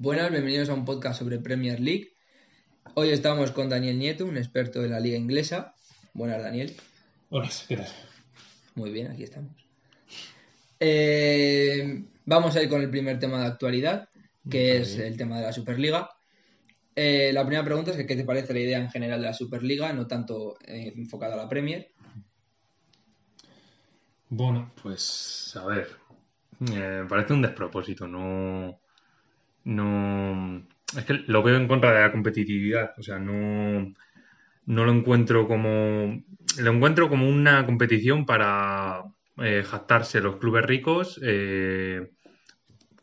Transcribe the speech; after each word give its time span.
Buenas, 0.00 0.30
bienvenidos 0.30 0.68
a 0.68 0.74
un 0.74 0.84
podcast 0.84 1.18
sobre 1.18 1.40
Premier 1.40 1.80
League. 1.80 2.12
Hoy 2.94 3.08
estamos 3.08 3.50
con 3.50 3.68
Daniel 3.68 3.98
Nieto, 3.98 4.26
un 4.26 4.36
experto 4.36 4.80
de 4.80 4.88
la 4.88 5.00
liga 5.00 5.18
inglesa. 5.18 5.74
Buenas, 6.14 6.40
Daniel. 6.40 6.76
Hola, 7.30 7.50
¿qué 7.66 7.78
tal? 7.78 7.88
Muy 8.76 8.92
bien, 8.92 9.08
aquí 9.08 9.24
estamos. 9.24 9.50
Eh, 10.78 12.04
vamos 12.24 12.54
a 12.54 12.62
ir 12.62 12.68
con 12.68 12.80
el 12.80 12.90
primer 12.90 13.18
tema 13.18 13.40
de 13.40 13.46
actualidad, 13.46 14.08
que 14.48 14.76
es 14.76 14.96
el 14.98 15.16
tema 15.16 15.38
de 15.38 15.42
la 15.42 15.52
Superliga. 15.52 16.08
Eh, 16.94 17.32
la 17.32 17.42
primera 17.42 17.64
pregunta 17.64 17.90
es 17.90 17.96
que, 17.96 18.06
qué 18.06 18.14
te 18.14 18.24
parece 18.24 18.54
la 18.54 18.60
idea 18.60 18.78
en 18.78 18.90
general 18.90 19.20
de 19.20 19.26
la 19.26 19.34
Superliga, 19.34 19.92
no 19.92 20.06
tanto 20.06 20.58
eh, 20.64 20.92
enfocada 20.94 21.34
a 21.34 21.38
la 21.38 21.48
Premier. 21.48 21.90
Bueno, 24.28 24.70
pues 24.80 25.56
a 25.56 25.66
ver, 25.66 25.88
me 26.60 27.04
parece 27.06 27.32
un 27.32 27.42
despropósito, 27.42 28.06
no, 28.06 28.78
no, 29.68 30.66
es 30.96 31.04
que 31.04 31.12
lo 31.26 31.42
veo 31.42 31.56
en 31.56 31.68
contra 31.68 31.92
de 31.92 32.00
la 32.00 32.10
competitividad, 32.10 32.94
o 32.96 33.02
sea, 33.02 33.18
no, 33.18 33.92
no 34.64 34.84
lo 34.84 34.92
encuentro 34.92 35.46
como, 35.46 36.24
lo 36.58 36.70
encuentro 36.72 37.10
como 37.10 37.28
una 37.28 37.66
competición 37.66 38.24
para 38.24 39.04
eh, 39.36 39.62
jactarse 39.68 40.22
los 40.22 40.36
clubes 40.36 40.64
ricos, 40.64 41.20
eh, 41.22 42.12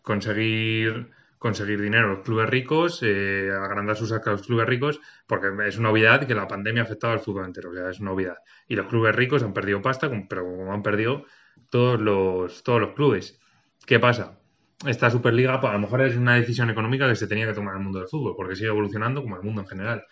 conseguir, 0.01 1.11
conseguir 1.37 1.79
dinero 1.79 2.15
los 2.15 2.23
clubes 2.23 2.49
ricos, 2.49 2.99
eh, 3.03 3.51
agrandar 3.51 3.95
sus 3.95 4.11
arcas 4.11 4.39
los 4.39 4.47
clubes 4.47 4.65
ricos, 4.65 4.99
porque 5.27 5.49
es 5.67 5.77
una 5.77 5.91
obviedad 5.91 6.25
que 6.25 6.33
la 6.33 6.47
pandemia 6.47 6.81
ha 6.81 6.85
afectado 6.85 7.13
al 7.13 7.19
fútbol 7.19 7.45
entero, 7.45 7.69
o 7.69 7.73
sea, 7.75 7.91
es 7.91 7.99
una 7.99 8.11
obviedad. 8.11 8.37
Y 8.67 8.75
los 8.75 8.87
clubes 8.87 9.15
ricos 9.15 9.43
han 9.43 9.53
perdido 9.53 9.83
pasta, 9.83 10.09
pero 10.27 10.43
como 10.45 10.73
han 10.73 10.81
perdido 10.81 11.25
todos 11.69 12.01
los, 12.01 12.63
todos 12.63 12.81
los 12.81 12.93
clubes. 12.93 13.39
¿Qué 13.85 13.99
pasa? 13.99 14.39
Esta 14.85 15.09
Superliga, 15.11 15.59
pues, 15.59 15.69
a 15.71 15.73
lo 15.73 15.79
mejor 15.81 16.01
es 16.01 16.15
una 16.15 16.35
decisión 16.35 16.69
económica 16.69 17.07
que 17.09 17.15
se 17.15 17.27
tenía 17.27 17.45
que 17.45 17.53
tomar 17.53 17.73
en 17.75 17.79
el 17.79 17.83
mundo 17.83 17.99
del 17.99 18.07
fútbol, 18.07 18.35
porque 18.37 18.55
sigue 18.55 18.69
evolucionando 18.69 19.21
como 19.21 19.35
el 19.35 19.43
mundo 19.43 19.61
en 19.61 19.67
general. 19.67 20.05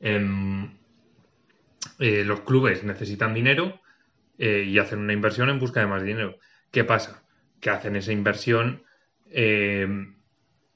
Em, 0.00 0.70
eh, 1.98 2.24
los 2.24 2.40
clubes 2.40 2.84
necesitan 2.84 3.34
dinero 3.34 3.80
eh, 4.38 4.64
y 4.66 4.78
hacen 4.78 5.00
una 5.00 5.12
inversión 5.12 5.48
en 5.50 5.58
busca 5.58 5.80
de 5.80 5.86
más 5.86 6.02
dinero. 6.02 6.36
¿Qué 6.70 6.84
pasa? 6.84 7.24
Que 7.60 7.70
hacen 7.70 7.96
esa 7.96 8.12
inversión 8.12 8.84
eh, 9.30 9.88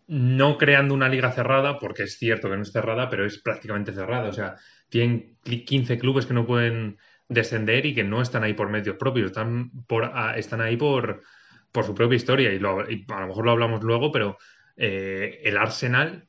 no 0.07 0.59
creando 0.59 0.95
una 0.95 1.09
liga 1.09 1.33
cerrada, 1.33 1.79
porque 1.79 2.05
es 2.05 2.19
cierto 2.19 2.51
que 2.51 2.57
no 2.57 2.63
es 2.63 2.73
cerrada, 2.73 3.11
pero 3.11 3.27
es 3.27 3.39
prácticamente 3.41 3.93
cerrada. 3.93 4.29
O 4.29 4.33
sea, 4.33 4.57
tienen 4.91 5.39
15 5.67 5.99
clubes 5.99 6.27
que 6.27 6.35
no 6.35 6.47
pueden 6.47 6.99
descender 7.29 7.87
y 7.87 7.95
que 7.95 8.05
no 8.05 8.23
están 8.23 8.45
ahí 8.45 8.55
por 8.55 8.71
medios 8.71 8.97
propios, 8.97 9.27
están, 9.29 9.71
por, 9.87 10.05
a- 10.05 10.37
están 10.39 10.61
ahí 10.61 10.77
por, 10.77 11.23
por 11.75 11.85
su 11.85 11.95
propia 11.95 12.17
historia. 12.17 12.53
Y, 12.53 12.59
lo- 12.61 12.89
y 12.91 13.05
a 13.09 13.21
lo 13.21 13.27
mejor 13.29 13.45
lo 13.47 13.53
hablamos 13.53 13.83
luego, 13.83 14.13
pero 14.13 14.39
eh, 14.77 15.41
el 15.45 15.57
Arsenal 15.59 16.27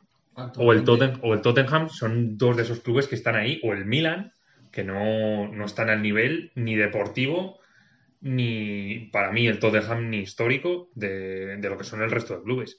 o 0.58 0.74
el, 0.74 0.84
Totten- 0.84 1.20
o 1.24 1.34
el 1.34 1.42
Tottenham 1.42 1.90
son 1.90 2.38
dos 2.38 2.58
de 2.58 2.64
esos 2.64 2.82
clubes 2.82 3.08
que 3.08 3.16
están 3.16 3.36
ahí, 3.36 3.62
o 3.64 3.74
el 3.74 3.86
Milan, 3.86 4.32
que 4.72 4.84
no, 4.84 5.48
no 5.48 5.66
están 5.66 5.90
al 5.90 6.02
nivel 6.02 6.52
ni 6.56 6.76
deportivo, 6.76 7.60
ni 8.22 9.10
para 9.14 9.32
mí 9.32 9.48
el 9.48 9.60
Tottenham 9.60 10.10
ni 10.10 10.20
histórico 10.20 10.90
de, 10.96 11.58
de 11.58 11.70
lo 11.70 11.78
que 11.78 11.84
son 11.86 12.02
el 12.02 12.12
resto 12.12 12.36
de 12.38 12.44
clubes. 12.44 12.78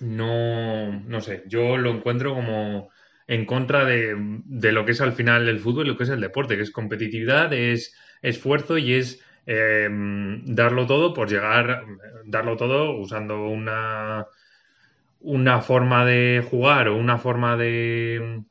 No, 0.00 0.90
no 1.00 1.20
sé, 1.20 1.44
yo 1.46 1.76
lo 1.76 1.90
encuentro 1.90 2.34
como 2.34 2.90
en 3.26 3.44
contra 3.46 3.84
de, 3.84 4.14
de 4.44 4.72
lo 4.72 4.84
que 4.84 4.92
es 4.92 5.00
al 5.00 5.12
final 5.12 5.48
el 5.48 5.60
fútbol 5.60 5.86
y 5.86 5.90
lo 5.90 5.96
que 5.96 6.04
es 6.04 6.10
el 6.10 6.20
deporte, 6.20 6.56
que 6.56 6.62
es 6.62 6.70
competitividad, 6.70 7.52
es 7.52 7.94
esfuerzo 8.22 8.78
y 8.78 8.94
es 8.94 9.22
eh, 9.46 9.88
darlo 9.90 10.86
todo 10.86 11.12
por 11.14 11.28
llegar, 11.28 11.84
darlo 12.24 12.56
todo 12.56 12.92
usando 12.92 13.46
una, 13.48 14.26
una 15.20 15.60
forma 15.60 16.04
de 16.04 16.44
jugar 16.48 16.88
o 16.88 16.96
una 16.96 17.18
forma 17.18 17.56
de, 17.56 18.42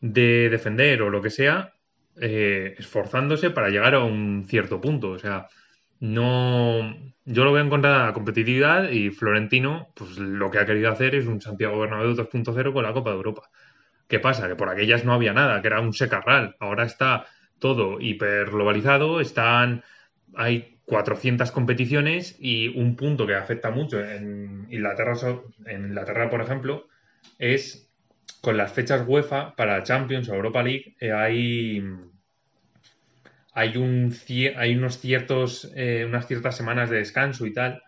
de 0.00 0.48
defender 0.50 1.02
o 1.02 1.10
lo 1.10 1.22
que 1.22 1.30
sea, 1.30 1.74
eh, 2.20 2.74
esforzándose 2.78 3.50
para 3.50 3.70
llegar 3.70 3.94
a 3.94 4.04
un 4.04 4.44
cierto 4.48 4.80
punto. 4.80 5.10
O 5.10 5.18
sea, 5.18 5.48
no. 6.00 6.96
Yo 7.24 7.44
lo 7.44 7.52
veo 7.52 7.62
en 7.62 7.70
contra 7.70 7.92
de 7.92 8.06
la 8.06 8.12
competitividad 8.12 8.90
y 8.90 9.10
Florentino, 9.10 9.92
pues 9.94 10.18
lo 10.18 10.50
que 10.50 10.58
ha 10.58 10.66
querido 10.66 10.90
hacer 10.90 11.14
es 11.14 11.26
un 11.26 11.40
Santiago 11.40 11.78
Bernabéu 11.78 12.14
2.0 12.16 12.72
con 12.72 12.82
la 12.82 12.92
Copa 12.92 13.10
de 13.10 13.16
Europa. 13.16 13.50
¿Qué 14.08 14.18
pasa? 14.18 14.48
Que 14.48 14.56
por 14.56 14.68
aquellas 14.68 15.04
no 15.04 15.14
había 15.14 15.32
nada, 15.32 15.60
que 15.62 15.68
era 15.68 15.80
un 15.80 15.92
secarral. 15.92 16.56
Ahora 16.58 16.84
está 16.84 17.26
todo 17.62 18.00
hiperglobalizado, 18.00 19.20
están. 19.20 19.84
Hay 20.34 20.80
400 20.84 21.50
competiciones 21.52 22.36
y 22.38 22.68
un 22.68 22.96
punto 22.96 23.26
que 23.26 23.34
afecta 23.34 23.70
mucho 23.70 24.04
en 24.04 24.66
Inglaterra, 24.68 25.14
en 25.66 25.86
Inglaterra, 25.86 26.28
por 26.28 26.42
ejemplo, 26.42 26.88
es 27.38 27.88
con 28.40 28.56
las 28.56 28.72
fechas 28.72 29.04
UEFA 29.06 29.54
para 29.54 29.82
Champions 29.84 30.28
o 30.28 30.34
Europa 30.34 30.62
League 30.62 30.96
eh, 31.00 31.12
hay, 31.12 31.82
hay, 33.54 33.76
un, 33.76 34.14
hay 34.56 34.74
unos 34.76 34.98
ciertos, 34.98 35.70
eh, 35.76 36.04
unas 36.06 36.26
ciertas 36.26 36.56
semanas 36.56 36.90
de 36.90 36.96
descanso 36.96 37.46
y 37.46 37.52
tal. 37.52 37.80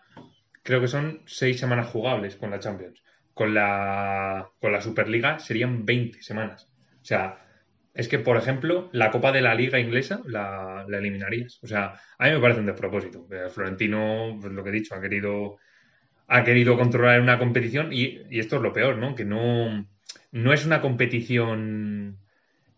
Creo 0.63 0.79
que 0.79 0.87
son 0.87 1.21
seis 1.25 1.59
semanas 1.59 1.89
jugables 1.89 2.37
con 2.37 2.49
la 2.51 2.59
Champions. 2.59 3.03
Con 3.33 3.53
la, 3.53 4.49
con 4.61 4.71
la 4.71 4.79
Superliga 4.79 5.37
serían 5.39 5.85
20 5.85 6.23
semanas. 6.23 6.71
O 7.01 7.05
sea, 7.05 7.44
es 7.95 8.07
que, 8.09 8.19
por 8.19 8.37
ejemplo, 8.37 8.89
la 8.93 9.11
Copa 9.11 9.31
de 9.31 9.41
la 9.41 9.55
Liga 9.55 9.79
inglesa 9.79 10.21
la, 10.27 10.85
la 10.87 10.97
eliminarías. 10.99 11.59
O 11.63 11.67
sea, 11.67 11.95
a 12.19 12.25
mí 12.27 12.31
me 12.33 12.39
parece 12.41 12.59
un 12.61 12.67
despropósito. 12.67 13.27
Eh, 13.31 13.49
Florentino, 13.49 14.37
pues 14.41 14.53
lo 14.53 14.63
que 14.63 14.69
he 14.69 14.73
dicho, 14.73 14.95
ha 14.95 15.01
querido, 15.01 15.57
ha 16.27 16.43
querido 16.43 16.77
controlar 16.77 17.21
una 17.21 17.39
competición 17.39 17.93
y, 17.93 18.21
y 18.29 18.39
esto 18.39 18.57
es 18.57 18.61
lo 18.63 18.73
peor, 18.73 18.97
¿no? 18.97 19.15
Que 19.15 19.25
no, 19.25 19.87
no 20.31 20.53
es 20.53 20.65
una 20.65 20.81
competición 20.81 22.19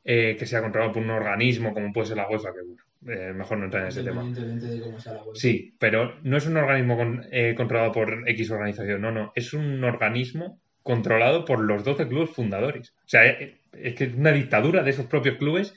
eh, 0.04 0.36
que 0.40 0.46
sea 0.46 0.62
controlada 0.62 0.94
por 0.94 1.04
un 1.04 1.10
organismo 1.12 1.74
como 1.74 1.92
puede 1.94 2.08
ser 2.08 2.18
la 2.18 2.30
UEFA, 2.30 2.54
que 2.54 2.62
bueno, 2.62 2.84
eh, 3.08 3.34
mejor 3.34 3.58
no 3.60 3.66
entrar 3.66 3.84
en 3.84 3.90
ese 3.90 4.04
tema. 4.04 4.24
Independientemente 4.24 4.68
de 4.78 4.82
cómo 4.82 5.00
sea 5.00 5.14
la 5.14 5.24
web. 5.24 5.36
Sí, 5.36 5.76
pero 5.80 6.16
no 6.24 6.38
es 6.38 6.46
un 6.48 6.58
organismo 6.58 6.98
con- 6.98 7.26
eh, 7.32 7.54
controlado 7.56 7.92
por 7.92 8.24
X 8.30 8.52
organización, 8.52 9.02
no, 9.02 9.12
no, 9.12 9.32
es 9.36 9.54
un 9.54 9.84
organismo 9.84 10.60
controlado 10.88 11.46
por 11.46 11.60
los 11.60 11.84
12 11.84 12.08
clubes 12.08 12.32
fundadores. 12.32 12.90
O 13.06 13.08
sea, 13.10 13.26
eh, 13.28 13.60
es 13.74 13.94
que 13.96 14.06
es 14.06 14.14
una 14.16 14.32
dictadura 14.32 14.82
de 14.84 14.90
esos 14.92 15.06
propios 15.06 15.38
clubes 15.38 15.76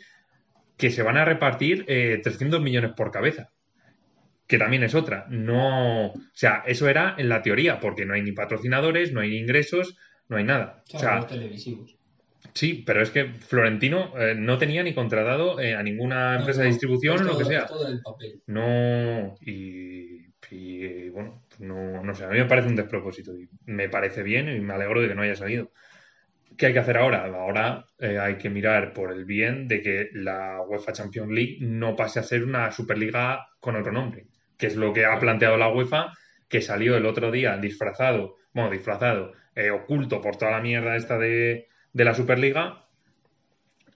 que 0.79 0.91
se 0.91 1.03
van 1.03 1.19
a 1.19 1.25
repartir 1.27 1.85
eh, 1.89 2.21
300 2.23 2.61
millones 2.63 2.93
por 2.97 3.11
cabeza. 3.11 3.51
Que 4.47 4.59
también 4.59 4.83
es 4.83 4.95
otra. 4.95 5.27
No, 5.29 6.07
o 6.09 6.15
sea, 6.33 6.63
eso 6.67 6.89
era 6.89 7.15
en 7.19 7.29
la 7.29 7.43
teoría, 7.43 7.79
porque 7.81 8.07
no 8.07 8.15
hay 8.15 8.23
ni 8.23 8.33
patrocinadores, 8.33 9.13
no 9.13 9.21
hay 9.21 9.29
ni 9.31 9.37
ingresos, 9.39 9.97
no 10.29 10.39
hay 10.39 10.45
nada. 10.45 10.83
O 10.95 10.99
Claro, 10.99 11.07
sea, 11.07 11.17
los 11.19 11.27
televisivos. 11.29 11.97
sí, 12.55 12.83
pero 12.87 13.03
es 13.03 13.11
que 13.11 13.27
Florentino 13.35 14.13
eh, 14.19 14.35
no 14.37 14.59
tenía 14.59 14.83
ni 14.83 14.95
contratado 14.95 15.61
eh, 15.61 15.75
a 15.75 15.83
ninguna 15.85 16.37
empresa 16.37 16.61
no, 16.61 16.65
de 16.65 16.71
distribución 16.71 17.21
o 17.21 17.25
lo 17.25 17.39
que 17.39 17.45
sea. 17.45 17.61
es 17.61 17.67
todo 17.69 17.87
el 17.89 18.01
papel. 18.01 18.43
No, 18.47 19.37
y, 19.43 20.30
y, 20.51 21.09
bueno, 21.11 21.45
no, 21.59 22.03
no 22.03 22.15
sé, 22.15 22.25
a 22.25 22.29
mí 22.29 22.39
me 22.39 22.47
parece 22.47 22.69
un 22.69 22.77
despropósito 22.77 23.33
me 23.67 23.89
parece 23.89 24.23
bien 24.23 24.49
y 24.49 24.61
me 24.61 24.75
alegro 24.75 25.01
de 25.01 25.09
que 25.09 25.15
no 25.15 25.23
haya 25.23 25.37
salido. 25.37 25.73
¿Qué 26.57 26.67
hay 26.67 26.73
que 26.73 26.79
hacer 26.81 26.99
ahora? 26.99 27.25
Ahora 27.25 27.87
eh, 27.99 28.19
hay 28.19 28.37
que 28.37 28.51
mirar 28.51 28.93
por 28.93 29.13
el 29.13 29.25
bien 29.25 29.69
de 29.69 29.81
que 29.81 30.11
la 30.13 30.61
UEFA 30.63 30.93
Champions 30.93 31.31
League 31.31 31.59
no 31.61 31.97
pase 31.97 32.21
a 32.21 32.23
ser 32.23 32.45
una 32.45 32.71
Superliga 32.71 33.47
con 33.61 33.77
otro 33.77 33.93
nombre, 33.93 34.27
que 34.59 34.67
es 34.67 34.77
lo 34.77 34.93
que 34.93 35.07
ha 35.07 35.19
planteado 35.19 35.57
la 35.57 35.69
UEFA, 35.69 36.13
que 36.49 36.61
salió 36.61 36.97
el 36.97 37.07
otro 37.07 37.31
día 37.31 37.57
disfrazado, 37.57 38.37
bueno, 38.53 38.71
disfrazado, 38.71 39.33
eh, 39.55 39.71
oculto 39.71 40.21
por 40.21 40.37
toda 40.37 40.51
la 40.51 40.61
mierda 40.61 40.97
esta 40.97 41.19
de, 41.19 41.69
de 41.93 42.05
la 42.05 42.15
Superliga 42.15 42.87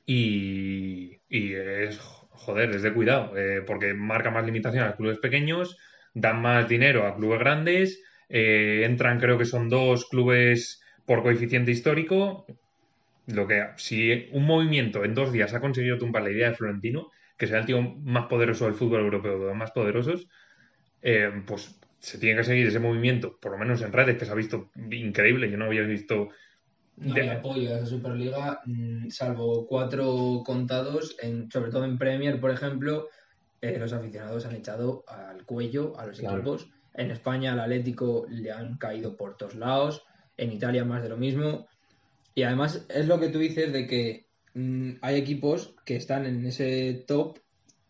y, 0.06 1.20
y 1.28 1.54
es, 1.54 1.98
joder, 2.30 2.70
es 2.70 2.82
de 2.82 2.92
cuidado, 2.92 3.36
eh, 3.36 3.62
porque 3.66 3.94
marca 3.94 4.30
más 4.30 4.44
limitación 4.44 4.84
a 4.84 4.96
clubes 4.96 5.18
pequeños, 5.18 5.76
dan 6.14 6.42
más 6.42 6.68
dinero 6.68 7.06
a 7.06 7.16
clubes 7.16 7.40
grandes, 7.40 8.02
eh, 8.28 8.82
entran 8.84 9.20
creo 9.20 9.38
que 9.38 9.44
son 9.46 9.68
dos 9.68 10.06
clubes 10.08 10.82
por 11.06 11.22
coeficiente 11.22 11.72
histórico, 11.72 12.46
lo 13.26 13.46
que 13.46 13.68
si 13.76 14.28
un 14.32 14.44
movimiento 14.46 15.04
en 15.04 15.14
dos 15.14 15.32
días 15.32 15.54
ha 15.54 15.60
conseguido 15.60 15.98
tumbar 15.98 16.22
la 16.22 16.30
idea 16.30 16.50
de 16.50 16.56
Florentino, 16.56 17.10
que 17.38 17.46
sea 17.46 17.58
el 17.60 17.66
tío 17.66 17.80
más 17.82 18.26
poderoso 18.26 18.66
del 18.66 18.74
fútbol 18.74 19.00
europeo, 19.00 19.38
de 19.38 19.46
los 19.46 19.56
más 19.56 19.72
poderosos, 19.72 20.28
eh, 21.02 21.30
pues 21.46 21.80
se 21.98 22.18
tiene 22.18 22.38
que 22.38 22.44
seguir 22.44 22.66
ese 22.68 22.80
movimiento, 22.80 23.38
por 23.40 23.52
lo 23.52 23.58
menos 23.58 23.82
en 23.82 23.92
redes, 23.92 24.18
que 24.18 24.26
se 24.26 24.32
ha 24.32 24.34
visto 24.34 24.70
increíble, 24.90 25.50
yo 25.50 25.56
no 25.56 25.66
había 25.66 25.82
visto 25.82 26.30
No 26.96 27.14
de- 27.14 27.22
hay 27.22 27.28
apoyo 27.28 27.70
a 27.70 27.76
esa 27.78 27.86
Superliga. 27.86 28.60
Mm, 28.66 29.08
salvo 29.10 29.66
cuatro 29.66 30.42
contados, 30.44 31.16
en, 31.22 31.50
sobre 31.50 31.70
todo 31.70 31.84
en 31.84 31.98
Premier, 31.98 32.40
por 32.40 32.50
ejemplo, 32.50 33.08
eh, 33.60 33.78
los 33.78 33.92
aficionados 33.92 34.44
han 34.46 34.54
echado 34.56 35.04
al 35.08 35.44
cuello 35.44 35.98
a 35.98 36.06
los 36.06 36.18
Claro. 36.18 36.36
equipos. 36.36 36.68
En 36.94 37.10
España 37.10 37.52
al 37.52 37.60
Atlético 37.60 38.26
le 38.28 38.52
han 38.52 38.76
caído 38.78 39.16
por 39.16 39.36
todos 39.36 39.54
lados, 39.54 40.04
en 40.36 40.52
Italia 40.52 40.84
más 40.84 41.02
de 41.02 41.08
lo 41.08 41.16
mismo. 41.16 41.66
Y 42.34 42.42
además 42.42 42.86
es 42.88 43.06
lo 43.06 43.18
que 43.20 43.28
tú 43.28 43.38
dices 43.38 43.72
de 43.72 43.86
que 43.86 44.26
mm, 44.54 44.92
hay 45.02 45.16
equipos 45.16 45.74
que 45.84 45.96
están 45.96 46.26
en 46.26 46.44
ese 46.46 47.04
top 47.06 47.38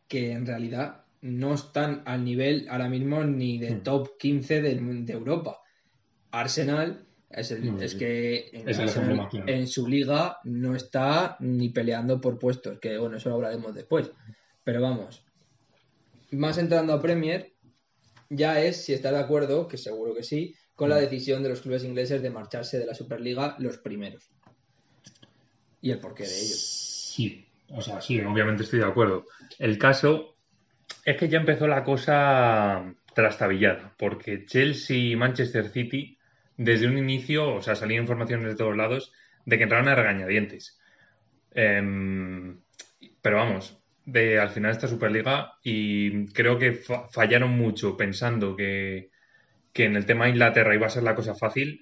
que 0.09 0.33
en 0.33 0.47
realidad 0.47 1.05
no 1.23 1.55
están 1.55 2.03
al 2.07 2.25
nivel 2.25 2.67
ahora 2.71 2.89
mismo 2.89 3.25
ni 3.25 3.59
de 3.59 3.71
Hmm. 3.77 3.83
top 3.83 4.17
15 4.19 4.61
de, 4.63 4.75
de 4.77 5.13
Europa. 5.13 5.59
Arsenal 6.31 7.07
Es, 7.31 7.51
el- 7.51 7.83
es 7.83 7.93
sí. 7.93 7.99
que 7.99 8.51
en, 8.53 8.69
Es 8.69 8.79
el 8.79 8.89
ejemplo 8.89 9.17
más 9.17 9.29
claro. 9.31 9.49
en 9.49 9.67
su 9.67 9.89
liga 9.89 10.39
no 10.45 10.77
está 10.77 11.37
ni 11.41 11.71
peleando 11.71 12.21
por 12.21 12.39
puestos, 12.39 12.79
que 12.79 12.97
bueno, 12.97 13.17
eso 13.17 13.29
lo 13.31 13.35
hablaremos 13.37 13.75
después. 13.75 14.13
Pero 14.63 14.81
vamos, 14.81 15.24
más 16.35 16.59
entrando 16.59 16.93
a 16.93 17.01
Premier, 17.03 17.53
ya 18.31 18.61
es 18.61 18.85
si 18.85 18.93
está 18.93 19.11
de 19.13 19.19
acuerdo, 19.19 19.69
que 19.69 19.77
seguro 19.79 20.15
que 20.15 20.23
sí, 20.23 20.55
con 20.75 20.89
Mm. 20.89 20.93
la 20.93 20.97
decisión 20.99 21.43
de 21.43 21.49
los 21.51 21.61
clubes 21.61 21.85
ingleses 21.85 22.23
de 22.23 22.31
marcharse 22.31 22.79
de 22.79 22.87
la 22.87 22.95
Superliga 22.95 23.57
los 23.59 23.79
primeros. 23.79 24.31
Y 25.81 25.91
el 25.91 26.01
porqué 26.01 26.25
de 26.25 26.31
ello. 26.41 26.55
Sí, 26.57 27.47
o 27.69 27.81
sea, 27.83 28.01
sí, 28.01 28.21
obviamente 28.21 28.63
estoy 28.63 28.81
de 28.81 28.87
acuerdo. 28.87 29.27
El 29.59 29.79
caso 29.79 30.37
es 31.05 31.17
que 31.17 31.29
ya 31.29 31.39
empezó 31.39 31.67
la 31.67 31.85
cosa 31.85 32.95
trastabillada, 33.15 33.95
porque 33.99 34.45
Chelsea 34.47 34.97
y 34.97 35.17
Manchester 35.17 35.69
City, 35.69 36.19
desde 36.57 36.87
un 36.87 36.99
inicio, 36.99 37.55
o 37.55 37.63
sea, 37.63 37.77
salían 37.77 38.03
informaciones 38.03 38.47
de 38.47 38.57
todos 38.57 38.77
lados 38.77 39.13
de 39.45 39.57
que 39.57 39.65
entraban 39.65 39.89
a 39.89 39.95
regañadientes. 39.95 40.79
Em, 41.53 42.61
pero 43.23 43.37
vamos, 43.37 43.79
de 44.06 44.39
al 44.39 44.51
final 44.51 44.73
esta 44.73 44.89
Superliga, 44.89 45.55
y 45.62 46.27
creo 46.29 46.59
que 46.59 46.73
fa- 46.75 47.09
fallaron 47.09 47.51
mucho 47.53 47.97
pensando 47.97 48.56
que, 48.56 49.11
que 49.73 49.85
en 49.87 49.97
el 49.97 50.06
tema 50.06 50.25
de 50.27 50.33
Inglaterra 50.33 50.75
iba 50.75 50.87
a 50.87 50.91
ser 50.91 51.03
la 51.05 51.15
cosa 51.17 51.35
fácil, 51.35 51.81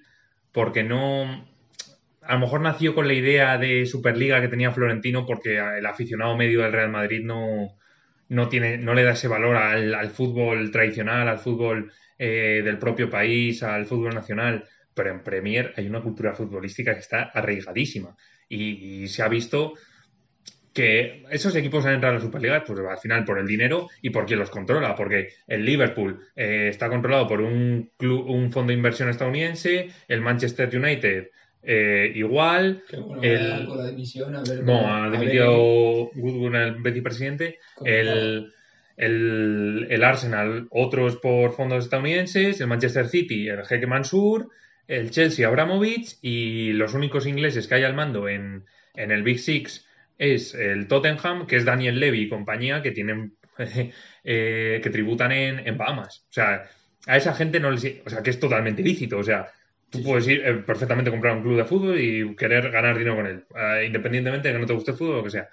porque 0.51 0.83
no, 0.83 1.47
a 2.21 2.33
lo 2.35 2.39
mejor 2.39 2.61
nació 2.61 2.95
con 2.95 3.07
la 3.07 3.13
idea 3.13 3.57
de 3.57 3.85
Superliga 3.85 4.41
que 4.41 4.47
tenía 4.47 4.71
Florentino 4.71 5.25
porque 5.25 5.57
el 5.57 5.85
aficionado 5.85 6.37
medio 6.37 6.61
del 6.61 6.71
Real 6.71 6.89
Madrid 6.89 7.21
no, 7.23 7.77
no 8.29 8.49
tiene, 8.49 8.77
no 8.77 8.93
le 8.93 9.03
da 9.03 9.11
ese 9.11 9.27
valor 9.27 9.55
al, 9.57 9.93
al 9.93 10.09
fútbol 10.09 10.71
tradicional, 10.71 11.27
al 11.27 11.39
fútbol 11.39 11.91
eh, 12.17 12.61
del 12.63 12.77
propio 12.77 13.09
país, 13.09 13.61
al 13.63 13.85
fútbol 13.85 14.15
nacional. 14.15 14.65
Pero 14.93 15.09
en 15.11 15.23
Premier 15.23 15.73
hay 15.75 15.87
una 15.87 16.01
cultura 16.01 16.33
futbolística 16.33 16.93
que 16.93 16.99
está 17.01 17.23
arraigadísima. 17.23 18.15
Y 18.47 19.07
se 19.07 19.23
ha 19.23 19.27
visto 19.27 19.73
que 20.73 21.23
esos 21.29 21.55
equipos 21.55 21.85
han 21.85 21.93
entrado 21.93 22.15
a 22.15 22.17
la 22.19 22.23
Superliga 22.25 22.63
pues 22.65 22.79
al 22.79 22.97
final 22.97 23.23
por 23.25 23.37
el 23.37 23.45
dinero 23.47 23.89
y 24.01 24.09
por 24.09 24.25
quien 24.25 24.39
los 24.39 24.49
controla, 24.49 24.95
porque 24.95 25.29
el 25.47 25.63
Liverpool 25.63 26.19
eh, 26.35 26.67
está 26.69 26.89
controlado 26.89 27.27
por 27.27 27.41
un 27.41 27.91
club, 27.97 28.27
un 28.27 28.51
fondo 28.51 28.71
de 28.71 28.77
inversión 28.77 29.09
estadounidense, 29.09 29.89
el 30.07 30.21
Manchester 30.21 30.75
United 30.75 31.27
eh, 31.65 32.11
igual, 32.15 32.83
bueno, 32.91 33.23
El- 33.23 33.67
con 33.67 33.77
la 33.77 33.87
dimisión, 33.87 34.35
a 34.35 34.41
ver. 34.43 34.63
no, 34.63 34.93
ha 34.93 35.09
dimitido 35.09 36.09
Goodwin, 36.15 36.55
el 36.55 36.75
vicepresidente, 36.81 37.59
el, 38.97 39.85
el 39.89 40.03
Arsenal, 40.03 40.67
otros 40.69 41.17
por 41.17 41.53
fondos 41.53 41.85
estadounidenses, 41.85 42.59
el 42.61 42.67
Manchester 42.67 43.07
City, 43.07 43.47
el 43.47 43.65
Jeque 43.65 43.87
Mansur, 43.87 44.49
el 44.87 45.11
Chelsea, 45.11 45.47
Abramovich 45.47 46.17
y 46.21 46.73
los 46.73 46.93
únicos 46.93 47.25
ingleses 47.25 47.67
que 47.67 47.75
hay 47.75 47.83
al 47.83 47.93
mando 47.95 48.27
en, 48.27 48.65
en 48.95 49.11
el 49.11 49.23
Big 49.23 49.39
Six 49.39 49.87
es 50.17 50.53
el 50.55 50.87
Tottenham, 50.87 51.47
que 51.47 51.57
es 51.57 51.65
Daniel 51.65 51.99
Levy 51.99 52.21
y 52.21 52.29
compañía, 52.29 52.81
que 52.81 52.91
tienen 52.91 53.37
eh, 54.23 54.79
que 54.83 54.89
tributan 54.89 55.31
en, 55.31 55.67
en 55.67 55.77
Bahamas. 55.77 56.25
O 56.29 56.33
sea, 56.33 56.69
a 57.05 57.17
esa 57.17 57.33
gente 57.33 57.59
no 57.59 57.71
les... 57.71 57.83
O 58.05 58.09
sea, 58.09 58.23
que 58.23 58.29
es 58.29 58.39
totalmente 58.39 58.81
ilícito. 58.81 59.17
O 59.17 59.23
sea, 59.23 59.51
tú 59.93 60.01
puedes 60.01 60.27
ir 60.27 60.41
eh, 60.43 60.55
perfectamente 60.55 61.09
a 61.09 61.13
comprar 61.13 61.37
un 61.37 61.43
club 61.43 61.57
de 61.57 61.65
fútbol 61.65 61.99
y 61.99 62.35
querer 62.35 62.71
ganar 62.71 62.97
dinero 62.97 63.15
con 63.15 63.27
él, 63.27 63.45
eh, 63.55 63.85
independientemente 63.85 64.47
de 64.47 64.55
que 64.55 64.59
no 64.59 64.65
te 64.65 64.73
guste 64.73 64.91
el 64.91 64.97
fútbol 64.97 65.13
o 65.13 65.17
lo 65.17 65.23
que 65.23 65.29
sea. 65.29 65.49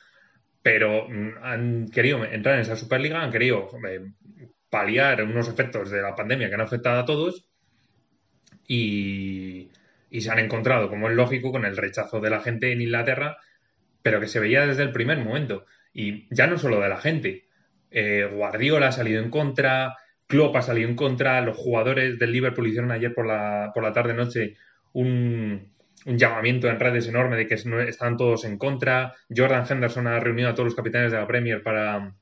Pero 0.63 1.07
mm, 1.09 1.31
han 1.43 1.89
querido 1.91 2.25
entrar 2.25 2.55
en 2.55 2.63
esa 2.63 2.75
Superliga, 2.75 3.23
han 3.23 3.31
querido 3.31 3.69
eh, 3.87 4.01
paliar 4.71 5.23
unos 5.25 5.47
efectos 5.47 5.91
de 5.91 6.01
la 6.01 6.17
pandemia 6.17 6.49
que 6.49 6.55
han 6.55 6.63
afectado 6.63 7.01
a 7.01 7.05
todos 7.05 7.45
y, 8.67 9.71
y 10.09 10.21
se 10.23 10.31
han 10.31 10.39
encontrado, 10.39 10.89
como 10.89 11.11
es 11.11 11.17
lógico, 11.17 11.53
con 11.53 11.67
el 11.67 11.77
rechazo 11.77 12.19
de 12.21 12.31
la 12.31 12.41
gente 12.41 12.73
en 12.73 12.81
Inglaterra, 12.81 13.37
pero 14.03 14.21
que 14.21 14.27
se 14.27 14.41
veía 14.41 14.67
desde 14.67 14.83
el 14.83 14.93
primer 14.93 15.19
momento. 15.19 15.65
Y 15.93 16.33
ya 16.35 16.47
no 16.47 16.59
solo 16.59 16.81
de 16.81 16.89
la 16.89 16.99
gente. 16.99 17.47
Eh, 17.91 18.29
Guardiola 18.33 18.89
ha 18.89 18.93
salido 18.93 19.23
en 19.23 19.31
contra, 19.31 19.97
Klopp 20.27 20.57
ha 20.57 20.63
salido 20.63 20.89
en 20.89 20.95
contra, 20.95 21.41
los 21.41 21.57
jugadores 21.57 22.19
del 22.19 22.33
Liverpool 22.33 22.69
hicieron 22.69 22.93
ayer 22.93 23.13
por 23.13 23.27
la, 23.27 23.73
por 23.75 23.83
la 23.83 23.93
tarde-noche 23.93 24.57
un, 24.93 25.73
un 26.07 26.19
llamamiento 26.19 26.69
en 26.69 26.79
redes 26.79 27.09
enorme 27.09 27.37
de 27.37 27.47
que 27.47 27.55
estaban 27.55 28.17
todos 28.17 28.45
en 28.45 28.57
contra. 28.59 29.15
Jordan 29.35 29.67
Henderson 29.69 30.07
ha 30.07 30.21
reunido 30.21 30.49
a 30.49 30.55
todos 30.55 30.67
los 30.67 30.75
capitanes 30.75 31.13
de 31.13 31.19
la 31.19 31.27
Premier 31.27 31.63
para, 31.63 32.15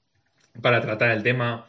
para 0.61 0.81
tratar 0.81 1.11
el 1.11 1.23
tema. 1.23 1.67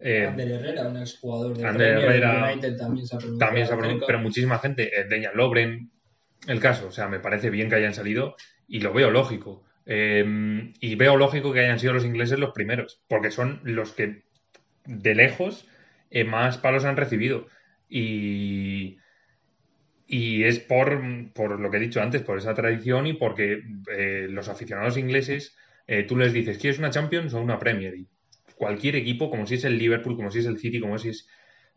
Eh, 0.00 0.26
Ander 0.26 0.50
Herrera, 0.50 0.88
un 0.88 0.96
exjugador 0.96 1.56
de 1.56 1.66
Ander 1.66 1.98
Premier, 1.98 2.22
Herrera 2.22 2.52
United 2.52 2.76
también 2.76 3.06
se 3.06 3.16
ha 3.16 3.18
pronunciado. 3.18 3.38
también 3.38 3.66
se 3.66 3.72
ha 3.72 3.76
pronunciado, 3.76 3.98
acerca. 3.98 4.06
pero 4.06 4.18
muchísima 4.18 4.58
gente, 4.58 5.00
eh, 5.00 5.04
Dejan 5.04 5.36
Lobren, 5.36 5.90
el 6.48 6.60
caso, 6.60 6.88
o 6.88 6.92
sea, 6.92 7.08
me 7.08 7.20
parece 7.20 7.50
bien 7.50 7.68
que 7.68 7.76
hayan 7.76 7.94
salido 7.94 8.36
y 8.68 8.80
lo 8.80 8.92
veo 8.92 9.10
lógico. 9.10 9.64
Eh, 9.86 10.72
y 10.80 10.94
veo 10.96 11.16
lógico 11.16 11.52
que 11.52 11.60
hayan 11.60 11.78
sido 11.78 11.92
los 11.92 12.04
ingleses 12.04 12.38
los 12.38 12.52
primeros, 12.52 13.00
porque 13.08 13.30
son 13.30 13.60
los 13.64 13.92
que 13.92 14.24
de 14.84 15.14
lejos 15.14 15.68
eh, 16.10 16.24
más 16.24 16.58
palos 16.58 16.84
han 16.84 16.96
recibido. 16.96 17.46
Y, 17.88 18.98
y 20.06 20.44
es 20.44 20.60
por, 20.60 21.02
por 21.32 21.58
lo 21.58 21.70
que 21.70 21.78
he 21.78 21.80
dicho 21.80 22.00
antes, 22.00 22.22
por 22.22 22.38
esa 22.38 22.54
tradición 22.54 23.06
y 23.06 23.14
porque 23.14 23.62
eh, 23.92 24.26
los 24.30 24.48
aficionados 24.48 24.96
ingleses, 24.96 25.56
eh, 25.86 26.04
tú 26.04 26.16
les 26.16 26.32
dices, 26.32 26.58
¿quieres 26.58 26.78
una 26.78 26.90
Champions 26.90 27.34
o 27.34 27.40
una 27.40 27.58
Premier? 27.58 27.94
Y 27.96 28.08
cualquier 28.56 28.96
equipo, 28.96 29.30
como 29.30 29.46
si 29.46 29.56
es 29.56 29.64
el 29.64 29.78
Liverpool, 29.78 30.16
como 30.16 30.30
si 30.30 30.38
es 30.40 30.46
el 30.46 30.58
City, 30.58 30.80
como 30.80 30.98
si 30.98 31.10
es, 31.10 31.28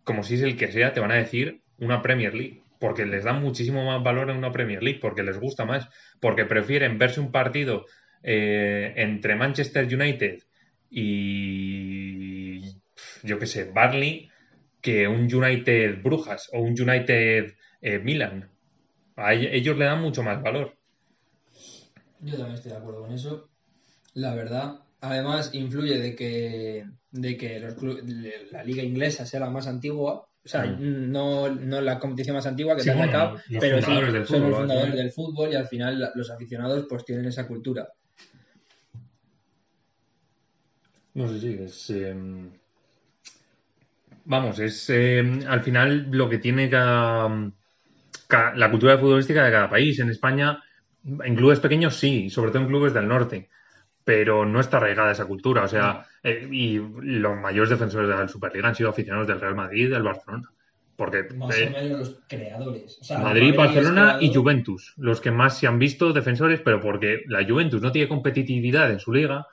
como 0.03 0.24
si 0.24 0.36
es 0.36 0.41
el 0.41 0.57
que 0.57 0.71
sea, 0.71 0.94
te 0.94 1.00
van 1.00 1.12
a 1.12 1.15
decir 1.15 1.62
una 1.80 2.01
Premier 2.01 2.33
League. 2.36 2.62
Porque 2.79 3.05
les 3.05 3.23
dan 3.25 3.41
muchísimo 3.41 3.85
más 3.85 4.01
valor 4.03 4.29
en 4.29 4.37
una 4.37 4.51
Premier 4.51 4.81
League, 4.83 4.99
porque 5.01 5.23
les 5.23 5.39
gusta 5.39 5.65
más, 5.65 5.89
porque 6.19 6.45
prefieren 6.45 6.97
verse 6.97 7.19
un 7.19 7.31
partido 7.31 7.85
eh, 8.23 8.93
entre 8.97 9.35
Manchester 9.35 9.85
United 9.93 10.39
y 10.89 12.59
yo 13.23 13.39
qué 13.39 13.45
sé, 13.45 13.65
Barley, 13.71 14.29
que 14.81 15.07
un 15.07 15.33
United 15.33 16.01
Brujas 16.01 16.49
o 16.53 16.59
un 16.61 16.75
United 16.79 17.53
eh, 17.81 17.99
Milan. 17.99 18.49
A 19.17 19.33
ell- 19.33 19.49
ellos 19.53 19.77
le 19.77 19.85
dan 19.85 20.01
mucho 20.01 20.23
más 20.23 20.41
valor. 20.41 20.77
Yo 22.21 22.35
también 22.37 22.55
estoy 22.55 22.71
de 22.71 22.77
acuerdo 22.77 23.01
con 23.01 23.11
eso. 23.11 23.49
La 24.15 24.35
verdad, 24.35 24.81
además 25.01 25.51
influye 25.55 25.99
de 25.99 26.15
que, 26.15 26.87
de 27.11 27.37
que 27.37 27.59
la 28.51 28.63
liga 28.65 28.83
inglesa 28.83 29.25
sea 29.27 29.41
la 29.41 29.51
más 29.51 29.67
antigua. 29.67 30.28
O 30.45 30.47
sea, 30.47 30.63
Mm. 30.65 31.12
no, 31.12 31.50
no 31.50 31.81
la 31.81 32.00
competición 32.00 32.36
más 32.36 32.45
antigua 32.47 32.75
que 32.75 32.81
Sí, 32.81 32.89
se 32.89 32.91
ha 32.91 32.95
bueno, 32.97 33.33
los 33.50 33.62
pero 33.62 33.81
sí, 33.81 33.91
del 33.91 34.25
son 34.25 34.39
fútbol, 34.39 34.50
los 34.50 34.58
fundadores 34.60 34.96
del 34.96 35.12
fútbol 35.12 35.51
y 35.51 35.55
al 35.55 35.67
final 35.67 36.12
los 36.15 36.31
aficionados 36.31 36.86
pues 36.89 37.05
tienen 37.05 37.25
esa 37.25 37.48
cultura. 37.48 37.88
No 41.19 41.27
sé 41.34 41.39
si 41.43 41.51
es. 41.67 41.77
eh, 42.00 42.15
Vamos, 44.25 44.60
es 44.60 44.89
eh, 44.89 45.19
al 45.48 45.62
final 45.62 46.08
lo 46.12 46.29
que 46.29 46.38
tiene 46.38 46.69
cada, 46.69 47.51
ca- 48.27 48.53
la 48.55 48.69
cultura 48.72 48.98
futbolística 48.98 49.43
de 49.46 49.51
cada 49.51 49.69
país. 49.69 50.00
En 50.00 50.10
España, 50.10 50.62
en 51.05 51.36
clubes 51.36 51.60
pequeños 51.60 51.96
sí, 51.98 52.29
sobre 52.29 52.51
todo 52.51 52.62
en 52.63 52.67
clubes 52.67 52.93
del 52.93 53.08
norte, 53.08 53.50
pero 54.03 54.46
no 54.46 54.60
está 54.60 54.77
arraigada 54.77 55.12
esa 55.12 55.25
cultura. 55.25 55.63
O 55.63 55.68
sea, 55.68 56.06
eh, 56.24 56.48
y 56.51 56.77
los 56.77 57.38
mayores 57.38 57.70
defensores 57.70 58.10
de 58.10 58.15
la 58.15 58.27
Superliga 58.27 58.68
han 58.68 58.75
sido 58.75 58.89
aficionados 58.89 59.27
del 59.27 59.39
Real 59.39 59.56
Madrid 59.56 59.86
y 59.86 59.89
del 59.89 60.03
Barcelona. 60.03 60.50
Porque 60.96 61.24
Más 61.36 61.58
eh, 61.58 61.68
o 61.68 61.72
menos 61.72 62.00
los 62.00 62.20
creadores. 62.27 62.98
O 63.00 63.03
sea, 63.03 63.20
Madrid, 63.20 63.51
es 63.51 63.56
Barcelona 63.56 64.18
y. 64.20 64.34
Juventus, 64.34 64.94
los 64.98 65.22
que 65.22 65.32
más 65.32 65.58
se 65.58 65.68
han 65.68 65.79
visto 65.79 66.12
defensores, 66.12 66.60
pero 66.60 66.82
porque 66.82 67.24
la 67.27 67.46
Juventus 67.48 67.82
no 67.82 67.91
tiene 67.91 68.10
competitividad 68.10 68.91
en 68.91 69.00
su 69.00 69.13
liga 69.13 69.48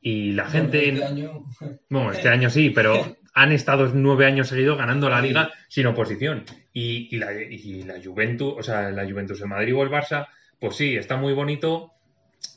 y 0.00 0.32
la 0.32 0.46
gente, 0.46 0.92
Bueno, 0.92 1.02
este 1.02 1.12
año, 1.12 1.44
bueno, 1.90 2.12
este 2.12 2.28
año 2.28 2.48
sí, 2.48 2.70
pero 2.70 3.16
han 3.34 3.52
estado 3.52 3.90
nueve 3.92 4.24
años 4.24 4.48
seguidos 4.48 4.78
ganando 4.78 5.10
la 5.10 5.20
liga 5.20 5.50
sin 5.68 5.86
oposición. 5.86 6.44
Y, 6.72 7.14
y 7.14 7.18
la, 7.18 7.32
y 7.34 7.82
la 7.82 7.96
Juventus, 8.02 8.54
o 8.56 8.62
sea, 8.62 8.90
la 8.90 9.04
Juventus, 9.04 9.40
el 9.42 9.48
Madrid 9.48 9.74
o 9.74 9.82
el 9.82 9.90
Barça, 9.90 10.28
pues 10.58 10.76
sí, 10.76 10.96
está 10.96 11.16
muy 11.16 11.34
bonito 11.34 11.92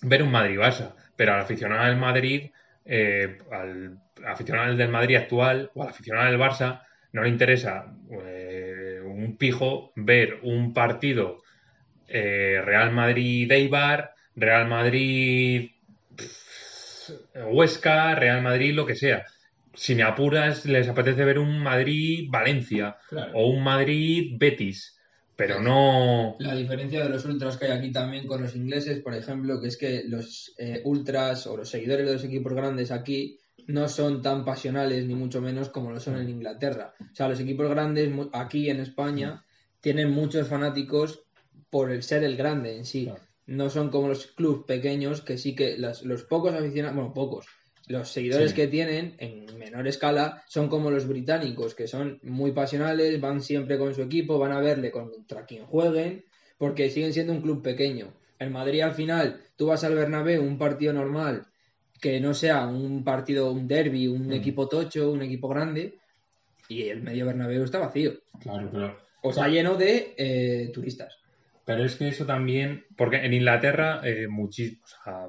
ver 0.01 0.23
un 0.23 0.31
Madrid-Barça, 0.31 0.93
pero 1.19 1.33
al 1.33 1.41
aficionado 1.41 1.85
del 1.85 1.97
Madrid, 1.97 2.49
eh, 2.85 3.39
al 3.51 3.99
aficionado 4.25 4.73
del 4.77 4.87
Madrid 4.87 5.17
actual 5.17 5.69
o 5.73 5.83
al 5.83 5.89
aficionado 5.89 6.31
del 6.31 6.39
Barça, 6.39 6.83
no 7.11 7.23
le 7.23 7.27
interesa 7.27 7.93
eh, 8.09 9.01
un 9.03 9.35
pijo 9.35 9.91
ver 9.97 10.39
un 10.43 10.73
partido 10.73 11.43
eh, 12.07 12.61
Real 12.63 12.93
Madrid-Eibar, 12.93 14.13
Real 14.33 14.65
Madrid 14.69 15.71
pff, 16.15 17.09
Huesca, 17.51 18.15
Real 18.15 18.41
Madrid, 18.41 18.73
lo 18.73 18.85
que 18.85 18.95
sea. 18.95 19.25
Si 19.73 19.95
me 19.95 20.03
apuras, 20.03 20.65
les 20.65 20.87
apetece 20.87 21.25
ver 21.25 21.39
un 21.39 21.59
Madrid-Valencia 21.59 22.95
claro. 23.09 23.31
o 23.33 23.49
un 23.49 23.61
Madrid-Betis, 23.61 24.98
pero 25.39 25.61
no... 25.61 26.35
La 26.39 26.53
diferencia 26.53 27.01
de 27.01 27.07
los 27.07 27.23
ultras 27.23 27.55
que 27.55 27.67
hay 27.67 27.71
aquí 27.71 27.93
también 27.93 28.27
con 28.27 28.41
los 28.41 28.57
ingleses, 28.57 28.99
por 29.01 29.13
ejemplo, 29.13 29.61
que 29.61 29.69
es 29.69 29.77
que 29.77 30.03
los 30.05 30.53
eh, 30.57 30.81
ultras 30.83 31.47
o 31.47 31.55
los 31.55 31.69
seguidores 31.69 32.05
de 32.05 32.11
los 32.11 32.25
equipos 32.25 32.51
grandes 32.51 32.91
aquí 32.91 33.39
no 33.65 33.87
son 33.87 34.21
tan 34.21 34.43
pasionales 34.43 35.05
ni 35.05 35.15
mucho 35.15 35.39
menos 35.39 35.69
como 35.69 35.91
lo 35.91 36.01
son 36.01 36.17
en 36.17 36.27
Inglaterra. 36.27 36.93
O 36.99 37.15
sea, 37.15 37.29
los 37.29 37.39
equipos 37.39 37.69
grandes 37.69 38.11
aquí 38.33 38.69
en 38.69 38.81
España 38.81 39.45
tienen 39.79 40.11
muchos 40.11 40.45
fanáticos 40.49 41.23
por 41.69 41.89
el 41.93 42.03
ser 42.03 42.25
el 42.25 42.35
grande 42.35 42.75
en 42.75 42.83
sí. 42.83 43.05
Claro. 43.05 43.21
No 43.45 43.69
son 43.69 43.91
como 43.91 44.09
los 44.09 44.27
clubes 44.27 44.65
pequeños 44.67 45.21
que 45.21 45.37
sí 45.37 45.55
que 45.55 45.77
las- 45.77 46.03
los 46.03 46.25
pocos 46.25 46.53
aficionados, 46.53 46.97
bueno, 46.97 47.13
pocos, 47.13 47.45
los 47.89 48.09
seguidores 48.09 48.51
Sí. 48.51 48.55
que 48.55 48.67
tienen 48.67 49.15
en 49.17 49.57
menor 49.57 49.87
escala 49.87 50.43
son 50.47 50.69
como 50.69 50.89
los 50.91 51.07
británicos, 51.07 51.75
que 51.75 51.87
son 51.87 52.19
muy 52.23 52.51
pasionales, 52.51 53.19
van 53.19 53.41
siempre 53.41 53.77
con 53.77 53.93
su 53.93 54.01
equipo, 54.03 54.39
van 54.39 54.51
a 54.53 54.61
verle 54.61 54.91
contra 54.91 55.45
quien 55.45 55.65
jueguen, 55.65 56.23
porque 56.57 56.89
siguen 56.89 57.11
siendo 57.13 57.33
un 57.33 57.41
club 57.41 57.61
pequeño. 57.61 58.13
El 58.37 58.51
Madrid 58.51 58.81
al 58.81 58.93
final, 58.93 59.41
tú 59.57 59.65
vas 59.67 59.83
al 59.83 59.95
Bernabéu, 59.95 60.41
un 60.43 60.57
partido 60.57 60.93
normal, 60.93 61.47
que 61.99 62.19
no 62.21 62.33
sea 62.33 62.65
un 62.67 63.03
partido, 63.03 63.51
un 63.51 63.67
derby, 63.67 64.07
un 64.07 64.27
Mm. 64.27 64.33
equipo 64.33 64.67
tocho, 64.69 65.11
un 65.11 65.21
equipo 65.23 65.47
grande, 65.49 65.95
y 66.69 66.83
el 66.83 67.01
medio 67.01 67.25
Bernabéu 67.25 67.63
está 67.63 67.79
vacío. 67.79 68.13
Claro, 68.39 68.69
pero 68.71 68.97
O 69.21 69.33
sea, 69.33 69.47
lleno 69.49 69.75
de 69.75 70.13
eh, 70.17 70.71
turistas. 70.73 71.17
Pero 71.65 71.83
es 71.83 71.95
que 71.97 72.07
eso 72.07 72.25
también, 72.25 72.85
porque 72.95 73.17
en 73.17 73.33
Inglaterra, 73.33 73.99
eh, 74.05 74.27
o 74.27 74.49
sea, 74.51 75.27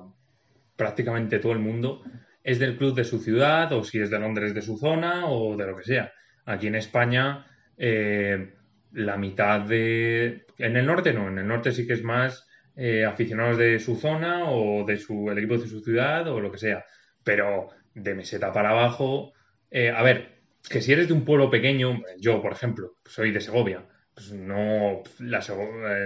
prácticamente 0.77 1.39
todo 1.41 1.53
el 1.53 1.59
mundo 1.59 2.03
es 2.51 2.59
del 2.59 2.77
club 2.77 2.95
de 2.95 3.05
su 3.05 3.19
ciudad, 3.19 3.73
o 3.73 3.85
si 3.85 4.01
es 4.01 4.11
de 4.11 4.19
Londres 4.19 4.55
de 4.55 4.63
su 4.63 4.77
zona, 4.77 5.27
o 5.27 5.57
de 5.57 5.67
lo 5.67 5.77
que 5.77 5.85
sea. 5.85 6.13
Aquí 6.45 6.67
en 6.67 6.75
España, 6.75 7.47
eh, 7.77 8.55
la 8.93 9.17
mitad 9.17 9.61
de... 9.61 10.47
En 10.59 10.77
el 10.77 10.87
norte 10.87 11.13
no, 11.13 11.29
en 11.29 11.39
el 11.39 11.47
norte 11.47 11.73
sí 11.73 11.87
que 11.87 11.95
es 11.95 12.03
más 12.03 12.47
eh, 12.77 13.05
aficionados 13.05 13.59
de 13.59 13.79
su 13.79 13.97
zona, 13.97 14.51
o 14.51 14.85
de 14.85 14.97
su, 14.97 15.31
el 15.31 15.39
equipo 15.39 15.59
de 15.59 15.67
su 15.67 15.81
ciudad, 15.81 16.29
o 16.29 16.41
lo 16.41 16.51
que 16.51 16.59
sea. 16.59 16.85
Pero 17.23 17.69
de 17.95 18.15
meseta 18.15 18.53
para 18.53 18.71
abajo, 18.71 19.33
eh, 19.71 19.91
a 19.91 20.03
ver, 20.03 20.41
que 20.69 20.81
si 20.81 20.93
eres 20.93 21.09
de 21.09 21.15
un 21.15 21.25
pueblo 21.25 21.51
pequeño, 21.51 22.03
yo, 22.19 22.43
por 22.43 22.53
ejemplo, 22.53 22.97
soy 23.05 23.33
de 23.33 23.41
Segovia, 23.41 23.87
pues 24.15 24.33
no, 24.33 25.03
la, 25.21 25.41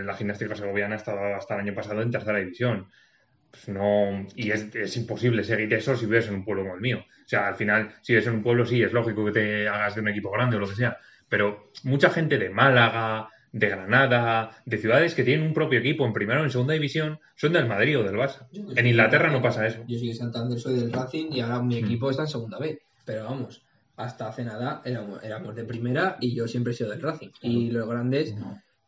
la 0.05 0.15
gimnástica 0.15 0.55
segoviana 0.55 0.97
estaba 0.97 1.37
hasta 1.37 1.55
el 1.55 1.61
año 1.61 1.75
pasado 1.75 2.03
en 2.03 2.11
tercera 2.11 2.39
división. 2.39 2.89
Pues 3.55 3.69
no, 3.69 4.27
y 4.35 4.51
es, 4.51 4.75
es 4.75 4.97
imposible 4.97 5.45
seguir 5.45 5.73
eso 5.75 5.95
si 5.97 6.07
vives 6.07 6.27
en 6.27 6.35
un 6.35 6.45
pueblo 6.45 6.63
como 6.65 6.75
el 6.75 6.81
mío. 6.81 6.99
O 6.99 7.29
sea, 7.29 7.47
al 7.47 7.55
final, 7.55 7.95
si 8.03 8.13
vives 8.13 8.27
en 8.27 8.35
un 8.35 8.43
pueblo, 8.43 8.67
sí, 8.67 8.83
es 8.83 8.93
lógico 8.93 9.25
que 9.25 9.31
te 9.31 9.69
hagas 9.69 9.95
de 9.95 10.01
un 10.01 10.09
equipo 10.09 10.31
grande 10.33 10.57
o 10.57 10.61
lo 10.61 10.69
que 10.69 10.75
sea. 10.75 10.99
Pero 11.29 11.71
mucha 11.85 12.11
gente 12.11 12.37
de 12.37 12.51
Málaga, 12.51 13.29
de 13.53 13.69
Granada, 13.69 14.51
de 14.67 14.79
ciudades 14.79 15.15
que 15.15 15.23
tienen 15.23 15.47
un 15.47 15.55
propio 15.55 15.79
equipo 15.79 16.05
en 16.05 16.13
primera 16.13 16.41
o 16.41 16.45
en 16.45 16.51
segunda 16.51 16.75
división, 16.75 17.21
son 17.37 17.53
del 17.53 17.67
Madrid 17.69 17.99
o 18.01 18.03
del 18.03 18.17
Barça. 18.17 18.49
Yo 18.51 18.65
En 18.75 18.87
Inglaterra 18.87 19.31
no 19.31 19.41
pasa 19.41 19.65
eso. 19.67 19.85
Yo 19.87 19.97
soy 19.99 20.09
de 20.09 20.15
Santander, 20.15 20.59
soy 20.59 20.75
del 20.75 20.93
Racing 20.93 21.27
y 21.33 21.41
ahora 21.41 21.63
mi 21.63 21.81
Mm. 21.81 21.85
equipo 21.85 22.11
está 22.11 22.23
en 22.23 22.29
segunda 22.29 22.59
B. 22.59 22.81
Pero 23.05 23.25
vamos, 23.25 23.65
hasta 23.97 24.29
hace 24.29 24.43
nada 24.45 24.83
éramos, 24.85 25.23
éramos 25.23 25.55
de 25.55 25.65
primera 25.65 26.17
y 26.21 26.35
yo 26.35 26.49
siempre 26.49 26.73
he 26.73 26.77
sido 26.77 26.91
del 26.91 27.01
Racing. 27.03 27.29
Y 27.43 27.71
los 27.71 27.89
grandes 27.89 28.35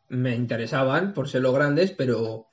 me 0.08 0.34
interesaban 0.34 1.14
por 1.14 1.28
ser 1.28 1.42
los 1.42 1.54
grandes, 1.54 1.92
pero. 1.92 2.48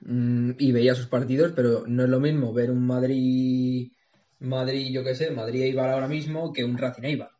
Mm, 0.00 0.52
y 0.58 0.72
veía 0.72 0.94
sus 0.94 1.06
partidos, 1.06 1.52
pero 1.54 1.84
no 1.86 2.04
es 2.04 2.08
lo 2.08 2.20
mismo 2.20 2.52
ver 2.52 2.70
un 2.70 2.86
Madrid. 2.86 3.90
Madrid, 4.40 4.90
yo 4.92 5.04
qué 5.04 5.14
sé, 5.14 5.30
Madrid 5.30 5.62
Eibar 5.62 5.90
ahora 5.90 6.08
mismo 6.08 6.52
que 6.52 6.64
un 6.64 6.78
Racing 6.78 7.04
Eibar. 7.04 7.30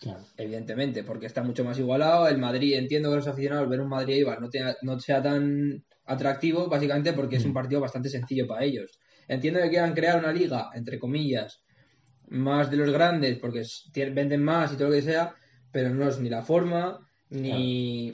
claro. 0.00 0.20
Evidentemente, 0.36 1.04
porque 1.04 1.26
está 1.26 1.42
mucho 1.42 1.64
más 1.64 1.78
igualado. 1.78 2.28
El 2.28 2.38
Madrid, 2.38 2.74
entiendo 2.76 3.10
que 3.10 3.16
los 3.16 3.26
aficionados 3.28 3.68
ver 3.68 3.80
un 3.80 3.88
Madrid 3.88 4.14
Eibar 4.16 4.40
no, 4.40 4.48
no 4.82 5.00
sea 5.00 5.22
tan 5.22 5.84
atractivo, 6.06 6.68
básicamente 6.68 7.12
porque 7.12 7.36
es 7.36 7.44
un 7.44 7.50
Mm. 7.50 7.54
partido 7.54 7.80
bastante 7.80 8.08
sencillo 8.08 8.46
para 8.46 8.64
ellos. 8.64 8.98
Entiendo 9.28 9.60
que 9.60 9.68
quieran 9.70 9.94
crear 9.94 10.18
una 10.18 10.32
liga, 10.32 10.70
entre 10.74 10.98
comillas, 10.98 11.62
más 12.28 12.70
de 12.70 12.76
los 12.76 12.90
grandes, 12.90 13.38
porque 13.38 13.62
venden 14.12 14.42
más 14.42 14.72
y 14.72 14.76
todo 14.76 14.88
lo 14.88 14.94
que 14.94 15.02
sea, 15.02 15.34
pero 15.70 15.90
no 15.90 16.08
es 16.08 16.18
ni 16.18 16.28
la 16.28 16.42
forma, 16.42 16.98
ni. 17.30 18.12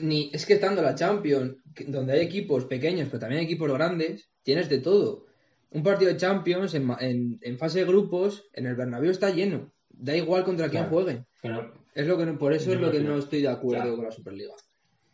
Ni 0.00 0.30
es 0.32 0.46
que 0.46 0.54
estando 0.54 0.82
la 0.82 0.94
Champions, 0.94 1.56
donde 1.86 2.12
hay 2.14 2.20
equipos 2.20 2.64
pequeños, 2.66 3.08
pero 3.08 3.20
también 3.20 3.40
hay 3.40 3.46
equipos 3.46 3.72
grandes, 3.72 4.28
tienes 4.42 4.68
de 4.68 4.78
todo. 4.78 5.26
Un 5.70 5.82
partido 5.82 6.10
de 6.12 6.16
Champions 6.16 6.74
en, 6.74 6.84
ma- 6.84 6.98
en- 7.00 7.38
en 7.42 7.58
fase 7.58 7.80
de 7.80 7.84
grupos, 7.86 8.44
en 8.52 8.66
el 8.66 8.76
Bernabéu 8.76 9.10
está 9.10 9.30
lleno. 9.30 9.72
Da 9.90 10.16
igual 10.16 10.44
contra 10.44 10.68
quién 10.68 10.84
Claro. 10.84 11.24
Pero 11.42 11.74
Es 11.94 12.06
lo 12.06 12.18
que 12.18 12.26
no- 12.26 12.38
por 12.38 12.52
eso 12.52 12.72
es 12.72 12.80
lo 12.80 12.90
que 12.90 13.00
no 13.00 13.18
estoy 13.18 13.42
de 13.42 13.48
acuerdo 13.48 13.94
con 13.96 14.04
la 14.04 14.10
Superliga. 14.10 14.52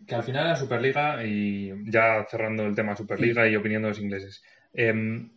que 0.06 0.14
al 0.14 0.22
final 0.22 0.48
la 0.48 0.56
Superliga, 0.56 1.24
y 1.24 1.70
ya 1.84 2.26
cerrando 2.30 2.64
el 2.64 2.74
tema 2.74 2.96
Superliga 2.96 3.46
y 3.48 3.54
opinión 3.56 3.82
de 3.82 3.88
los 3.90 4.00
ingleses, 4.00 4.42
em, 4.72 5.30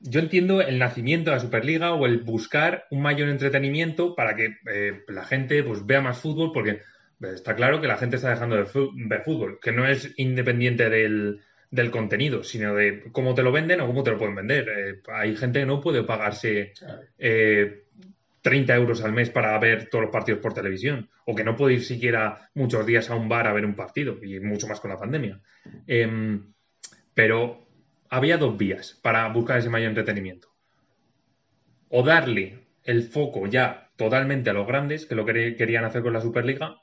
yo 0.00 0.20
entiendo 0.20 0.60
el 0.62 0.78
nacimiento 0.78 1.30
de 1.30 1.36
la 1.36 1.42
Superliga 1.42 1.92
o 1.94 2.06
el 2.06 2.18
buscar 2.18 2.84
un 2.90 3.02
mayor 3.02 3.28
entretenimiento 3.28 4.14
para 4.14 4.34
que 4.36 4.54
eh, 4.72 5.02
la 5.08 5.24
gente 5.24 5.62
pues, 5.64 5.84
vea 5.84 6.00
más 6.00 6.18
fútbol, 6.18 6.52
porque 6.52 6.80
está 7.20 7.54
claro 7.54 7.80
que 7.80 7.88
la 7.88 7.96
gente 7.96 8.16
está 8.16 8.30
dejando 8.30 8.56
de 8.56 8.62
ver 8.62 9.22
fútbol, 9.22 9.58
que 9.60 9.72
no 9.72 9.86
es 9.86 10.12
independiente 10.16 10.88
del, 10.88 11.40
del 11.70 11.90
contenido, 11.90 12.42
sino 12.42 12.74
de 12.74 13.04
cómo 13.12 13.34
te 13.34 13.42
lo 13.42 13.52
venden 13.52 13.80
o 13.80 13.86
cómo 13.86 14.02
te 14.02 14.10
lo 14.10 14.18
pueden 14.18 14.34
vender. 14.34 14.68
Eh, 14.68 15.00
hay 15.12 15.36
gente 15.36 15.60
que 15.60 15.66
no 15.66 15.80
puede 15.80 16.02
pagarse 16.02 16.72
claro, 16.78 17.02
eh, 17.18 17.84
30 18.42 18.74
euros 18.74 19.04
al 19.04 19.12
mes 19.12 19.30
para 19.30 19.58
ver 19.58 19.88
todos 19.90 20.02
los 20.02 20.12
partidos 20.12 20.40
por 20.40 20.54
televisión, 20.54 21.10
o 21.26 21.34
que 21.34 21.44
no 21.44 21.56
puede 21.56 21.74
ir 21.74 21.84
siquiera 21.84 22.50
muchos 22.54 22.86
días 22.86 23.10
a 23.10 23.14
un 23.14 23.28
bar 23.28 23.46
a 23.46 23.52
ver 23.52 23.66
un 23.66 23.74
partido, 23.74 24.18
y 24.22 24.40
mucho 24.40 24.66
más 24.66 24.80
con 24.80 24.90
la 24.90 24.98
pandemia. 24.98 25.40
Em, 25.86 26.52
pero 27.14 27.66
había 28.08 28.38
dos 28.38 28.56
vías 28.56 28.98
para 29.02 29.28
buscar 29.28 29.58
ese 29.58 29.68
mayor 29.68 29.90
entretenimiento. 29.90 30.48
O 31.90 32.02
darle 32.02 32.66
el 32.84 33.02
foco 33.02 33.46
ya 33.46 33.90
totalmente 33.96 34.50
a 34.50 34.54
los 34.54 34.66
grandes, 34.66 35.04
que 35.04 35.14
lo 35.14 35.26
querían 35.26 35.84
hacer 35.84 36.02
con 36.02 36.14
la 36.14 36.20
Superliga, 36.20 36.80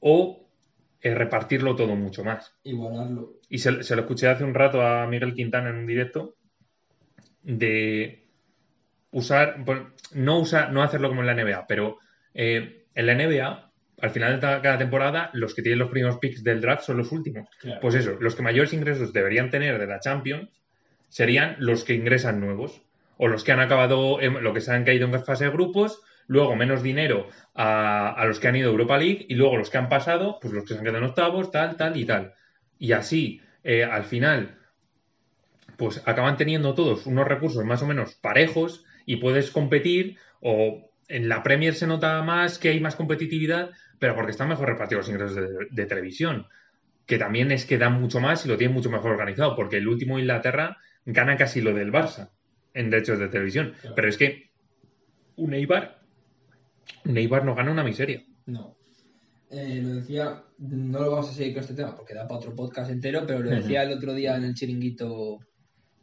o 0.00 0.48
eh, 1.02 1.14
repartirlo 1.14 1.76
todo 1.76 1.94
mucho 1.96 2.24
más. 2.24 2.54
Igualarlo. 2.64 3.34
Y 3.48 3.58
se, 3.58 3.82
se 3.82 3.94
lo 3.96 4.02
escuché 4.02 4.28
hace 4.28 4.44
un 4.44 4.54
rato 4.54 4.82
a 4.82 5.06
Miguel 5.06 5.34
Quintana 5.34 5.70
en 5.70 5.76
un 5.76 5.86
directo 5.86 6.34
de 7.42 8.26
usar, 9.12 9.56
no 10.14 10.38
usar, 10.40 10.72
no 10.72 10.82
hacerlo 10.82 11.08
como 11.08 11.22
en 11.22 11.26
la 11.26 11.34
NBA, 11.34 11.66
pero 11.66 11.98
eh, 12.34 12.84
en 12.94 13.06
la 13.06 13.14
NBA, 13.14 13.70
al 14.02 14.10
final 14.10 14.34
de 14.34 14.40
cada 14.40 14.78
temporada, 14.78 15.30
los 15.32 15.54
que 15.54 15.62
tienen 15.62 15.78
los 15.78 15.90
primeros 15.90 16.18
picks 16.18 16.42
del 16.44 16.60
draft 16.60 16.84
son 16.84 16.96
los 16.98 17.12
últimos. 17.12 17.48
claro. 17.60 17.80
Pues 17.80 17.94
eso, 17.94 18.16
los 18.20 18.34
que 18.34 18.42
mayores 18.42 18.72
ingresos 18.72 19.12
deberían 19.12 19.50
tener 19.50 19.78
de 19.78 19.86
la 19.86 20.00
Champions 20.00 20.48
serían 21.08 21.56
los 21.58 21.84
que 21.84 21.94
ingresan 21.94 22.40
nuevos. 22.40 22.82
O 23.22 23.28
los 23.28 23.44
que 23.44 23.52
han 23.52 23.60
acabado, 23.60 24.20
en- 24.22 24.42
lo 24.42 24.54
que 24.54 24.60
se 24.62 24.72
han 24.72 24.84
caído 24.84 25.06
en 25.06 25.22
fase 25.24 25.44
de 25.44 25.50
grupos, 25.50 26.00
luego 26.30 26.54
menos 26.54 26.84
dinero 26.84 27.26
a, 27.54 28.12
a 28.12 28.24
los 28.24 28.38
que 28.38 28.46
han 28.46 28.54
ido 28.54 28.68
a 28.68 28.70
Europa 28.70 28.96
League 28.96 29.26
y 29.28 29.34
luego 29.34 29.56
los 29.56 29.68
que 29.68 29.78
han 29.78 29.88
pasado, 29.88 30.38
pues 30.40 30.54
los 30.54 30.62
que 30.62 30.74
se 30.74 30.78
han 30.78 30.84
quedado 30.84 30.98
en 30.98 31.10
octavos, 31.10 31.50
tal, 31.50 31.76
tal 31.76 31.96
y 31.96 32.04
tal. 32.04 32.34
Y 32.78 32.92
así, 32.92 33.40
eh, 33.64 33.82
al 33.82 34.04
final, 34.04 34.56
pues 35.76 36.04
acaban 36.06 36.36
teniendo 36.36 36.72
todos 36.74 37.06
unos 37.06 37.26
recursos 37.26 37.64
más 37.64 37.82
o 37.82 37.86
menos 37.88 38.14
parejos 38.14 38.84
y 39.06 39.16
puedes 39.16 39.50
competir 39.50 40.18
o 40.40 40.92
en 41.08 41.28
la 41.28 41.42
Premier 41.42 41.74
se 41.74 41.88
nota 41.88 42.22
más 42.22 42.60
que 42.60 42.68
hay 42.68 42.78
más 42.78 42.94
competitividad, 42.94 43.70
pero 43.98 44.14
porque 44.14 44.30
están 44.30 44.50
mejor 44.50 44.68
repartidos 44.68 45.08
los 45.08 45.14
ingresos 45.16 45.34
de, 45.34 45.66
de 45.68 45.86
televisión, 45.86 46.46
que 47.06 47.18
también 47.18 47.50
es 47.50 47.66
que 47.66 47.76
dan 47.76 48.00
mucho 48.00 48.20
más 48.20 48.46
y 48.46 48.48
lo 48.48 48.56
tienen 48.56 48.76
mucho 48.76 48.88
mejor 48.88 49.10
organizado, 49.10 49.56
porque 49.56 49.78
el 49.78 49.88
último 49.88 50.16
Inglaterra 50.16 50.76
gana 51.04 51.36
casi 51.36 51.60
lo 51.60 51.74
del 51.74 51.90
Barça 51.90 52.30
en 52.72 52.88
derechos 52.88 53.18
de 53.18 53.26
televisión, 53.26 53.74
pero 53.96 54.08
es 54.08 54.16
que 54.16 54.52
un 55.34 55.54
Eibar, 55.54 55.99
un 57.04 57.16
Eibar 57.16 57.44
no 57.44 57.54
gana 57.54 57.70
una 57.72 57.84
miseria. 57.84 58.24
No. 58.46 58.76
Eh, 59.50 59.80
lo 59.82 59.94
decía, 59.96 60.44
no 60.58 61.00
lo 61.00 61.10
vamos 61.10 61.30
a 61.30 61.32
seguir 61.32 61.54
con 61.54 61.62
este 61.62 61.74
tema 61.74 61.96
porque 61.96 62.14
da 62.14 62.26
para 62.28 62.38
otro 62.38 62.54
podcast 62.54 62.90
entero, 62.90 63.24
pero 63.26 63.40
lo 63.40 63.50
decía 63.50 63.82
el 63.82 63.92
otro 63.92 64.14
día 64.14 64.36
en 64.36 64.44
el 64.44 64.54
chiringuito, 64.54 65.40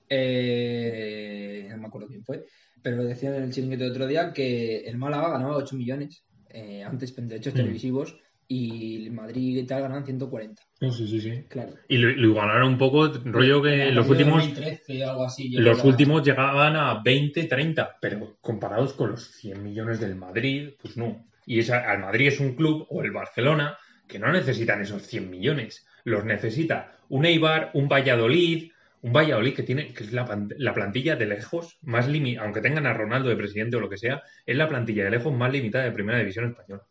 eh, 0.10 1.68
no 1.70 1.78
me 1.78 1.88
acuerdo 1.88 2.08
quién 2.08 2.24
fue, 2.24 2.46
pero 2.82 2.98
lo 2.98 3.04
decía 3.06 3.36
en 3.36 3.44
el 3.44 3.52
chiringuito 3.54 3.86
el 3.86 3.92
otro 3.92 4.08
día 4.08 4.34
que 4.34 4.80
el 4.82 4.98
Málaga 4.98 5.32
ganaba 5.32 5.56
8 5.58 5.76
millones 5.76 6.26
eh, 6.50 6.84
antes 6.84 7.18
en 7.18 7.28
derechos 7.28 7.54
Mm. 7.54 7.58
televisivos 7.58 8.18
y 8.48 9.06
el 9.06 9.12
Madrid 9.12 9.58
y 9.58 9.66
tal 9.66 9.82
ganaban 9.82 10.06
140. 10.06 10.62
No, 10.80 10.92
sí, 10.92 11.08
sí, 11.08 11.20
sí. 11.20 11.44
Claro. 11.50 11.74
Y 11.88 11.98
lo, 11.98 12.10
lo 12.10 12.28
igualaron 12.30 12.70
un 12.70 12.78
poco, 12.78 13.08
rollo 13.26 13.62
que 13.62 13.92
los 13.92 14.08
últimos, 14.08 14.44
2013, 14.44 15.04
algo 15.04 15.26
así, 15.26 15.50
los 15.50 15.84
últimos 15.84 16.24
llegaban 16.24 16.76
a 16.76 17.02
20, 17.04 17.44
30, 17.44 17.98
pero 18.00 18.38
comparados 18.40 18.94
con 18.94 19.12
los 19.12 19.32
100 19.32 19.64
millones 19.64 20.00
del 20.00 20.16
Madrid, 20.16 20.72
pues 20.82 20.96
no. 20.98 21.26
Y 21.46 21.60
esa, 21.60 21.90
al 21.90 22.00
Madrid 22.00 22.28
es 22.28 22.40
un 22.40 22.56
club, 22.56 22.86
o 22.90 23.04
el 23.04 23.12
Barcelona, 23.12 23.78
que 24.08 24.20
no 24.20 24.32
necesitan 24.32 24.82
esos 24.82 25.04
100 25.04 25.30
millones. 25.30 25.86
Los 26.04 26.24
necesita 26.24 26.94
un 27.10 27.26
Eibar, 27.26 27.72
un 27.74 27.90
Valladolid, 27.90 28.72
un 29.02 29.14
Valladolid 29.14 29.54
que 29.54 29.64
tiene, 29.64 29.94
que 29.94 30.04
es 30.04 30.14
la, 30.14 30.48
la 30.58 30.74
plantilla 30.74 31.16
de 31.16 31.26
lejos 31.26 31.78
más 31.82 32.08
limitada, 32.08 32.46
aunque 32.46 32.62
tengan 32.62 32.86
a 32.86 32.94
Ronaldo 32.94 33.30
de 33.30 33.36
presidente 33.36 33.78
o 33.78 33.80
lo 33.80 33.90
que 33.90 33.98
sea, 33.98 34.24
es 34.46 34.56
la 34.56 34.70
plantilla 34.70 35.04
de 35.04 35.12
lejos 35.12 35.34
más 35.34 35.52
limitada 35.52 35.86
de 35.86 35.92
primera 35.92 36.20
división 36.20 36.50
española. 36.50 36.84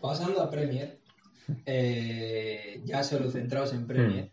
Pasando 0.00 0.42
a 0.42 0.50
Premier, 0.50 0.98
eh, 1.66 2.80
ya 2.84 3.02
solo 3.04 3.30
centrados 3.30 3.72
en 3.72 3.86
Premier, 3.86 4.32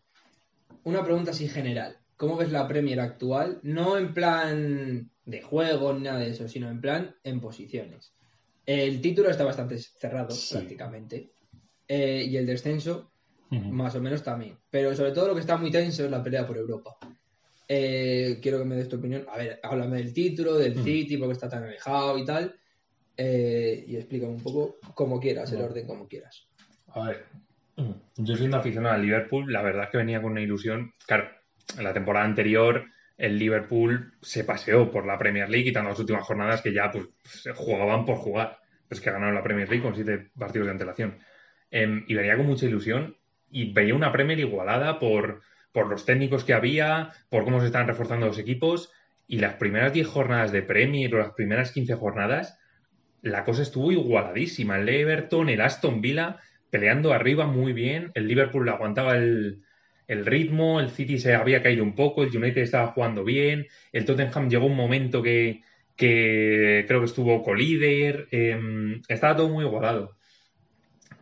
una 0.84 1.04
pregunta 1.04 1.32
así 1.32 1.48
general. 1.48 1.98
¿Cómo 2.18 2.38
ves 2.38 2.52
la 2.52 2.68
Premier 2.68 3.00
actual? 3.00 3.60
No 3.64 3.98
en 3.98 4.14
plan 4.14 5.10
de 5.26 5.42
juego 5.42 5.94
ni 5.94 6.02
nada 6.02 6.20
de 6.20 6.30
eso, 6.32 6.48
sino 6.48 6.70
en 6.70 6.82
plan 6.82 7.16
en 7.24 7.40
posiciones. 7.40 8.14
El 8.66 9.02
título 9.02 9.30
está 9.30 9.44
bastante 9.44 9.78
cerrado, 9.78 10.32
Sí. 10.32 10.56
prácticamente. 10.56 11.32
Eh, 11.88 12.26
y 12.30 12.38
el 12.38 12.46
descenso, 12.46 13.12
más 13.50 13.96
o 13.96 14.02
menos 14.02 14.24
también. 14.24 14.58
Pero 14.70 14.96
sobre 14.96 15.12
todo 15.12 15.28
lo 15.30 15.34
que 15.34 15.42
está 15.42 15.58
muy 15.58 15.72
tenso 15.72 16.06
es 16.06 16.12
la 16.12 16.24
pelea 16.24 16.46
por 16.48 16.58
Europa. 16.58 16.96
Eh, 17.68 18.40
quiero 18.42 18.60
que 18.60 18.66
me 18.66 18.76
des 18.76 18.88
tu 18.88 18.98
opinión. 18.98 19.26
A 19.30 19.38
ver, 19.38 19.60
háblame 19.64 19.98
del 19.98 20.14
título, 20.14 20.56
del 20.58 20.78
Mm. 20.78 20.84
City, 20.84 21.18
porque 21.18 21.34
está 21.34 21.50
tan 21.50 21.64
alejado 21.64 22.18
y 22.18 22.26
tal. 22.26 22.56
Eh, 23.18 23.84
y 23.88 23.98
explícame 23.98 24.32
un 24.32 24.42
poco 24.42 24.78
como 24.94 25.20
quieras, 25.20 25.52
el 25.52 25.62
orden 25.62 25.86
como 25.86 26.08
quieras. 26.08 26.48
A 26.88 27.08
ver, 27.08 27.26
yo 28.18 28.36
siendo 28.36 28.58
aficionado 28.58 28.96
al 28.96 29.02
Liverpool, 29.02 29.52
la 29.52 29.62
verdad 29.62 29.86
es 29.86 29.90
que 29.90 29.98
venía 29.98 30.22
con 30.22 30.32
una 30.32 30.42
ilusión. 30.42 30.94
Claro, 31.06 31.30
en 31.78 31.84
la 31.84 31.94
temporada 31.94 32.26
anterior 32.26 32.86
el 33.22 33.38
Liverpool 33.38 34.14
se 34.22 34.44
paseó 34.44 34.90
por 34.90 35.06
la 35.06 35.18
Premier 35.20 35.48
League 35.48 35.66
quitando 35.66 35.92
las 35.92 36.00
últimas 36.00 36.24
jornadas 36.24 36.64
que 36.64 36.74
ya 36.74 36.90
pues, 36.92 37.06
se 37.24 37.54
jugaban 37.54 38.04
por 38.04 38.16
jugar. 38.16 38.58
Pues 38.88 39.00
que 39.00 39.12
ganaron 39.12 39.36
la 39.36 39.44
Premier 39.44 39.70
League 39.70 39.84
con 39.84 39.94
siete 39.94 40.32
partidos 40.38 40.66
de 40.66 40.72
antelación. 40.72 41.20
Em, 41.70 42.04
y 42.08 42.16
venía 42.16 42.36
con 42.36 42.48
mucha 42.48 42.66
ilusión 42.66 43.16
y 43.52 43.72
veía 43.72 43.94
una 43.94 44.12
Premier 44.12 44.40
igualada 44.40 44.98
por, 44.98 45.44
por 45.72 45.88
los 45.88 46.04
técnicos 46.04 46.44
que 46.44 46.54
había, 46.54 47.12
por 47.30 47.44
cómo 47.44 47.60
se 47.60 47.68
están 47.68 47.88
reforzando 47.88 48.26
los 48.26 48.40
equipos. 48.40 48.92
Y 49.28 49.38
las 49.38 49.54
primeras 49.54 49.94
10 49.94 50.08
jornadas 50.08 50.52
de 50.52 50.64
Premier 50.64 51.14
o 51.14 51.20
las 51.20 51.34
primeras 51.34 51.72
15 51.72 51.94
jornadas, 51.94 52.58
la 53.22 53.44
cosa 53.44 53.62
estuvo 53.62 53.92
igualadísima. 53.92 54.80
El 54.80 54.90
Everton, 54.90 55.50
el 55.50 55.62
Aston 55.62 56.02
Villa 56.02 56.40
peleando 56.70 57.14
arriba 57.14 57.46
muy 57.46 57.74
bien. 57.74 58.12
El 58.16 58.28
Liverpool 58.28 58.68
aguantaba 58.70 59.16
el, 59.16 59.64
el 60.08 60.26
ritmo. 60.26 60.80
El 60.80 60.90
City 60.90 61.18
se 61.20 61.36
había 61.36 61.62
caído 61.62 61.84
un 61.84 61.96
poco. 61.96 62.24
El 62.24 62.36
United 62.36 62.62
estaba 62.62 62.88
jugando 62.88 63.24
bien. 63.24 63.68
El 63.92 64.06
Tottenham 64.06 64.50
llegó 64.50 64.66
un 64.66 64.76
momento 64.76 65.22
que, 65.22 65.62
que 65.96 66.86
creo 66.88 67.00
que 67.00 67.06
estuvo 67.06 67.44
colíder. 67.44 68.28
em, 68.32 69.02
estaba 69.08 69.36
todo 69.36 69.50
muy 69.50 69.66
igualado. 69.66 70.18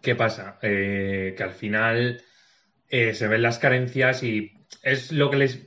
¿Qué 0.01 0.15
pasa? 0.15 0.57
Eh, 0.61 1.33
que 1.35 1.43
al 1.43 1.51
final 1.51 2.21
eh, 2.89 3.13
se 3.13 3.27
ven 3.27 3.41
las 3.41 3.59
carencias 3.59 4.23
y 4.23 4.53
es 4.83 5.11
lo 5.11 5.29
que 5.29 5.37
les 5.37 5.59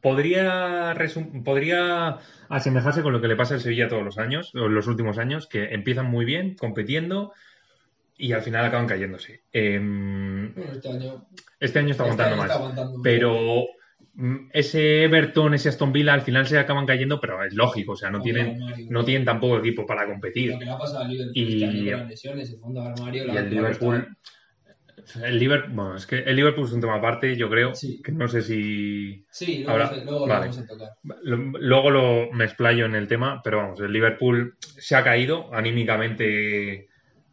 podría 0.00 0.94
podría 1.44 2.18
asemejarse 2.48 3.02
con 3.02 3.12
lo 3.12 3.20
que 3.20 3.28
le 3.28 3.36
pasa 3.36 3.54
al 3.54 3.60
Sevilla 3.60 3.88
todos 3.88 4.04
los 4.04 4.18
años, 4.18 4.54
o 4.54 4.68
los 4.68 4.86
últimos 4.86 5.18
años, 5.18 5.46
que 5.46 5.74
empiezan 5.74 6.06
muy 6.06 6.24
bien 6.24 6.54
compitiendo 6.56 7.32
y 8.16 8.32
al 8.32 8.42
final 8.42 8.64
acaban 8.64 8.86
cayéndose. 8.86 9.42
Bueno, 9.52 10.72
este 10.72 10.88
año, 10.88 11.26
este 11.60 11.78
año 11.78 11.90
está 11.90 12.04
este 12.08 12.22
aguantando 12.22 12.42
año 12.42 12.70
más. 12.70 12.70
está 12.70 13.02
Pero 13.02 13.64
mm, 14.14 14.36
ese 14.52 15.04
Everton, 15.04 15.54
ese 15.54 15.68
Aston 15.68 15.92
Villa, 15.92 16.14
al 16.14 16.22
final 16.22 16.46
se 16.46 16.58
acaban 16.58 16.86
cayendo, 16.86 17.20
pero 17.20 17.44
es 17.44 17.52
lógico, 17.54 17.92
o 17.92 17.96
sea, 17.96 18.10
no 18.10 18.22
tienen, 18.22 18.62
armario. 18.62 18.86
no 18.90 19.04
tienen 19.04 19.24
tampoco 19.26 19.58
equipo 19.58 19.84
para 19.84 20.06
competir. 20.06 20.52
Lo 20.52 20.58
que 20.58 20.64
le 20.64 20.70
ha 20.70 20.78
pasado 20.78 21.00
al 21.04 21.10
Liverpool 21.10 21.32
Y- 21.36 21.62
este 21.62 21.66
año 21.66 21.90
con 21.90 22.00
las 22.00 22.08
lesiones, 22.08 22.50
el 22.50 22.58
fondo 22.58 22.80
de 22.82 22.88
armario. 22.88 23.24
Y 23.24 23.26
la- 23.26 23.32
el 23.32 23.38
ha 23.38 23.42
costado. 23.68 23.92
Liverpool, 23.92 24.16
el 25.22 25.38
Liverpool, 25.38 25.72
bueno, 25.74 25.96
es 25.96 26.06
que 26.06 26.18
el 26.20 26.36
Liverpool 26.36 26.64
es 26.66 26.72
un 26.72 26.80
tema 26.80 26.96
aparte, 26.96 27.36
yo 27.36 27.48
creo, 27.48 27.74
Sí. 27.74 28.00
que 28.02 28.12
no 28.12 28.26
sé 28.28 28.42
si 28.42 29.24
Sí, 29.30 29.58
luego, 29.58 29.70
Ahora- 29.72 29.88
se- 29.88 30.04
luego 30.04 30.20
lo 30.26 30.26
vale. 30.32 30.40
vamos 30.48 30.58
a 30.58 30.66
tocar. 30.66 30.88
Luego 31.22 31.90
lo, 31.90 32.32
me 32.32 32.44
explayo 32.44 32.84
en 32.86 32.94
el 32.94 33.06
tema, 33.08 33.40
pero 33.44 33.58
vamos, 33.58 33.80
el 33.80 33.92
Liverpool 33.92 34.56
se 34.60 34.96
ha 34.96 35.04
caído 35.04 35.52
anímicamente 35.54 36.88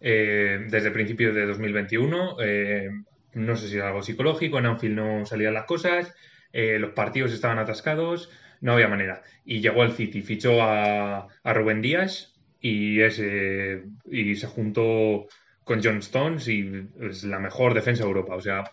eh, 0.06 0.66
desde 0.70 0.92
principios 0.92 1.34
de 1.34 1.46
2021. 1.46 2.36
eh, 2.42 2.90
no 3.36 3.56
sé 3.56 3.68
si 3.70 3.78
era 3.78 3.88
algo 3.88 4.04
psicológico, 4.04 4.60
en 4.60 4.66
Anfield 4.68 4.96
no 4.96 5.26
salían 5.26 5.54
las 5.56 5.64
cosas, 5.66 6.14
eh, 6.52 6.78
los 6.78 6.92
partidos 6.92 7.32
estaban 7.34 7.58
atascados, 7.58 8.30
no 8.62 8.74
había 8.74 8.88
manera. 8.88 9.24
Y 9.46 9.62
llegó 9.62 9.82
el 9.84 9.94
City, 9.94 10.22
fichó 10.22 10.62
a, 10.62 11.28
a 11.44 11.54
Rubén 11.54 11.82
Díaz 11.82 12.40
y, 12.60 13.02
ese, 13.02 13.86
y 14.12 14.36
se 14.36 14.48
juntó 14.48 15.26
con 15.64 15.82
John 15.84 15.98
Stones 16.00 16.48
y 16.48 16.90
es 17.02 17.24
la 17.24 17.40
mejor 17.40 17.74
defensa 17.74 18.04
de 18.04 18.10
Europa. 18.10 18.36
O 18.36 18.42
sea, 18.42 18.64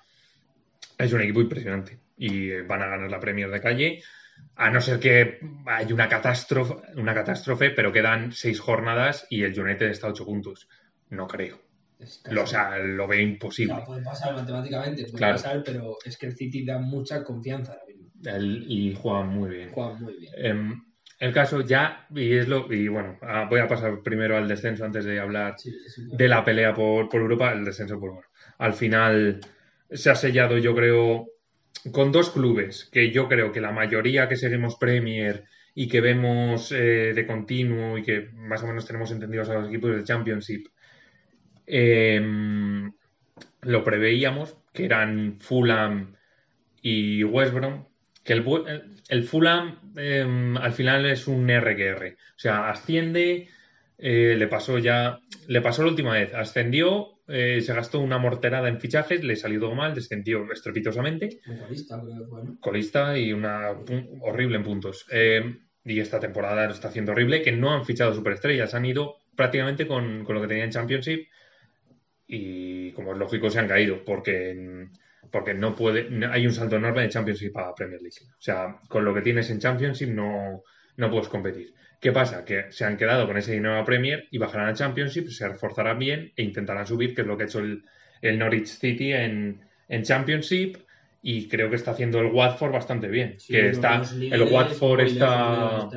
es 0.99 1.13
un 1.13 1.21
equipo 1.21 1.41
impresionante 1.41 1.99
y 2.17 2.51
eh, 2.51 2.63
van 2.63 2.83
a 2.83 2.87
ganar 2.89 3.11
la 3.11 3.21
Premier 3.21 3.51
de 3.51 3.61
calle. 3.61 4.03
A 4.57 4.71
no 4.71 4.81
ser 4.81 4.99
que 4.99 5.39
hay 5.67 5.93
una 5.93 6.09
catástrofe, 6.09 6.75
una 6.97 7.15
catástrofe, 7.15 7.71
pero 7.71 7.93
quedan 7.93 8.33
seis 8.33 8.59
jornadas 8.61 9.27
y 9.31 9.43
el 9.43 9.59
United 9.59 9.89
está 9.89 10.07
a 10.07 10.11
ocho 10.11 10.25
puntos. 10.25 10.69
No 11.11 11.27
creo. 11.27 11.61
Lo, 12.31 12.45
o 12.45 12.47
sea, 12.47 12.79
lo 12.79 13.07
veo 13.07 13.21
imposible. 13.21 13.75
sea, 13.75 13.85
puede 13.85 14.03
pasar 14.03 14.35
matemáticamente, 14.35 15.03
puede 15.05 15.17
Claro. 15.17 15.35
pasar, 15.35 15.63
pero 15.63 15.97
es 16.05 16.17
que 16.17 16.27
el 16.27 16.37
City 16.37 16.65
da 16.65 16.79
mucha 16.79 17.23
confianza 17.23 17.73
ahora 17.73 17.85
mismo. 17.87 18.11
El- 18.25 18.65
y 18.71 18.95
juegan 18.95 19.29
muy 19.29 19.51
bien. 19.51 19.71
Juegan 19.71 20.03
muy 20.03 20.15
bien. 20.17 20.33
Em, 20.37 20.83
el 21.21 21.33
caso 21.33 21.61
ya, 21.61 22.07
y 22.15 22.33
es 22.35 22.49
lo, 22.49 22.73
y 22.73 22.89
bueno, 22.89 23.19
ah, 23.21 23.47
voy 23.49 23.61
a 23.61 23.69
pasar 23.69 24.03
primero 24.03 24.37
al 24.37 24.49
descenso 24.49 24.87
antes 24.87 25.05
de 25.05 25.21
hablar 25.21 25.55
Sí, 25.59 25.71
sí, 25.87 26.03
de 26.11 26.29
la 26.29 26.45
pelea 26.45 26.75
por, 26.75 27.09
por 27.11 27.21
Europa, 27.21 27.53
el 27.53 27.65
descenso, 27.65 28.01
pues 28.01 28.13
bueno, 28.13 28.29
al 28.59 28.73
final 28.73 29.41
se 29.91 30.11
ha 30.11 30.15
sellado, 30.15 30.57
yo 30.57 30.75
creo, 30.75 31.27
con 31.93 32.11
dos 32.11 32.31
clubes 32.31 32.89
que 32.91 33.11
yo 33.11 33.29
creo 33.29 33.53
que 33.53 33.61
la 33.61 33.71
mayoría 33.71 34.29
que 34.29 34.37
seguimos 34.37 34.77
Premier 34.77 35.45
y 35.75 35.89
que 35.89 36.01
vemos 36.01 36.73
eh, 36.73 37.13
de 37.15 37.27
continuo 37.27 37.99
y 37.99 38.03
que 38.03 38.31
más 38.33 38.63
o 38.63 38.67
menos 38.67 38.87
tenemos 38.87 39.11
entendidos 39.13 39.51
a 39.51 39.55
los 39.55 39.69
equipos 39.69 39.91
del 39.91 40.05
Championship, 40.05 40.69
eh, 41.67 42.21
lo 43.63 43.85
preveíamos, 43.85 44.57
que 44.73 44.87
eran 44.87 45.37
Fulham 45.39 46.17
y 46.83 47.25
West 47.25 47.53
Brom, 47.53 47.85
que 48.31 48.95
el, 49.09 49.25
Fulham 49.25 49.77
eh, 49.97 50.55
al 50.61 50.73
final 50.73 51.05
es 51.07 51.27
un 51.27 51.49
RQR, 51.49 52.15
o 52.15 52.39
sea, 52.39 52.71
asciende, 52.71 53.49
eh, 53.99 54.37
le 54.39 54.47
pasó 54.47 54.79
ya, 54.79 55.19
le 55.49 55.61
pasó 55.61 55.83
la 55.83 55.91
última 55.91 56.13
vez, 56.13 56.33
ascendió, 56.33 57.19
eh, 57.27 57.61
se 57.61 57.75
gastó 57.75 57.99
una 57.99 58.19
morterada 58.19 58.69
en 58.69 58.79
fichajes, 58.79 59.25
le 59.25 59.35
salió 59.35 59.59
todo 59.59 59.75
mal, 59.75 59.97
descendió 59.97 60.47
estrepitosamente, 60.53 61.41
Futbolista, 61.45 62.01
creo 62.01 62.19
que 62.19 62.25
fue, 62.27 62.45
¿no? 62.45 62.61
colista 62.61 63.19
y 63.19 63.33
una 63.33 63.71
horrible 64.21 64.59
en 64.59 64.63
puntos. 64.63 65.07
Eh, 65.11 65.57
y 65.85 65.99
esta 65.99 66.21
temporada 66.21 66.67
lo 66.67 66.73
está 66.73 66.87
haciendo 66.87 67.11
horrible, 67.11 67.43
que 67.43 67.51
no 67.51 67.73
han 67.73 67.85
fichado 67.85 68.15
superestrellas, 68.15 68.75
han 68.75 68.85
ido 68.85 69.17
prácticamente 69.35 69.89
con, 69.89 70.25
con 70.25 70.37
lo 70.37 70.41
que 70.41 70.47
tenían 70.47 70.67
en 70.67 70.73
Championship 70.73 71.27
y 72.29 72.93
como 72.93 73.13
es 73.13 73.19
lógico 73.19 73.51
se 73.51 73.59
han 73.59 73.67
caído 73.67 74.05
porque, 74.05 74.89
porque 75.31 75.55
no 75.55 75.75
puede, 75.75 76.09
no- 76.11 76.31
hay 76.33 76.47
un 76.47 76.53
salto 76.53 76.77
enorme 76.77 77.03
de 77.03 77.09
Championship 77.09 77.57
a 77.57 77.75
Premier 77.75 78.01
League. 78.01 78.17
O 78.31 78.41
sea, 78.41 78.77
con 78.89 79.05
lo 79.05 79.15
que 79.15 79.23
tienes 79.23 79.51
en 79.51 79.59
Championship 79.61 80.09
no, 80.09 80.63
no 80.97 81.11
puedes 81.11 81.29
competir. 81.29 81.73
¿Qué 82.01 82.13
pasa? 82.13 82.45
Que 82.45 82.73
se 82.73 82.85
han 82.85 82.97
quedado 82.97 83.27
con 83.27 83.37
ese 83.37 83.53
dinero 83.53 83.79
a 83.79 83.85
Premier 83.85 84.27
y 84.31 84.39
bajarán 84.39 84.69
a 84.69 84.75
Championship, 84.75 85.29
se 85.29 85.49
reforzarán 85.49 85.99
bien 85.99 86.33
e 86.37 86.43
intentarán 86.43 86.87
subir, 86.87 87.15
que 87.15 87.21
es 87.21 87.27
lo 87.27 87.37
que 87.37 87.43
ha 87.45 87.47
hecho 87.47 87.59
el, 87.61 87.85
el 88.23 88.39
Norwich 88.39 88.67
City 88.69 89.13
en, 89.13 89.61
en 89.89 90.03
Championship 90.03 90.77
y 91.23 91.49
creo 91.49 91.69
que 91.69 91.77
está 91.77 91.91
haciendo 91.91 92.19
el 92.21 92.29
Watford 92.33 92.73
bastante 92.73 93.09
bien. 93.09 93.39
Sí, 93.39 93.53
que 93.53 93.69
está, 93.69 93.97
el 94.31 94.43
Watford 94.45 95.01
está, 95.01 95.89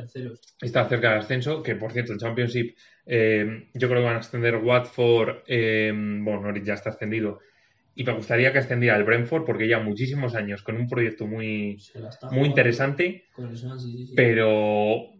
está 0.60 0.86
cerca 0.88 1.10
del 1.10 1.18
ascenso, 1.20 1.62
que 1.62 1.76
por 1.76 1.92
cierto, 1.92 2.12
el 2.12 2.18
Championship, 2.18 2.76
eh, 3.06 3.68
yo 3.72 3.88
creo 3.88 4.00
que 4.02 4.06
van 4.06 4.16
a 4.16 4.18
ascender 4.18 4.56
Watford, 4.56 5.44
eh, 5.46 5.90
bueno, 5.94 6.42
Norwich 6.42 6.64
ya 6.64 6.74
está 6.74 6.90
ascendido, 6.90 7.40
y 7.94 8.04
me 8.04 8.12
gustaría 8.12 8.52
que 8.52 8.58
ascendiera 8.58 8.96
el 8.96 9.04
Brentford, 9.04 9.44
porque 9.44 9.68
ya 9.68 9.78
muchísimos 9.80 10.34
años 10.34 10.62
con 10.62 10.76
un 10.76 10.88
proyecto 10.88 11.26
muy, 11.26 11.78
muy 12.32 12.48
interesante, 12.48 13.24
Con 13.32 13.48
el 13.48 13.56
Swansea, 13.56 13.92
sí, 13.92 14.06
sí. 14.06 14.12
pero, 14.16 15.10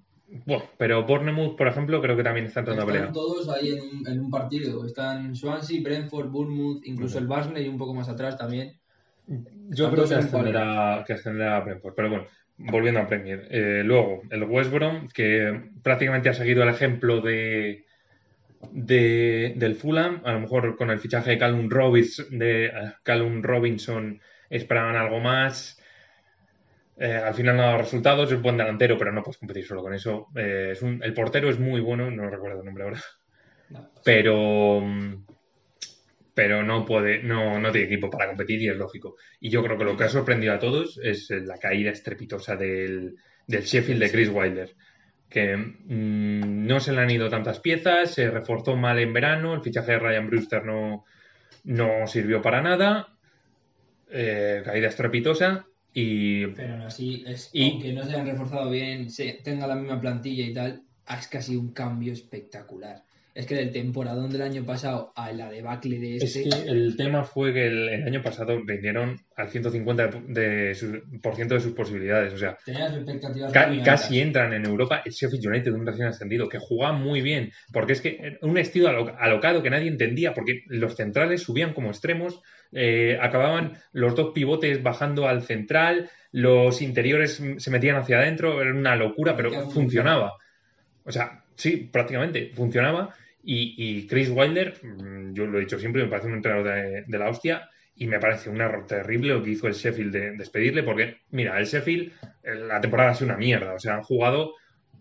bueno, 0.46 0.64
pero 0.76 1.04
Bournemouth, 1.04 1.56
por 1.56 1.68
ejemplo, 1.68 2.00
creo 2.02 2.16
que 2.16 2.24
también 2.24 2.46
está 2.46 2.60
entrando 2.60 2.82
a 2.82 2.86
Están 2.86 2.96
pelea. 3.00 3.12
todos 3.12 3.48
ahí 3.48 3.72
en 3.72 3.80
un, 3.80 4.08
en 4.08 4.20
un 4.20 4.30
partido. 4.30 4.84
Están 4.84 5.34
Swansea, 5.34 5.80
Brentford, 5.82 6.28
Bournemouth, 6.30 6.84
incluso 6.84 7.18
el 7.18 7.26
Barnsley 7.26 7.66
y 7.66 7.68
un 7.68 7.78
poco 7.78 7.94
más 7.94 8.08
atrás 8.08 8.36
también. 8.36 8.78
Yo 9.26 9.88
Están 9.88 9.90
creo 9.92 10.08
que 10.08 10.14
ascenderá, 10.16 11.04
que 11.06 11.12
ascenderá 11.14 11.56
a 11.56 11.60
Brentford, 11.60 11.94
pero 11.94 12.10
bueno, 12.10 12.26
volviendo 12.58 13.00
a 13.00 13.06
Premier. 13.06 13.46
Eh, 13.50 13.82
luego, 13.84 14.22
el 14.30 14.42
West 14.44 14.70
Brom, 14.72 15.08
que 15.08 15.70
prácticamente 15.82 16.28
ha 16.28 16.34
seguido 16.34 16.62
el 16.62 16.68
ejemplo 16.68 17.20
de, 17.20 17.84
de- 18.72 19.54
del 19.56 19.74
Fulham, 19.76 20.20
a 20.24 20.32
lo 20.32 20.40
mejor 20.40 20.76
con 20.76 20.90
el 20.90 20.98
fichaje 21.00 21.30
de 21.30 21.38
Callum, 21.38 21.68
Robins, 21.70 22.26
de, 22.30 22.66
eh, 22.66 22.70
Callum 23.02 23.42
Robinson 23.42 24.20
esperaban 24.50 24.96
algo 24.96 25.20
más. 25.20 25.80
Eh, 26.96 27.12
al 27.12 27.34
final 27.34 27.56
no 27.56 27.62
ha 27.62 27.66
dado 27.66 27.78
resultados, 27.78 28.30
es 28.30 28.40
buen 28.40 28.56
delantero, 28.56 28.96
pero 28.96 29.12
no 29.12 29.22
puedes 29.22 29.38
competir 29.38 29.64
solo 29.66 29.82
con 29.82 29.94
eso. 29.94 30.28
Eh, 30.36 30.70
es 30.72 30.82
un- 30.82 31.02
el 31.02 31.12
portero 31.12 31.50
es 31.50 31.58
muy 31.58 31.80
bueno, 31.80 32.10
no 32.10 32.30
recuerdo 32.30 32.60
el 32.60 32.64
nombre 32.66 32.84
ahora. 32.84 33.00
No, 33.70 33.90
pero 34.04 34.82
pero 36.34 36.62
no 36.64 36.84
puede 36.84 37.22
no, 37.22 37.58
no 37.60 37.70
tiene 37.70 37.86
equipo 37.86 38.10
para 38.10 38.26
competir 38.26 38.60
y 38.62 38.68
es 38.68 38.76
lógico. 38.76 39.16
Y 39.40 39.50
yo 39.50 39.62
creo 39.62 39.78
que 39.78 39.84
lo 39.84 39.96
que 39.96 40.04
ha 40.04 40.08
sorprendido 40.08 40.52
a 40.54 40.58
todos 40.58 40.98
es 41.02 41.30
la 41.30 41.58
caída 41.58 41.90
estrepitosa 41.90 42.56
del, 42.56 43.14
del 43.46 43.62
Sheffield 43.62 44.00
de 44.00 44.10
Chris 44.10 44.28
Wilder 44.30 44.74
que 45.28 45.56
mm, 45.56 46.66
no 46.66 46.80
se 46.80 46.92
le 46.92 47.00
han 47.00 47.10
ido 47.10 47.28
tantas 47.28 47.60
piezas 47.60 48.12
se 48.12 48.30
reforzó 48.30 48.76
mal 48.76 48.98
en 48.98 49.12
verano 49.12 49.54
el 49.54 49.62
fichaje 49.62 49.92
de 49.92 49.98
Ryan 49.98 50.28
Brewster 50.28 50.64
no, 50.64 51.04
no 51.64 52.06
sirvió 52.06 52.40
para 52.42 52.62
nada 52.62 53.08
eh, 54.10 54.62
caída 54.64 54.88
estrepitosa 54.88 55.66
y 55.92 56.46
Pero 56.46 56.84
así, 56.84 57.24
es, 57.26 57.50
Y- 57.52 57.72
aunque 57.72 57.92
no 57.92 58.02
se 58.02 58.10
hayan 58.10 58.26
reforzado 58.26 58.70
bien, 58.70 59.10
se 59.10 59.40
tenga 59.44 59.66
la 59.66 59.76
misma 59.76 60.00
plantilla 60.00 60.44
y 60.44 60.52
tal, 60.52 60.82
es 61.08 61.28
casi 61.28 61.56
un 61.56 61.72
cambio 61.72 62.12
espectacular. 62.12 63.04
Es 63.34 63.46
que 63.46 63.56
del 63.56 63.72
temporadón 63.72 64.30
del 64.30 64.42
año 64.42 64.64
pasado 64.64 65.12
a 65.16 65.32
la 65.32 65.50
debacle 65.50 65.98
de 65.98 66.16
Es 66.18 66.36
este. 66.36 66.48
que 66.48 66.70
el 66.70 66.96
tema 66.96 67.24
fue 67.24 67.52
que 67.52 67.66
el, 67.66 67.88
el 67.88 68.04
año 68.04 68.22
pasado 68.22 68.60
vendieron 68.64 69.18
al 69.36 69.48
150% 69.50 70.26
de, 70.28 70.72
su- 70.76 71.02
por 71.20 71.34
ciento 71.34 71.54
de 71.54 71.60
sus 71.60 71.72
posibilidades. 71.72 72.32
O 72.32 72.38
sea, 72.38 72.56
Tenías 72.64 72.94
expectativas 72.94 73.52
Ca- 73.52 73.82
casi 73.82 74.20
entran 74.20 74.52
en 74.52 74.64
Europa 74.64 75.02
el 75.04 75.10
Sheffield 75.10 75.48
United, 75.48 75.72
un 75.72 75.84
recién 75.84 76.06
ascendido, 76.06 76.48
que 76.48 76.58
jugaba 76.60 76.96
muy 76.96 77.22
bien, 77.22 77.50
porque 77.72 77.94
es 77.94 78.00
que 78.00 78.38
un 78.42 78.56
estilo 78.56 78.88
alo- 78.88 79.16
alocado 79.18 79.64
que 79.64 79.70
nadie 79.70 79.88
entendía, 79.88 80.32
porque 80.32 80.62
los 80.68 80.94
centrales 80.94 81.42
subían 81.42 81.72
como 81.74 81.88
extremos, 81.90 82.40
eh, 82.70 83.18
acababan 83.20 83.72
los 83.92 84.14
dos 84.14 84.32
pivotes 84.32 84.80
bajando 84.80 85.26
al 85.26 85.42
central, 85.42 86.08
los 86.30 86.80
interiores 86.82 87.42
se 87.56 87.70
metían 87.72 87.96
hacia 87.96 88.18
adentro, 88.18 88.62
era 88.62 88.72
una 88.72 88.94
locura, 88.94 89.36
pero 89.36 89.50
funcionaba. 89.70 90.34
O 91.04 91.10
sea, 91.10 91.42
sí, 91.56 91.88
prácticamente 91.92 92.52
funcionaba. 92.54 93.12
Y, 93.44 93.74
y 93.76 94.06
Chris 94.06 94.30
Wilder, 94.30 94.74
mm, 94.82 95.34
yo 95.34 95.46
lo 95.46 95.58
he 95.58 95.62
dicho 95.62 95.78
siempre, 95.78 96.02
me 96.02 96.08
parece 96.08 96.28
un 96.28 96.34
entrenador 96.34 97.04
de, 97.06 97.18
la 97.18 97.28
hostia. 97.28 97.70
Y 97.96 98.08
me 98.08 98.18
parece 98.18 98.50
un 98.50 98.60
error 98.60 98.86
terrible 98.88 99.34
lo 99.34 99.42
que 99.42 99.50
hizo 99.50 99.68
el 99.68 99.74
Sheffield 99.74 100.12
de 100.12 100.32
despedirle, 100.32 100.82
porque, 100.82 101.18
mira, 101.30 101.56
el 101.60 101.66
Sheffield, 101.66 102.12
eh, 102.42 102.54
la 102.56 102.80
temporada 102.80 103.10
ha 103.10 103.14
sido 103.14 103.26
una 103.26 103.36
mierda. 103.36 103.74
O 103.74 103.78
sea, 103.78 103.94
han 103.94 104.02
jugado 104.02 104.54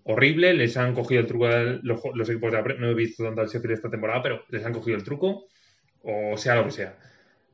horrible, 0.04 0.54
les 0.54 0.78
han 0.78 0.94
cogido 0.94 1.22
el 1.22 1.28
truco 1.28 1.48
los, 1.48 2.30
equipos 2.30 2.52
de 2.52 2.62
la 2.62 2.76
No 2.78 2.92
he 2.92 2.94
visto 2.94 3.24
tanto 3.24 3.42
al 3.42 3.48
Sheffield 3.48 3.74
esta 3.74 3.90
temporada, 3.90 4.22
pero 4.22 4.44
les 4.50 4.64
han 4.66 4.74
cogido 4.74 4.98
el 4.98 5.04
truco, 5.04 5.46
o 6.04 6.38
sea 6.38 6.56
lo 6.56 6.66
que 6.66 6.72
sea. 6.72 6.96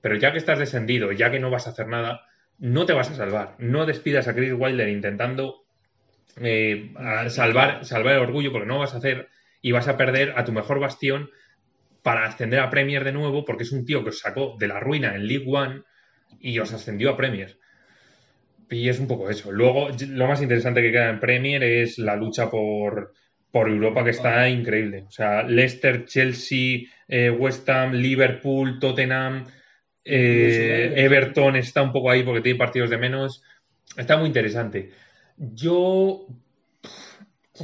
Pero 0.02 0.16
ya 0.16 0.32
que 0.32 0.40
estás 0.40 0.60
descendido, 0.60 1.12
ya 1.12 1.32
que 1.32 1.40
no 1.40 1.50
vas 1.52 1.68
a 1.68 1.72
hacer 1.72 1.88
nada, 1.88 2.22
no 2.58 2.86
te 2.86 2.94
vas 2.94 3.10
a 3.10 3.16
salvar. 3.16 3.56
No 3.60 3.86
despidas 3.86 4.28
a 4.28 4.36
Chris 4.36 4.54
Wilder 4.58 4.90
intentando 4.90 5.64
eh, 6.42 6.94
salvar, 7.30 7.86
salvar 7.86 8.16
el 8.16 8.22
orgullo, 8.22 8.52
porque 8.52 8.68
no 8.68 8.80
vas 8.80 8.94
a 8.94 8.98
hacer 8.98 9.30
y 9.62 9.72
vas 9.72 9.88
a 9.88 9.98
perder 9.98 10.34
a 10.38 10.46
tu 10.46 10.52
mejor 10.52 10.80
bastión 10.80 11.30
para 12.02 12.26
ascender 12.26 12.60
a 12.60 12.70
Premier 12.70 13.04
de 13.04 13.12
nuevo, 13.12 13.46
porque 13.46 13.64
es 13.64 13.72
un 13.72 13.86
tío 13.86 14.04
que 14.04 14.10
os 14.10 14.20
sacó 14.20 14.56
de 14.58 14.68
la 14.68 14.80
ruina 14.80 15.16
en 15.16 15.28
League 15.28 15.46
One 15.48 15.82
y 16.40 16.60
os 16.60 16.74
ascendió 16.74 17.12
a 17.12 17.18
Premier. 17.18 17.58
Y 18.70 18.88
es 18.88 19.00
un 19.00 19.08
poco 19.08 19.30
eso. 19.30 19.52
Luego, 19.52 19.90
lo 20.08 20.28
más 20.28 20.42
interesante 20.42 20.82
que 20.82 20.92
queda 20.92 21.10
en 21.10 21.20
Premier 21.20 21.64
es 21.64 21.98
la 21.98 22.16
lucha 22.16 22.50
por, 22.50 23.14
por 23.52 23.68
Europa, 23.68 24.04
que 24.04 24.12
está 24.12 24.48
increíble. 24.48 25.06
O 25.08 25.12
sea, 25.12 25.44
Leicester, 25.44 26.06
Chelsea, 26.06 26.82
eh, 27.08 27.30
West 27.32 27.68
Ham, 27.70 27.94
Liverpool, 27.94 28.80
Tottenham, 28.80 29.48
eh, 30.06 30.94
Everton 30.96 31.56
está 31.56 31.82
un 31.82 31.92
poco 31.92 32.10
ahí 32.10 32.24
porque 32.24 32.42
tiene 32.42 32.60
partidos 32.60 32.90
de 32.90 32.98
menos. 32.98 33.44
Está 33.98 34.18
muy 34.18 34.28
interesante. 34.28 34.92
Yo. 35.38 36.28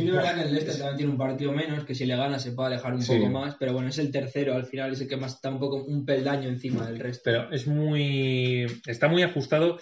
Sí 0.02 0.08
es 0.08 0.14
verdad 0.14 0.36
que 0.36 0.42
el 0.42 0.52
Leicester 0.54 0.76
también 0.78 0.98
tiene 0.98 1.12
un 1.12 1.18
partido 1.18 1.52
menos, 1.52 1.84
que 1.86 1.96
si 1.96 2.06
le 2.06 2.16
gana 2.16 2.40
se 2.40 2.52
puede 2.52 2.68
alejar 2.68 2.94
un 2.94 3.02
Sí. 3.02 3.16
poco 3.18 3.30
más, 3.30 3.56
pero 3.60 3.74
bueno, 3.74 3.90
es 3.90 3.98
el 3.98 4.12
tercero, 4.12 4.56
al 4.56 4.66
final 4.66 4.92
es 4.94 5.02
el 5.02 5.08
que 5.08 5.18
más 5.18 5.36
está 5.36 5.50
un 5.50 5.60
poco 5.60 5.84
un 5.84 6.06
peldaño 6.06 6.50
encima 6.50 6.86
del 6.88 7.00
resto. 7.00 7.22
Pero 7.26 7.52
es 7.52 7.68
muy. 7.68 8.66
Está 8.86 9.08
muy 9.08 9.24
ajustado. 9.24 9.80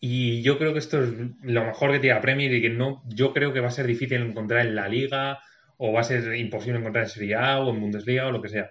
Y 0.00 0.42
yo 0.42 0.58
creo 0.58 0.72
que 0.74 0.80
esto 0.80 1.02
es 1.02 1.10
lo 1.42 1.64
mejor 1.64 1.92
que 1.92 1.98
tiene 1.98 2.16
la 2.16 2.20
Premier 2.20 2.52
y 2.52 2.60
que 2.60 2.68
no. 2.70 3.02
Yo 3.08 3.32
creo 3.32 3.52
que 3.54 3.60
va 3.60 3.68
a 3.68 3.70
ser 3.70 3.86
difícil 3.86 4.20
encontrar 4.22 4.66
en 4.66 4.74
la 4.74 4.88
Liga. 4.88 5.38
O 5.76 5.92
va 5.92 6.00
a 6.00 6.04
ser 6.04 6.34
imposible 6.36 6.78
encontrar 6.78 7.04
en 7.04 7.10
Serie 7.10 7.34
A 7.34 7.58
o 7.58 7.70
en 7.70 7.80
Bundesliga 7.80 8.26
o 8.26 8.30
lo 8.32 8.40
que 8.40 8.48
sea. 8.48 8.70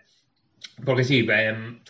Porque 0.85 1.03
sí, 1.03 1.27
em, 1.29 1.81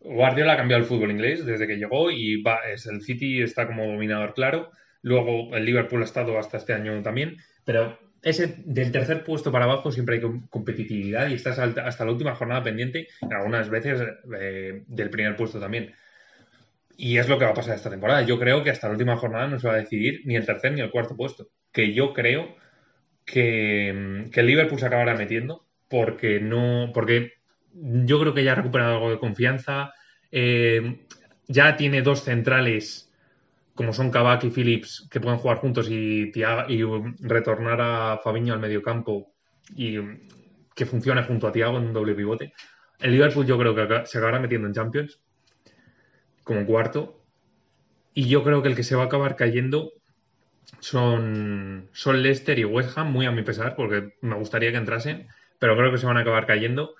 Guardiola 0.00 0.52
ha 0.52 0.56
cambiado 0.56 0.80
el 0.82 0.88
fútbol 0.88 1.10
inglés 1.10 1.44
desde 1.44 1.66
que 1.66 1.76
llegó 1.78 2.10
y 2.10 2.42
va, 2.42 2.58
es, 2.72 2.86
el 2.86 3.02
City 3.02 3.42
está 3.42 3.66
como 3.66 3.86
dominador 3.86 4.34
claro. 4.34 4.70
Luego 5.02 5.56
el 5.56 5.64
Liverpool 5.64 6.02
ha 6.02 6.04
estado 6.04 6.38
hasta 6.38 6.58
este 6.58 6.74
año 6.74 7.00
también. 7.02 7.38
Pero 7.64 7.98
ese 8.22 8.54
del 8.64 8.92
tercer 8.92 9.24
puesto 9.24 9.50
para 9.52 9.64
abajo 9.64 9.90
siempre 9.92 10.16
hay 10.16 10.20
com- 10.22 10.46
competitividad 10.48 11.28
y 11.28 11.34
estás 11.34 11.58
hasta 11.58 12.04
la 12.04 12.12
última 12.12 12.34
jornada 12.34 12.62
pendiente, 12.62 13.08
algunas 13.30 13.68
veces 13.68 14.00
eh, 14.38 14.82
del 14.86 15.10
primer 15.10 15.36
puesto 15.36 15.58
también. 15.60 15.92
Y 16.96 17.18
es 17.18 17.28
lo 17.28 17.38
que 17.38 17.44
va 17.44 17.50
a 17.50 17.54
pasar 17.54 17.74
esta 17.74 17.90
temporada. 17.90 18.22
Yo 18.22 18.38
creo 18.38 18.62
que 18.62 18.70
hasta 18.70 18.86
la 18.86 18.92
última 18.92 19.16
jornada 19.16 19.48
no 19.48 19.58
se 19.58 19.66
va 19.66 19.74
a 19.74 19.78
decidir 19.78 20.20
ni 20.24 20.36
el 20.36 20.46
tercer 20.46 20.72
ni 20.72 20.80
el 20.82 20.90
cuarto 20.90 21.16
puesto. 21.16 21.48
Que 21.72 21.94
yo 21.94 22.12
creo 22.12 22.54
que, 23.24 24.28
que 24.32 24.40
el 24.40 24.46
Liverpool 24.46 24.78
se 24.78 24.86
acabará 24.86 25.14
metiendo 25.14 25.66
porque 25.88 26.40
no. 26.40 26.90
Porque 26.94 27.32
yo 27.72 28.20
creo 28.20 28.34
que 28.34 28.44
ya 28.44 28.52
ha 28.52 28.56
recuperado 28.56 28.94
algo 28.96 29.10
de 29.10 29.18
confianza. 29.18 29.92
eh, 30.30 31.00
ya 31.48 31.76
tiene 31.76 32.02
dos 32.02 32.22
centrales 32.24 33.11
como 33.74 33.92
son 33.92 34.10
Kabak 34.10 34.44
y 34.44 34.50
Phillips 34.50 35.08
que 35.10 35.20
pueden 35.20 35.38
jugar 35.38 35.58
juntos 35.58 35.88
y, 35.90 36.32
y 36.68 36.82
um, 36.82 37.14
retornar 37.20 37.80
a 37.80 38.18
Fabiño 38.22 38.52
al 38.52 38.60
mediocampo 38.60 39.32
y 39.74 39.98
um, 39.98 40.18
que 40.74 40.86
funcione 40.86 41.22
junto 41.22 41.46
a 41.46 41.52
Thiago 41.52 41.78
en 41.78 41.84
un 41.84 41.92
doble 41.92 42.14
pivote. 42.14 42.52
El 43.00 43.12
Liverpool 43.12 43.46
yo 43.46 43.58
creo 43.58 43.74
que 43.74 44.06
se 44.06 44.18
acabará 44.18 44.38
metiendo 44.38 44.68
en 44.68 44.74
Champions 44.74 45.20
como 46.44 46.66
cuarto. 46.66 47.20
Y 48.14 48.28
yo 48.28 48.44
creo 48.44 48.62
que 48.62 48.68
el 48.68 48.76
que 48.76 48.82
se 48.82 48.94
va 48.94 49.04
a 49.04 49.06
acabar 49.06 49.36
cayendo 49.36 49.92
son, 50.80 51.88
son 51.92 52.22
Leicester 52.22 52.58
y 52.58 52.64
West 52.64 52.96
Ham, 52.96 53.10
muy 53.10 53.26
a 53.26 53.30
mi 53.30 53.42
pesar, 53.42 53.74
porque 53.74 54.14
me 54.20 54.36
gustaría 54.36 54.70
que 54.70 54.76
entrasen, 54.76 55.28
pero 55.58 55.76
creo 55.76 55.90
que 55.90 55.98
se 55.98 56.06
van 56.06 56.18
a 56.18 56.20
acabar 56.20 56.46
cayendo. 56.46 56.94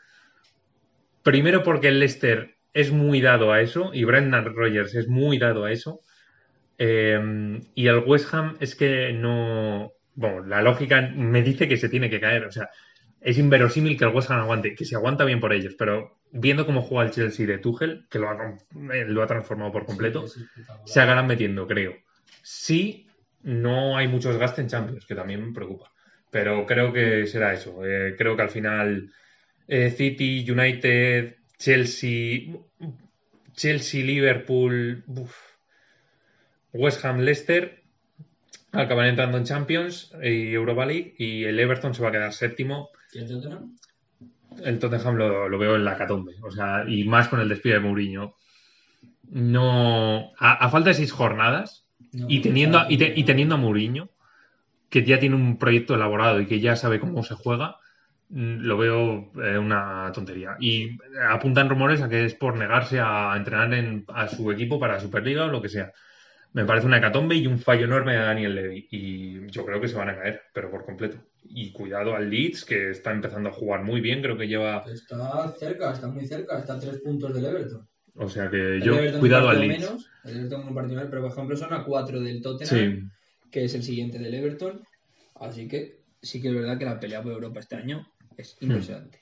Primero 1.23 1.63
porque 1.63 1.89
el 1.89 2.01
Leicester 2.01 2.57
es 2.73 2.91
muy 2.93 3.21
dado 3.21 3.53
a 3.53 3.61
eso 3.61 3.91
y 3.93 4.05
Brendan 4.05 4.45
Rodgers 4.55 4.95
es 4.95 5.09
muy 5.09 5.39
dado 5.39 5.65
a 5.65 5.73
eso. 5.73 6.01
Eh, 6.79 7.61
y 7.75 7.87
el 7.87 7.99
West 7.99 8.33
Ham 8.35 8.57
es 8.61 8.75
que 8.75 9.13
no. 9.13 9.93
Bueno, 10.15 10.45
la 10.45 10.63
lógica 10.63 11.01
me 11.15 11.43
dice 11.43 11.69
que 11.69 11.77
se 11.77 11.89
tiene 11.89 12.11
que 12.11 12.21
caer. 12.21 12.45
O 12.45 12.53
sea, 12.53 12.69
es 13.21 13.39
inverosímil 13.39 13.97
que 13.97 14.05
el 14.05 14.15
West 14.15 14.31
Ham 14.31 14.41
aguante, 14.41 14.75
que 14.75 14.85
se 14.85 14.97
aguanta 14.97 15.25
bien 15.25 15.41
por 15.41 15.53
ellos, 15.53 15.75
pero 15.79 16.19
viendo 16.33 16.67
cómo 16.67 16.83
juega 16.83 17.05
el 17.05 17.15
Chelsea 17.15 17.47
de 17.47 17.59
Tuchel, 17.59 18.07
que 18.11 18.19
lo 18.19 18.29
ha, 18.29 18.59
eh, 18.93 19.05
lo 19.07 19.23
ha 19.23 19.27
transformado 19.27 19.71
por 19.73 19.87
completo, 19.87 20.27
Sí, 20.27 20.45
se 20.85 21.01
acabarán 21.01 21.27
metiendo, 21.27 21.67
creo. 21.67 21.95
Sí, 22.43 23.07
no 23.43 23.97
hay 23.97 24.09
mucho 24.09 24.31
desgaste 24.31 24.61
en 24.61 24.69
Champions, 24.69 25.07
que 25.07 25.15
también 25.15 25.47
me 25.47 25.55
preocupa. 25.55 25.93
Pero 26.31 26.67
creo 26.67 26.93
que 26.93 27.27
será 27.27 27.53
eso. 27.53 27.85
Eh, 27.85 28.15
creo 28.17 28.37
que 28.37 28.43
al 28.43 28.51
final 28.51 29.11
eh, 29.69 29.91
City, 29.91 30.45
United, 30.51 31.37
Chelsea, 31.59 32.55
Chelsea, 33.53 34.05
Liverpool, 34.05 35.05
uf, 35.07 35.37
West 36.73 37.05
Ham, 37.05 37.21
Leicester 37.21 37.83
acaban 38.73 39.07
entrando 39.07 39.39
en 39.39 39.45
Champions 39.45 40.13
y 40.23 40.53
Europa 40.55 40.87
League 40.87 41.15
y 41.19 41.45
el 41.45 41.59
Everton 41.61 41.95
se 41.95 42.03
va 42.03 42.09
a 42.09 42.13
quedar 42.13 42.33
séptimo. 42.33 42.91
¿Y 43.13 43.19
el 43.19 43.29
Tottenham? 43.29 43.77
El 44.65 44.79
Tottenham 44.79 45.17
lo, 45.17 45.49
lo 45.49 45.59
veo 45.59 45.77
en 45.77 45.85
la 45.85 45.97
catombe, 45.97 46.33
o 46.43 46.51
sea, 46.51 46.85
y 46.87 47.05
más 47.05 47.29
con 47.29 47.41
el 47.41 47.49
despido 47.49 47.75
de 47.77 47.81
Mourinho. 47.81 48.35
No, 49.31 50.33
a, 50.39 50.53
a 50.65 50.69
falta 50.71 50.91
de 50.91 50.95
seis 50.95 51.13
jornadas 51.13 51.87
No, 52.13 52.27
y 52.29 52.41
teniendo, 52.41 52.79
te- 52.87 53.13
y 53.17 53.25
teniendo 53.25 53.55
a 53.55 53.59
Mourinho, 53.59 54.11
que 54.91 55.05
ya 55.05 55.19
tiene 55.21 55.37
un 55.37 55.59
proyecto 55.59 55.95
elaborado 55.95 56.41
y 56.41 56.47
que 56.47 56.61
ya 56.61 56.77
sabe 56.77 57.01
cómo 57.01 57.23
se 57.25 57.35
juega, 57.35 57.77
mm, 58.31 58.59
lo 58.61 58.79
veo 58.79 59.33
eh, 59.43 59.59
una 59.59 60.11
tontería. 60.15 60.57
Y 60.61 60.99
apuntan 61.31 61.69
rumores 61.71 62.03
a 62.03 62.09
que 62.09 62.25
es 62.25 62.35
por 62.35 62.57
negarse 62.57 63.01
a 63.01 63.35
entrenar 63.37 63.73
en, 63.75 64.05
a 64.09 64.29
su 64.29 64.51
equipo 64.53 64.81
para 64.81 65.01
Superliga 65.01 65.45
o 65.47 65.49
lo 65.49 65.63
que 65.63 65.69
sea. 65.71 65.93
Me 66.55 66.65
parece 66.65 66.87
una 66.87 66.99
hecatombe 66.99 67.35
y 67.35 67.47
un 67.47 67.59
fallo 67.59 67.85
enorme 67.85 68.13
de 68.13 68.19
Daniel 68.19 68.55
Levy. 68.55 68.89
Y 68.91 69.51
yo 69.51 69.65
creo 69.65 69.81
que 69.81 69.89
se 69.89 69.97
van 69.97 70.11
a 70.11 70.17
caer, 70.17 70.43
pero 70.53 70.71
por 70.71 70.85
completo. 70.85 71.19
Y 71.45 71.73
cuidado 71.73 72.15
al 72.15 72.29
Leeds, 72.31 72.65
que 72.65 72.91
está 72.91 73.11
empezando 73.11 73.49
a 73.49 73.53
jugar 73.53 73.83
muy 73.85 74.01
bien, 74.01 74.21
creo 74.23 74.37
que 74.37 74.49
lleva... 74.49 74.85
Está 74.91 75.53
cerca, 75.59 75.93
está 75.93 76.09
muy 76.09 76.27
cerca, 76.27 76.59
está 76.59 76.75
a 76.75 76.81
tres 76.81 77.01
puntos 77.01 77.35
del 77.35 77.47
Everton. 77.47 77.89
O 78.15 78.29
sea 78.29 78.51
que 78.51 78.77
El 78.77 78.83
yo, 78.83 78.95
Everton 78.95 79.21
cuidado 79.21 79.49
al 79.49 79.61
Leeds. 79.61 79.81
menos, 79.81 80.11
el 80.25 80.37
Everton 80.37 80.69
un 80.69 80.75
partido 80.75 80.97
menos, 80.97 81.11
pero 81.11 81.23
por 81.23 81.33
ejemplo 81.33 81.57
son 81.57 81.73
a 81.73 81.85
cuatro 81.85 82.21
del 82.21 82.43
Tottenham, 82.43 83.11
Sí, 83.11 83.49
que 83.51 83.65
es 83.65 83.75
el 83.75 83.83
siguiente 83.83 84.19
del 84.19 84.35
Everton. 84.35 84.83
Así 85.37 85.67
que 85.69 86.03
sí 86.21 86.41
que 86.43 86.49
es 86.49 86.55
verdad 86.55 86.79
que 86.79 86.85
la 86.85 87.01
pelea 87.01 87.23
por 87.23 87.33
Europa 87.33 87.61
este 87.61 87.77
año 87.77 88.07
es 88.37 88.57
impresionante. 88.61 89.21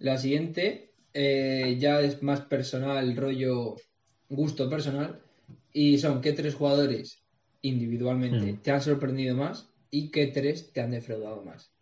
La 0.00 0.16
siguiente 0.16 0.92
eh, 1.12 1.76
ya 1.78 2.00
es 2.00 2.22
más 2.22 2.40
personal, 2.40 3.14
rollo 3.16 3.76
gusto 4.28 4.70
personal. 4.70 5.20
Y 5.72 5.98
son 5.98 6.20
qué 6.20 6.32
tres 6.32 6.54
jugadores 6.54 7.22
individualmente 7.62 8.52
Mm. 8.52 8.56
te 8.58 8.70
han 8.70 8.80
sorprendido 8.80 9.36
más 9.36 9.68
y 9.90 10.10
qué 10.10 10.28
tres 10.28 10.72
te 10.72 10.80
han 10.80 10.90
defraudado 10.92 11.44
más. 11.44 11.72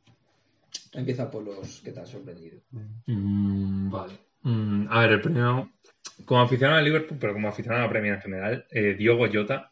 Empieza 0.92 1.30
por 1.30 1.42
los 1.42 1.80
que 1.80 1.92
te 1.92 2.00
han 2.00 2.06
sorprendido. 2.06 2.60
Mm, 3.06 3.90
vale. 3.90 4.14
Mm, 4.42 4.86
a 4.90 5.00
ver, 5.00 5.12
el 5.12 5.20
primero, 5.20 5.70
como 6.24 6.40
aficionado 6.42 6.78
al 6.78 6.84
Liverpool, 6.84 7.18
pero 7.20 7.32
como 7.32 7.48
aficionado 7.48 7.82
a 7.82 7.86
la 7.86 7.90
Premier 7.90 8.14
en 8.14 8.22
general, 8.22 8.66
eh, 8.70 8.94
Diogo 8.94 9.26
Jota 9.32 9.70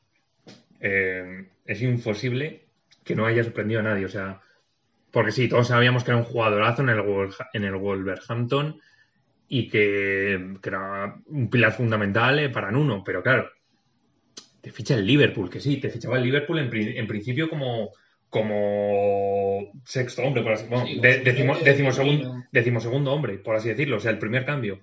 eh, 0.81 1.49
es 1.65 1.83
imposible 1.83 2.65
que 3.03 3.15
no 3.15 3.27
haya 3.27 3.45
sorprendido 3.45 3.81
a 3.81 3.85
nadie. 3.85 4.05
O 4.07 4.09
sea, 4.09 4.41
porque 5.11 5.33
sí, 5.33 5.49
todos 5.49 5.69
sabíamos 5.69 6.05
que 6.05 6.11
era 6.11 6.19
un 6.19 6.25
jugadorazo 6.25 6.83
en 6.83 6.89
el, 6.91 7.03
en 7.53 7.65
el 7.65 7.77
Wolverhampton 7.77 8.81
y 9.49 9.69
que, 9.69 10.57
que 10.61 10.69
era 10.69 11.17
un 11.27 11.49
pilar 11.51 11.73
fundamental 11.73 12.39
eh, 12.39 12.49
para 12.49 12.71
Nuno, 12.71 13.03
pero 13.05 13.23
claro, 13.23 13.49
te 14.65 14.73
ficha 14.73 14.95
el 14.95 15.07
Liverpool, 15.07 15.51
que 15.51 15.61
sí, 15.61 15.77
te 15.77 15.91
fichaba 15.91 16.17
el 16.19 16.25
Liverpool 16.25 16.59
en, 16.59 16.71
pri- 16.71 16.97
en 16.99 17.07
principio 17.07 17.49
como, 17.49 17.91
como 18.31 19.71
sexto 19.85 20.23
hombre, 20.23 20.43
por 20.43 20.53
así 20.53 20.67
bueno, 20.69 20.87
Sí, 20.87 20.99
de- 21.01 21.21
decimo- 21.21 21.57
decimosegundo. 21.59 22.35
decimosegundo 22.53 23.13
hombre, 23.13 23.39
por 23.39 23.57
así 23.57 23.69
decirlo, 23.69 23.97
o 23.97 24.01
sea, 24.01 24.11
el 24.11 24.19
primer 24.19 24.45
cambio. 24.45 24.81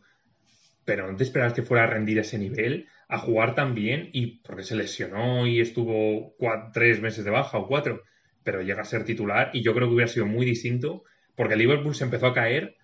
Pero 0.85 1.09
no 1.11 1.15
te 1.17 1.23
esperabas 1.23 1.53
que 1.53 1.63
fuera 1.63 1.83
a 1.83 1.87
rendir 1.87 2.19
ese 2.19 2.37
nivel, 2.37 2.87
a 3.07 3.19
jugar 3.19 3.55
tan 3.55 3.75
bien, 3.75 4.09
y 4.13 4.39
porque 4.41 4.63
se 4.63 4.75
lesionó 4.75 5.47
y 5.47 5.59
estuvo 5.61 6.35
tres 6.73 7.01
meses 7.01 7.23
de 7.25 7.31
baja 7.31 7.57
o 7.57 7.67
cuatro, 7.67 8.01
pero 8.43 8.61
llega 8.61 8.81
a 8.81 8.85
ser 8.85 9.03
titular, 9.05 9.51
y 9.53 9.61
yo 9.63 9.73
creo 9.73 9.87
que 9.87 9.93
hubiera 9.95 10.11
sido 10.11 10.25
muy 10.25 10.45
distinto, 10.45 11.03
porque 11.35 11.55
Liverpool 11.55 11.95
se 11.95 12.03
empezó 12.05 12.27
a 12.27 12.33
caer 12.33 12.75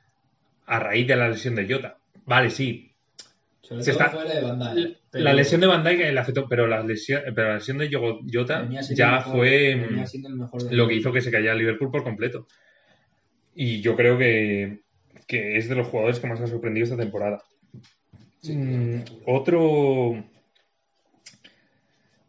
a 0.65 0.79
raíz 0.79 1.07
de 1.07 1.15
la 1.15 1.29
lesión 1.29 1.55
de 1.55 1.67
Jota. 1.71 1.97
Vale, 2.25 2.49
sí, 2.49 2.91
Sobre 3.67 3.83
Se 3.83 3.91
todo 3.91 4.03
está- 4.05 4.15
fuera 4.17 4.33
de 4.33 4.41
Van 4.41 4.59
Dijk, 4.75 4.97
pero 5.11 5.23
la 5.25 5.33
lesión 5.33 5.59
de 5.61 5.67
Van 5.67 5.83
Dijk 5.83 5.99
le 6.13 6.19
afectó, 6.19 6.47
pero 6.47 6.67
la 6.67 6.83
lesión, 6.83 7.21
pero 7.35 7.49
la 7.49 7.55
lesión 7.55 7.77
de 7.79 7.89
Yogo- 7.89 8.19
Jota 8.31 8.61
venía 8.61 8.81
siendo 8.83 8.97
ya 8.97 9.11
mejor- 9.17 9.35
fue 9.35 9.75
mm, 9.75 10.39
mejor 10.39 10.73
lo 10.73 10.87
que 10.87 10.93
hizo 10.95 11.11
que 11.11 11.21
se 11.21 11.31
cayera 11.31 11.53
Liverpool 11.55 11.91
por 11.91 12.03
completo. 12.03 12.47
Y 13.55 13.81
yo 13.81 13.95
creo 13.95 14.17
que, 14.17 14.79
que 15.27 15.57
es 15.57 15.67
de 15.67 15.75
los 15.75 15.87
jugadores 15.87 16.19
que 16.19 16.27
más 16.27 16.39
ha 16.39 16.47
sorprendido 16.47 16.85
esta 16.85 16.95
temporada. 16.97 17.41
Sí, 18.41 18.53
Mm, 18.55 19.03
otro 19.25 20.23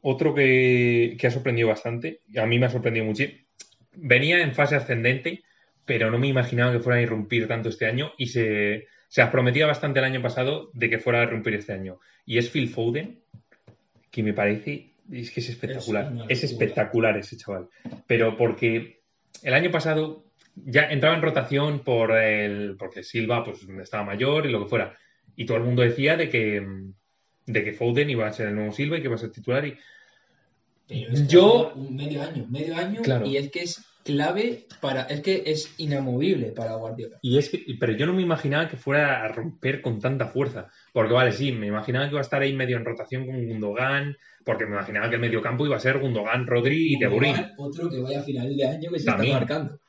otro 0.01 0.35
que, 0.35 1.17
que 1.19 1.27
ha 1.27 1.31
sorprendido 1.31 1.69
bastante, 1.69 2.21
a 2.37 2.47
mí 2.47 2.59
me 2.59 2.67
ha 2.67 2.71
sorprendido 2.71 3.05
mucho, 3.05 3.25
venía 3.95 4.41
en 4.43 4.55
fase 4.55 4.77
ascendente, 4.77 5.43
pero 5.85 6.11
no 6.11 6.19
me 6.19 6.29
imaginaba 6.29 6.73
que 6.73 6.81
fuera 6.81 6.99
a 6.99 7.03
irrumpir 7.03 7.49
tanto 7.49 7.69
este 7.69 7.87
año 7.87 8.13
y 8.17 8.27
se, 8.29 8.87
se 9.09 9.25
prometía 9.27 9.67
bastante 9.67 9.99
el 9.99 10.05
año 10.05 10.23
pasado 10.23 10.71
de 10.75 10.89
que 10.91 10.99
fuera 10.99 11.21
a 11.21 11.25
irrumpir 11.25 11.55
este 11.55 11.73
año. 11.73 11.99
Y 12.27 12.39
es 12.39 12.51
Phil 12.51 12.69
Foden, 12.69 13.21
que 14.11 14.23
me 14.23 14.35
parece, 14.35 14.93
es 15.11 15.31
que 15.31 15.41
es 15.41 15.49
espectacular, 15.49 16.13
Es 16.29 16.45
espectacular 16.45 17.17
ese 17.17 17.37
chaval. 17.37 17.69
Pero 18.07 18.37
porque 18.37 19.01
el 19.43 19.55
año 19.55 19.71
pasado 19.71 20.25
ya 20.55 20.91
entraba 20.91 21.17
en 21.17 21.23
rotación 21.23 21.81
por 21.81 22.13
el, 22.17 22.77
porque 22.79 23.03
Silva 23.03 23.45
pues 23.45 23.67
estaba 23.83 24.05
mayor 24.05 24.47
y 24.47 24.51
lo 24.51 24.63
que 24.63 24.69
fuera. 24.69 24.97
Y 25.37 25.47
todo 25.47 25.57
el 25.59 25.63
mundo 25.65 25.83
decía 25.83 26.17
de 26.17 26.29
que, 26.29 26.67
de 27.47 27.65
que 27.65 27.73
Foden 27.73 28.11
iba 28.11 28.27
a 28.27 28.33
ser 28.33 28.49
el 28.49 28.55
nuevo 28.57 28.73
Silva 28.73 28.97
y 28.99 29.01
que 29.01 29.07
iba 29.07 29.15
a 29.15 29.19
ser 29.19 29.31
titular. 29.33 29.65
Y 29.67 29.77
Pero 30.87 31.13
es 31.13 31.21
que 31.23 31.27
Yo- 31.29 31.73
un 31.75 31.97
medio 31.97 32.23
año, 32.23 32.47
medio 32.51 32.77
año, 32.77 33.03
Claro. 33.03 33.27
y 33.27 33.37
es 33.37 33.51
que 33.51 33.61
es 33.63 33.85
clave 34.09 34.67
para, 34.81 35.03
es 35.03 35.21
que 35.21 35.43
es 35.45 35.75
inamovible 35.77 36.53
para 36.53 36.77
Guardiola. 36.77 37.19
Y 37.21 37.37
es 37.37 37.51
que, 37.51 37.63
pero 37.79 37.93
yo 37.93 38.07
no 38.07 38.15
me 38.15 38.23
imaginaba 38.23 38.67
que 38.67 38.79
fuera 38.79 39.23
a 39.23 39.29
romper 39.29 39.83
con 39.83 40.01
tanta 40.01 40.29
fuerza. 40.29 40.71
Porque 40.95 41.13
vale, 41.13 41.33
sí, 41.33 41.53
me 41.53 41.67
imaginaba 41.67 42.07
que 42.07 42.13
iba 42.13 42.21
a 42.21 42.23
estar 42.23 42.41
ahí 42.41 42.55
medio 42.55 42.79
en 42.79 42.87
rotación 42.87 43.27
con 43.27 43.47
Gundogan, 43.47 44.17
porque 44.47 44.65
me 44.65 44.77
imaginaba 44.77 45.11
que 45.11 45.17
el 45.17 45.21
medio 45.21 45.43
campo 45.43 45.67
iba 45.67 45.77
a 45.77 45.81
ser 45.81 45.99
Gundogan, 45.99 46.47
Rodri 46.47 46.95
y. 46.95 47.05
Igual, 47.05 47.53
Otro 47.59 47.91
que 47.91 48.01
vaya 48.01 48.21
a 48.21 48.23
final 48.23 48.57
de 48.57 48.67
año 48.67 48.91
que 48.91 48.99
se 48.99 49.05
También. 49.05 49.37
está 49.37 49.41
marcando. 49.41 49.81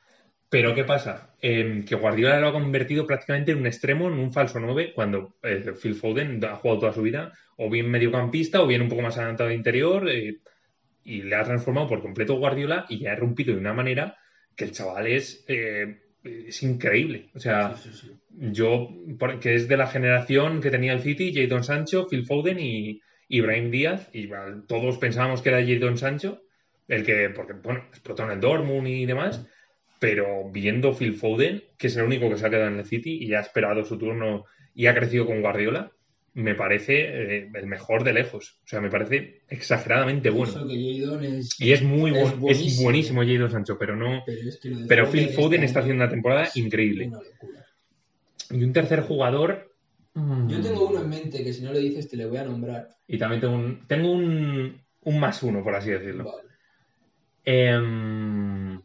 Pero 0.49 0.75
¿qué 0.75 0.83
pasa? 0.83 1.35
Eh, 1.41 1.85
que 1.87 1.95
Guardiola 1.95 2.41
lo 2.41 2.49
ha 2.49 2.51
convertido 2.51 3.07
prácticamente 3.07 3.53
en 3.53 3.59
un 3.59 3.67
extremo, 3.67 4.07
en 4.07 4.19
un 4.19 4.33
falso 4.33 4.59
9, 4.59 4.91
cuando 4.93 5.35
eh, 5.43 5.73
Phil 5.81 5.95
Foden 5.95 6.43
ha 6.43 6.55
jugado 6.55 6.79
toda 6.81 6.93
su 6.93 7.03
vida, 7.03 7.31
o 7.55 7.69
bien 7.69 7.89
mediocampista, 7.89 8.61
o 8.61 8.67
bien 8.67 8.81
un 8.81 8.89
poco 8.89 9.03
más 9.03 9.17
adelantado 9.17 9.49
de 9.49 9.55
interior, 9.55 10.09
eh, 10.09 10.39
y 11.03 11.21
le 11.23 11.35
ha 11.35 11.43
transformado 11.43 11.87
por 11.87 12.01
completo 12.01 12.35
Guardiola 12.35 12.85
y 12.89 12.99
ya 12.99 13.13
ha 13.13 13.15
rompido 13.15 13.53
de 13.53 13.59
una 13.59 13.73
manera 13.73 14.17
que 14.55 14.65
el 14.65 14.71
chaval 14.71 15.07
es, 15.07 15.45
eh, 15.47 16.01
es 16.23 16.61
increíble. 16.63 17.29
O 17.33 17.39
sea, 17.39 17.75
Sí, 17.75 17.89
sí, 17.91 18.07
sí. 18.07 18.11
yo, 18.51 18.89
que 19.41 19.55
es 19.55 19.67
de 19.67 19.77
la 19.77 19.87
generación 19.87 20.61
que 20.61 20.71
tenía 20.71 20.93
el 20.93 21.01
City, 21.01 21.33
Jadon 21.33 21.63
Sancho, 21.63 22.07
Phil 22.07 22.25
Foden 22.25 22.59
y 22.59 23.01
Ibrahim 23.29 23.71
Díaz, 23.71 24.09
y 24.11 24.27
bueno, 24.27 24.63
todos 24.67 24.97
pensábamos 24.97 25.41
que 25.41 25.49
era 25.49 25.65
Jadon 25.65 25.97
Sancho, 25.97 26.41
el 26.87 27.05
que, 27.05 27.29
porque, 27.29 27.53
bueno, 27.53 27.85
explotó 27.89 28.23
en 28.23 28.31
el 28.31 28.39
Dortmund 28.39 28.87
y 28.87 29.05
demás, 29.05 29.47
pero 29.99 30.49
viendo 30.51 30.93
Phil 30.93 31.13
Foden, 31.13 31.63
que 31.77 31.87
es 31.87 31.95
el 31.97 32.03
único 32.03 32.29
que 32.29 32.37
se 32.37 32.45
ha 32.45 32.49
quedado 32.49 32.69
en 32.69 32.79
el 32.79 32.85
City 32.85 33.17
y 33.21 33.33
ha 33.33 33.41
esperado 33.41 33.85
su 33.85 33.97
turno 33.97 34.45
y 34.73 34.87
ha 34.87 34.95
crecido 34.95 35.25
con 35.25 35.41
Guardiola, 35.41 35.91
me 36.39 36.55
parece 36.55 36.93
eh, 37.37 37.51
el 37.53 37.67
mejor 37.67 38.03
de 38.03 38.13
lejos. 38.13 38.59
O 38.63 38.67
sea, 38.67 38.81
me 38.81 38.89
parece 38.89 39.41
exageradamente 39.47 40.29
bueno. 40.29 40.65
Es... 41.21 41.59
Y 41.59 41.71
es 41.71 41.81
muy 41.83 42.11
Es 42.11 42.17
bueno, 42.17 42.33
es 42.33 42.39
buenísimo. 42.39 42.83
buenísimo 42.83 43.21
Jadon 43.23 43.51
Sancho, 43.51 43.77
pero 43.77 43.95
no. 43.95 44.23
Pero, 44.25 44.49
es 44.49 44.57
que 44.57 44.69
lo 44.69 44.79
de 44.79 44.87
Pero 44.87 45.07
Phil 45.07 45.29
Foden 45.29 45.63
está 45.63 45.79
haciendo 45.79 46.03
una 46.03 46.11
temporada 46.11 46.49
increíble. 46.55 47.07
Una. 47.07 47.19
Y 48.51 48.63
un 48.63 48.73
tercer 48.73 49.01
jugador. 49.01 49.73
Yo 50.15 50.61
tengo 50.61 50.89
uno 50.89 51.01
en 51.01 51.09
mente 51.09 51.43
que 51.43 51.53
si 51.53 51.61
no 51.63 51.71
le 51.71 51.79
dices 51.79 52.09
te 52.09 52.17
le 52.17 52.25
voy 52.25 52.37
a 52.37 52.43
nombrar. 52.43 52.89
Y 53.07 53.17
también 53.17 53.39
tengo 53.41 53.55
un, 53.55 53.87
tengo 53.87 54.11
un, 54.11 54.81
un 55.01 55.19
más 55.19 55.43
uno, 55.43 55.63
por 55.63 55.75
así 55.75 55.91
decirlo. 55.91 56.25
Vale. 56.25 56.49
Em, 57.45 58.81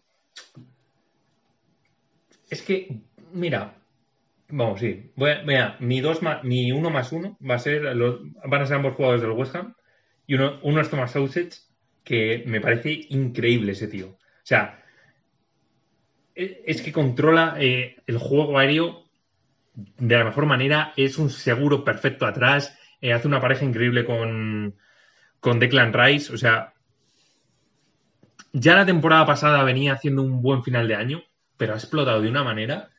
es 2.51 2.63
que, 2.63 3.01
mira, 3.33 3.75
vamos, 4.49 4.81
sí. 4.81 5.13
Voy 5.17 5.31
a- 5.31 5.43
mira, 5.43 5.77
mi, 5.81 6.01
dos 6.01 6.21
mi 6.43 6.73
uno 6.73 6.91
más 6.91 7.13
uno 7.13 7.37
va 7.49 7.57
a 7.57 7.59
ser, 7.59 7.83
los- 7.97 8.21
van 8.47 8.63
a 8.63 8.67
ser 8.67 8.77
ambos 8.77 8.95
jugadores 8.95 9.23
del 9.23 9.33
West 9.33 9.55
Ham. 9.57 9.75
Y 10.27 10.35
uno, 10.35 10.59
uno 10.63 10.81
es 10.81 10.91
Thomas 10.91 11.13
Sausage, 11.13 11.51
que 12.05 12.45
me 12.47 12.61
parece 12.61 13.07
increíble 13.11 13.73
ese 13.73 13.89
tío. 13.89 14.09
O 14.09 14.19
sea, 14.47 14.83
e- 16.35 16.63
es 16.67 16.83
que 16.83 16.93
controla 16.93 17.57
eh, 17.59 17.97
el 18.07 18.19
juego 18.19 18.59
aéreo 18.59 19.05
de 19.75 20.17
la 20.19 20.25
mejor 20.25 20.47
manera. 20.47 20.93
Es 20.97 21.19
un 21.19 21.31
seguro 21.31 21.85
perfecto 21.85 22.27
atrás. 22.27 22.79
eh, 23.03 23.13
hace 23.13 23.29
una 23.29 23.41
pareja 23.41 23.65
increíble 23.67 24.05
con, 24.05 24.77
con 25.41 25.61
Declan 25.61 25.93
Rice. 25.95 26.33
O 26.35 26.39
sea, 26.39 26.75
ya 28.53 28.75
la 28.77 28.87
temporada 28.87 29.27
pasada 29.27 29.63
venía 29.65 29.93
haciendo 29.95 30.23
un 30.23 30.41
buen 30.43 30.63
final 30.63 30.89
de 30.89 30.95
año, 30.95 31.23
pero 31.57 31.73
ha 31.75 31.77
explotado 31.77 32.21
de 32.23 32.29
una 32.29 32.45
manera 32.45 32.91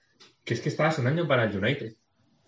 que 0.46 0.54
es 0.54 0.62
que 0.62 0.70
estaba 0.70 0.92
sonando 0.92 1.28
para 1.28 1.44
el 1.44 1.58
United. 1.58 1.94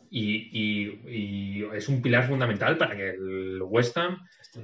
Y, 0.10 0.50
y- 0.54 1.02
y 1.10 1.66
es 1.76 1.90
un 1.90 2.02
pilar 2.02 2.28
fundamental 2.28 2.78
para 2.78 2.96
que 2.96 3.10
el 3.10 3.62
West 3.62 3.98
Ham 3.98 4.20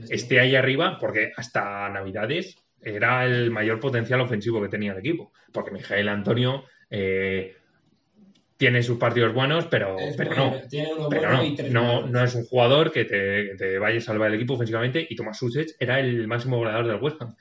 esté 0.09 0.39
ahí 0.39 0.55
arriba, 0.55 0.97
porque 0.99 1.31
hasta 1.35 1.89
Navidades 1.89 2.55
era 2.81 3.25
el 3.25 3.51
mayor 3.51 3.79
potencial 3.79 4.21
ofensivo 4.21 4.61
que 4.61 4.69
tenía 4.69 4.93
el 4.93 4.99
equipo. 4.99 5.33
Porque 5.51 5.71
Miguel 5.71 6.07
Antonio 6.07 6.63
eh, 6.89 7.57
tiene 8.57 8.83
sus 8.83 8.97
partidos 8.97 9.33
buenos, 9.33 9.65
pero, 9.67 9.97
pero 10.15 10.29
bueno, 10.29 10.51
no. 10.61 10.67
Tiene 10.69 10.93
uno 10.93 11.09
Pero 11.09 11.27
bueno 11.29 11.55
no, 11.69 12.07
no, 12.07 12.23
es 12.23 12.35
un 12.35 12.45
jugador 12.45 12.91
que 12.91 13.03
te, 13.03 13.77
vaya 13.79 13.97
a 13.97 14.01
salvar 14.01 14.29
el 14.29 14.35
equipo 14.35 14.53
ofensivamente 14.53 15.05
y 15.09 15.15
Tomás 15.15 15.37
Susech 15.37 15.71
era 15.79 15.99
el 15.99 16.27
máximo 16.27 16.57
goleador 16.57 16.87
del 16.87 17.01
West 17.01 17.21
Ham. 17.21 17.35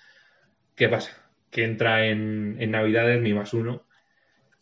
¿Qué 0.74 0.88
pasa? 0.88 1.12
Que 1.50 1.64
entra 1.64 2.07
en, 2.07 2.57
en 2.59 2.70
Navidades 2.72 3.20
mi 3.20 3.35
más 3.35 3.52
uno, 3.55 3.87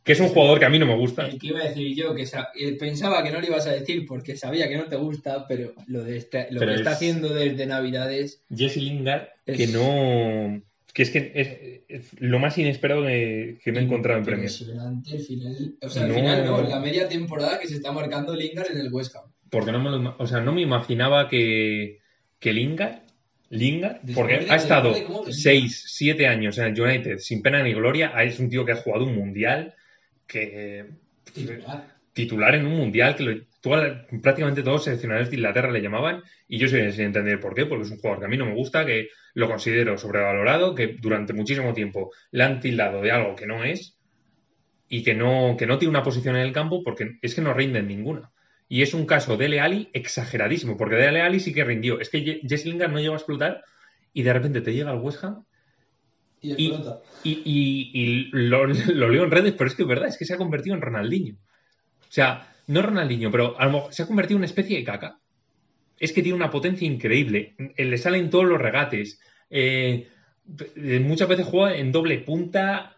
que 0.04 0.12
es 0.12 0.20
un 0.20 0.28
jugador 0.28 0.58
que 0.58 0.64
a 0.64 0.70
mí 0.70 0.78
no 0.78 0.86
me 0.86 0.96
gusta. 0.96 1.26
El 1.26 1.38
que 1.38 1.48
iba 1.48 1.60
a 1.60 1.68
decir 1.68 1.94
yo, 1.94 2.14
que 2.14 2.22
eh, 2.22 2.72
pensaba 2.78 3.22
que 3.22 3.30
no 3.30 3.40
lo 3.40 3.46
ibas 3.46 3.66
a 3.66 3.72
decir 3.72 4.06
porque 4.06 4.36
sabía 4.36 4.68
que 4.68 4.76
no 4.76 4.84
te 4.84 4.96
gusta, 4.96 5.46
pero 5.46 5.72
lo, 5.86 6.02
de 6.04 6.20
lo 6.50 6.60
Pero 6.60 6.72
que 6.72 6.78
está 6.78 6.90
es- 6.90 6.96
haciendo 6.96 7.34
desde 7.34 7.66
Navidades 7.66 8.42
Jesse 8.54 8.76
Lingard, 8.78 9.28
Es- 9.46 9.56
que 9.56 9.66
no... 9.68 10.62
Que 10.92 11.02
es 11.02 11.10
que 11.10 11.30
es, 11.36 11.80
es 11.88 12.20
lo 12.20 12.40
más 12.40 12.58
inesperado 12.58 13.04
que, 13.06 13.58
que 13.62 13.70
me 13.70 13.78
he 13.78 13.82
encontrado 13.84 14.18
en 14.18 14.24
Premier. 14.24 14.50
El 14.50 15.20
final. 15.20 15.74
O 15.82 15.88
sea, 15.88 16.04
No. 16.06 16.14
final 16.14 16.44
no, 16.44 16.62
la 16.62 16.80
media 16.80 17.08
temporada 17.08 17.60
que 17.60 17.68
se 17.68 17.76
está 17.76 17.92
marcando 17.92 18.34
Lingard 18.34 18.72
en 18.72 18.78
el 18.78 18.92
West 18.92 19.14
Ham. 19.14 19.30
Porque 19.50 19.70
no 19.70 19.78
me 19.78 19.90
lo, 19.90 20.16
o 20.18 20.26
sea, 20.26 20.40
no 20.40 20.52
me 20.52 20.62
imaginaba 20.62 21.28
que, 21.28 22.00
que 22.40 22.52
Lingard, 22.52 23.02
Lingard, 23.50 24.00
porque 24.14 24.46
ha 24.48 24.56
estado 24.56 24.88
después 24.92 25.00
de 25.02 25.06
cómo 25.06 25.20
venía. 25.26 25.36
6, 25.40 25.84
7 25.86 26.26
años 26.26 26.58
en 26.58 26.64
el 26.66 26.80
United 26.80 27.18
sin 27.18 27.40
pena 27.42 27.62
ni 27.62 27.72
gloria, 27.72 28.08
es 28.24 28.40
un 28.40 28.48
tío 28.50 28.64
que 28.64 28.72
ha 28.72 28.76
jugado 28.76 29.04
un 29.04 29.14
mundial, 29.14 29.74
que 30.30 30.86
Titular. 31.32 31.86
titular 32.12 32.54
en 32.54 32.66
un 32.66 32.76
mundial, 32.76 33.16
que 33.16 33.22
lo- 33.24 33.40
toda 33.60 34.06
prácticamente 34.22 34.62
todos 34.62 34.76
los 34.76 34.84
seleccionadores 34.84 35.30
de 35.30 35.36
Inglaterra 35.36 35.70
le 35.70 35.82
llamaban, 35.82 36.22
y 36.48 36.58
yo 36.58 36.68
soy 36.68 36.90
sin 36.92 37.06
entender 37.06 37.38
por 37.40 37.54
qué, 37.54 37.66
porque 37.66 37.84
es 37.84 37.90
un 37.90 37.98
jugador 37.98 38.20
que 38.20 38.26
a 38.26 38.28
mí 38.28 38.36
no 38.36 38.46
me 38.46 38.54
gusta, 38.54 38.86
que 38.86 39.08
lo 39.34 39.48
considero 39.48 39.98
sobrevalorado, 39.98 40.74
que 40.74 40.96
durante 41.00 41.32
muchísimo 41.32 41.72
tiempo 41.74 42.10
le 42.30 42.44
han 42.44 42.60
tildado 42.60 43.02
de 43.02 43.10
algo 43.12 43.34
que 43.36 43.46
no 43.46 43.64
es, 43.64 43.96
y 44.88 45.02
que 45.04 45.14
no, 45.14 45.56
que 45.58 45.66
no 45.66 45.78
tiene 45.78 45.90
una 45.90 46.02
posición 46.02 46.36
en 46.36 46.42
el 46.42 46.52
campo, 46.52 46.82
porque 46.82 47.18
es 47.22 47.34
que 47.34 47.42
no 47.42 47.54
rinde 47.54 47.78
en 47.80 47.88
ninguna. 47.88 48.30
Y 48.68 48.82
es 48.82 48.94
un 48.94 49.04
caso 49.06 49.36
de 49.36 49.44
Dele 49.44 49.60
Alli 49.60 49.90
exageradísimo, 49.92 50.76
porque 50.76 50.96
Dele 50.96 51.20
Alli 51.22 51.38
sí 51.40 51.52
que 51.52 51.64
rindió. 51.64 52.00
Es 52.00 52.08
que 52.08 52.40
Jesse 52.48 52.66
Lingard 52.66 52.92
no 52.92 52.98
llegó 53.00 53.14
a 53.14 53.18
explotar, 53.18 53.62
y 54.12 54.22
de 54.22 54.32
repente 54.32 54.60
te 54.62 54.72
llega 54.72 54.90
al 54.90 54.98
West 55.00 55.22
Ham 55.22 55.44
Y 56.42 56.52
Y- 56.54 56.68
explota. 56.68 57.00
y, 57.24 58.28
lo, 58.32 58.66
lo 58.66 59.08
leo 59.10 59.24
en 59.24 59.30
redes, 59.30 59.54
pero 59.56 59.68
es 59.68 59.74
que 59.76 59.82
es 59.82 59.88
verdad, 59.88 60.08
es 60.08 60.16
que 60.18 60.24
se 60.24 60.34
ha 60.34 60.38
convertido 60.38 60.74
en 60.74 60.82
Ronaldinho. 60.82 61.34
O 61.34 62.12
sea, 62.12 62.52
no 62.66 62.82
Ronaldinho, 62.82 63.30
pero 63.30 63.58
a 63.58 63.66
lo 63.66 63.72
mejor 63.72 63.94
se 63.94 64.02
ha 64.02 64.06
convertido 64.06 64.36
en 64.36 64.40
una 64.40 64.46
especie 64.46 64.78
de 64.78 64.84
caca. 64.84 65.18
Es 65.98 66.12
que 66.12 66.22
tiene 66.22 66.36
una 66.36 66.50
potencia 66.50 66.86
increíble. 66.86 67.54
Eh, 67.76 67.84
Le 67.84 67.98
salen 67.98 68.30
todos 68.30 68.46
los 68.46 68.58
regates. 68.60 69.20
Eh, 69.50 70.08
eh, 70.76 71.00
muchas 71.00 71.28
veces 71.28 71.46
juega 71.46 71.76
en 71.76 71.92
doble 71.92 72.18
punta 72.20 72.96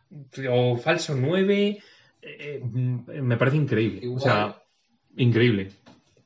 o 0.48 0.76
falso 0.76 1.14
9. 1.16 1.78
me 3.22 3.36
parece 3.36 3.56
increíble. 3.56 4.00
Igual. 4.02 4.18
O 4.20 4.24
sea, 4.24 4.62
increíble. 5.16 5.70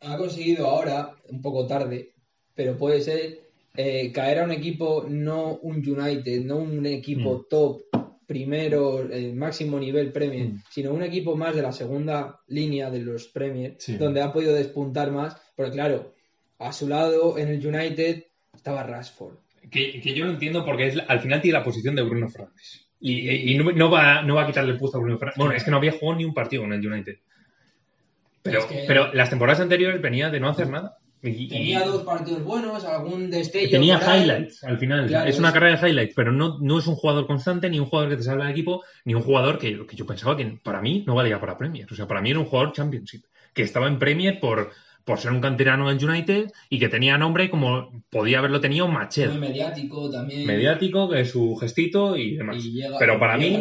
Ha 0.02 0.16
conseguido 0.18 0.66
ahora, 0.66 1.14
un 1.30 1.40
poco 1.40 1.66
tarde, 1.66 2.12
pero 2.54 2.76
puede 2.76 3.00
ser 3.00 3.45
eh, 3.76 4.10
caer 4.12 4.40
a 4.40 4.44
un 4.44 4.52
equipo, 4.52 5.06
no 5.08 5.54
un 5.62 5.76
United, 5.76 6.42
no 6.42 6.56
un 6.56 6.84
equipo 6.86 7.46
top 7.48 7.82
primeros, 8.26 9.08
el 9.12 9.34
máximo 9.34 9.78
nivel 9.78 10.10
Premier, 10.12 10.48
Mm. 10.48 10.62
sino 10.70 10.92
un 10.92 11.02
equipo 11.04 11.36
más 11.36 11.54
de 11.54 11.62
la 11.62 11.70
segunda 11.72 12.40
línea 12.48 12.90
de 12.90 13.00
los 13.00 13.28
Premier, 13.28 13.76
Sí. 13.78 13.96
donde 13.96 14.20
ha 14.20 14.32
podido 14.32 14.52
despuntar 14.54 15.12
más, 15.12 15.36
porque 15.54 15.72
claro, 15.72 16.12
a 16.58 16.72
su 16.72 16.88
lado 16.88 17.38
en 17.38 17.48
el 17.48 17.64
United 17.64 18.24
estaba 18.54 18.82
Rashford. 18.82 19.36
Que, 19.70 20.00
que 20.00 20.14
yo 20.14 20.24
lo 20.24 20.32
entiendo 20.32 20.64
porque 20.64 20.88
es, 20.88 20.98
al 21.06 21.20
final 21.20 21.40
tiene 21.40 21.58
la 21.58 21.64
posición 21.64 21.94
de 21.94 22.02
Bruno 22.02 22.28
Fernández. 22.28 22.86
Y, 22.98 23.52
y 23.52 23.56
no, 23.58 23.70
no 23.72 23.90
va, 23.90 24.22
no 24.22 24.34
va 24.36 24.42
a 24.44 24.46
quitarle 24.46 24.72
el 24.72 24.78
puesto 24.78 24.96
a 24.98 25.00
Bruno 25.00 25.18
Fernández. 25.18 25.36
Bueno, 25.38 25.52
es 25.54 25.62
que 25.64 25.70
no 25.70 25.76
había 25.76 25.92
jugado 25.92 26.18
ni 26.18 26.24
un 26.24 26.34
partido 26.34 26.62
con 26.62 26.72
el 26.72 26.84
United. 26.84 27.16
Pero, 28.42 28.58
Es 28.60 28.64
que- 28.66 28.84
pero 28.86 29.12
las 29.12 29.28
temporadas 29.30 29.60
anteriores 29.60 30.00
venía 30.00 30.30
de 30.30 30.40
no 30.40 30.48
hacer 30.48 30.68
nada. 30.70 30.96
Y- 31.26 31.44
y- 31.44 31.48
Tenía 31.48 31.84
dos 31.84 32.02
partidos 32.04 32.42
buenos, 32.44 32.84
algún 32.84 33.30
destello. 33.30 33.70
tenía 33.70 33.98
highlights 34.00 34.62
al 34.64 34.78
final. 34.78 35.06
Claro, 35.06 35.28
es 35.28 35.38
una 35.38 35.48
es- 35.48 35.54
carrera 35.54 35.76
de 35.80 35.88
highlights, 35.88 36.14
pero 36.14 36.32
no, 36.32 36.58
no 36.60 36.78
es 36.78 36.86
un 36.86 36.94
jugador 36.96 37.26
constante, 37.26 37.68
ni 37.68 37.78
un 37.80 37.86
jugador 37.86 38.10
que 38.10 38.16
te 38.18 38.22
salve 38.22 38.44
al 38.44 38.50
equipo, 38.50 38.84
ni 39.04 39.14
un 39.14 39.22
jugador 39.22 39.58
que, 39.58 39.86
que 39.86 39.96
yo 39.96 40.06
pensaba 40.06 40.36
que 40.36 40.58
para 40.62 40.80
mí 40.80 41.04
no 41.06 41.14
valía 41.14 41.40
para 41.40 41.58
Premier. 41.58 41.86
O 41.90 41.94
sea, 41.94 42.06
para 42.06 42.20
mí 42.22 42.30
era 42.30 42.38
un 42.38 42.46
jugador 42.46 42.72
Championship, 42.72 43.24
que 43.54 43.62
estaba 43.62 43.86
en 43.88 43.98
Premier 43.98 44.38
por, 44.40 44.70
por 45.04 45.18
ser 45.18 45.32
un 45.32 45.40
canterano 45.40 45.88
del 45.88 46.04
United 46.04 46.50
y 46.68 46.78
que 46.78 46.88
tenía 46.88 47.16
nombre 47.18 47.48
como 47.50 48.02
podía 48.10 48.38
haberlo 48.40 48.60
tenido 48.60 48.86
Muy 48.86 48.96
Machel. 48.96 49.38
mediático 49.38 50.10
también. 50.10 50.46
Mediático, 50.46 51.08
que 51.08 51.20
es 51.20 51.30
su 51.30 51.56
gestito 51.56 52.16
y 52.16 52.36
demás. 52.36 52.56
Y 52.64 52.72
llega, 52.72 52.98
Pero 52.98 53.18
para 53.18 53.36
mí- 53.36 53.58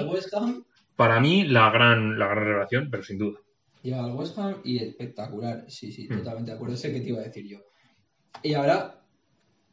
Para 0.95 1.19
mí, 1.19 1.43
la 1.45 1.69
gran, 1.71 2.17
la 2.17 2.27
gran 2.27 2.45
revelación, 2.45 2.87
pero 2.89 3.03
sin 3.03 3.17
duda. 3.17 3.39
Llega 3.85 4.03
al 4.03 4.11
West 4.15 4.37
Ham 4.37 4.61
y 4.63 4.83
espectacular. 4.83 5.65
Sí, 5.69 5.91
sí, 5.91 6.07
Mm. 6.09 6.17
totalmente 6.17 6.51
de 6.51 6.55
acuerdo. 6.55 6.75
Sé 6.75 6.91
que 6.91 6.99
te 7.01 7.09
iba 7.09 7.19
a 7.19 7.23
decir 7.23 7.47
yo. 7.47 7.59
Y 8.43 8.53
ahora, 8.53 9.01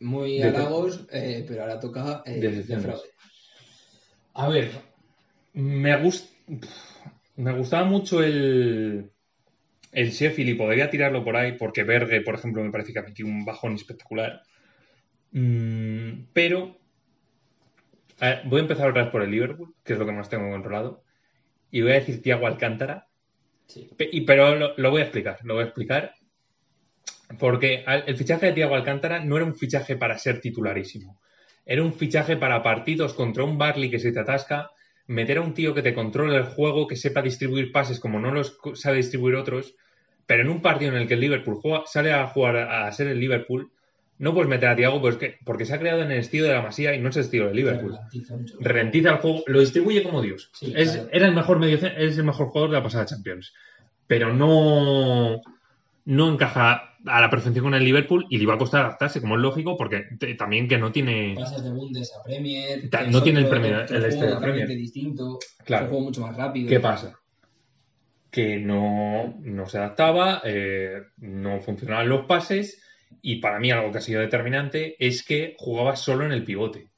muy 0.01 0.39
De- 0.39 0.49
halagos, 0.49 1.07
eh, 1.11 1.45
pero 1.49 1.63
ahora 1.63 1.81
toca 1.81 2.23
eh, 2.27 2.41
Decepciones. 2.41 2.85
fraude. 2.85 3.09
A 4.35 4.49
ver, 4.49 4.71
me, 5.55 5.97
gust... 6.03 6.33
me 7.37 7.53
gustaba 7.53 7.85
mucho 7.85 8.23
el, 8.23 9.11
el 9.93 10.11
Sheffield 10.11 10.51
y 10.51 10.55
podría 10.55 10.91
tirarlo 10.91 11.23
por 11.25 11.37
ahí 11.37 11.53
porque 11.53 11.83
Berge, 11.85 12.21
por 12.23 12.35
ejemplo, 12.37 12.63
me 12.63 12.71
parece 12.71 12.93
que 12.93 12.99
ha 12.99 13.03
metido 13.03 13.29
un 13.29 13.45
bajón 13.45 13.75
espectacular. 13.75 14.43
Mm, 15.33 16.27
pero 16.33 16.79
a 18.21 18.27
ver, 18.29 18.43
voy 18.47 18.59
a 18.61 18.63
empezar 18.63 18.89
otra 18.91 19.03
vez 19.05 19.11
por 19.13 19.23
el 19.23 19.31
Liverpool, 19.31 19.75
que 19.85 19.95
es 19.95 19.99
lo 19.99 20.07
que 20.07 20.13
más 20.13 20.29
tengo 20.29 20.51
controlado. 20.51 21.03
Y 21.71 21.83
voy 21.83 21.93
a 21.93 21.95
decir 21.97 22.23
Thiago 22.23 22.47
Alcántara, 22.47 23.09
Y- 24.11 24.21
pero 24.23 24.75
lo, 24.77 24.91
voy 24.91 25.01
a 25.01 25.05
explicar, 25.05 25.39
lo 25.45 25.55
voy 25.55 25.63
a 25.63 25.67
explicar. 25.67 26.15
Porque 27.39 27.85
el 28.07 28.17
fichaje 28.17 28.47
de 28.47 28.53
Thiago 28.53 28.75
Alcántara 28.75 29.25
no 29.25 29.37
era 29.37 29.47
un 29.47 29.55
fichaje 29.57 29.97
para 29.97 30.19
ser 30.19 30.41
titularísimo. 30.41 31.19
Era 31.65 31.83
un 31.83 31.95
fichaje 31.95 32.37
para 32.37 32.63
partidos 32.63 33.15
contra 33.15 33.45
un 33.45 33.57
Barley 33.57 33.91
que 33.91 33.99
se 33.99 34.13
te 34.13 34.21
atasca, 34.21 34.71
meter 35.07 35.39
a 35.39 35.43
un 35.43 35.55
tío 35.55 35.73
que 35.75 35.83
te 35.83 35.95
controle 35.95 36.37
el 36.37 36.43
juego, 36.45 36.87
que 36.87 36.97
sepa 36.97 37.23
distribuir 37.23 37.73
pases 37.73 38.01
como 38.01 38.21
no 38.21 38.33
los 38.33 38.59
sabe 38.75 38.99
distribuir 38.99 39.37
otros. 39.37 39.75
Pero 40.27 40.43
en 40.43 40.51
un 40.51 40.61
partido 40.61 40.93
en 40.93 40.99
el 41.03 41.09
que 41.09 41.15
el 41.15 41.21
Liverpool 41.21 41.57
juega- 41.57 41.85
sale 41.87 42.13
a 42.13 42.27
jugar 42.27 42.57
a 42.57 42.93
ser 42.93 43.09
el 43.09 43.19
Liverpool, 43.19 43.73
no 44.23 44.33
puedes 44.35 44.49
meter 44.49 44.69
a 44.69 44.77
Thiago 44.77 45.01
pues 45.01 45.17
que- 45.17 45.37
porque 45.45 45.65
se 45.67 45.75
ha 45.75 45.79
creado 45.81 46.03
en 46.03 46.13
el 46.13 46.19
estilo 46.19 46.47
de 46.47 46.53
la 46.55 46.63
Masía 46.63 46.95
y 46.95 47.01
no 47.01 47.09
es 47.11 47.17
el 47.17 47.25
estilo 47.25 47.49
de 47.49 47.55
Liverpool 47.55 47.99
ralentiza 48.61 49.11
el 49.11 49.17
juego, 49.17 49.43
lo 49.47 49.61
distribuye 49.61 50.03
como 50.03 50.23
Dios. 50.23 50.49
Sí, 50.55 50.73
es, 50.77 50.93
claro. 50.93 51.09
Era 51.13 51.27
el 51.27 51.35
mejor 51.35 51.59
medio, 51.59 51.77
es 51.77 52.17
el 52.19 52.25
mejor 52.25 52.47
jugador 52.49 52.71
de 52.71 52.77
la 52.77 52.83
pasada 52.83 53.05
Champions. 53.07 53.53
Pero 54.07 54.33
no, 54.33 55.41
no 56.05 56.33
encaja 56.33 56.91
a 57.05 57.21
la 57.21 57.31
perfección 57.31 57.65
con 57.65 57.75
el 57.75 57.83
Liverpool 57.85 58.27
y 58.31 58.37
le 58.37 58.45
iba 58.45 58.55
a 58.55 58.59
costar 58.59 58.83
adaptarse, 58.85 59.21
como 59.21 59.35
es 59.35 59.41
lógico, 59.43 59.77
porque 59.77 60.05
te- 60.19 60.35
también 60.35 60.69
que 60.69 60.79
no 60.79 60.93
tiene. 60.93 61.35
Pasas 61.37 61.65
de 61.65 61.71
Bundes 61.71 62.13
a 62.15 62.23
Premier. 62.23 62.89
Ta- 62.91 63.03
no 63.09 63.23
tiene 63.25 63.41
el 63.41 63.49
Premier, 63.49 63.75
otro 63.83 63.97
el 63.97 64.05
este 64.05 64.19
juego 64.19 64.35
de 64.35 64.41
Premier. 64.41 64.69
distinto. 64.69 65.39
Claro. 65.65 65.85
Es 65.85 65.89
un 65.89 65.91
juego 65.91 66.05
mucho 66.05 66.21
más 66.21 66.37
rápido. 66.37 66.69
¿Qué 66.69 66.79
pasa? 66.81 67.19
Que 68.31 68.59
no, 68.59 69.35
no 69.43 69.67
se 69.67 69.79
adaptaba, 69.79 70.41
eh, 70.45 71.03
no 71.19 71.61
funcionaban 71.61 72.09
los 72.09 72.25
pases 72.27 72.81
y 73.21 73.37
para 73.37 73.59
mí 73.59 73.71
algo 73.71 73.93
que 73.93 73.99
ha 73.99 74.03
sido 74.03 74.21
determinante 74.21 74.97
es 74.99 75.25
que 75.25 75.55
jugaba 75.59 75.97
solo 75.97 76.25
en 76.25 76.33
el 76.33 76.45
pivote. 76.45 76.91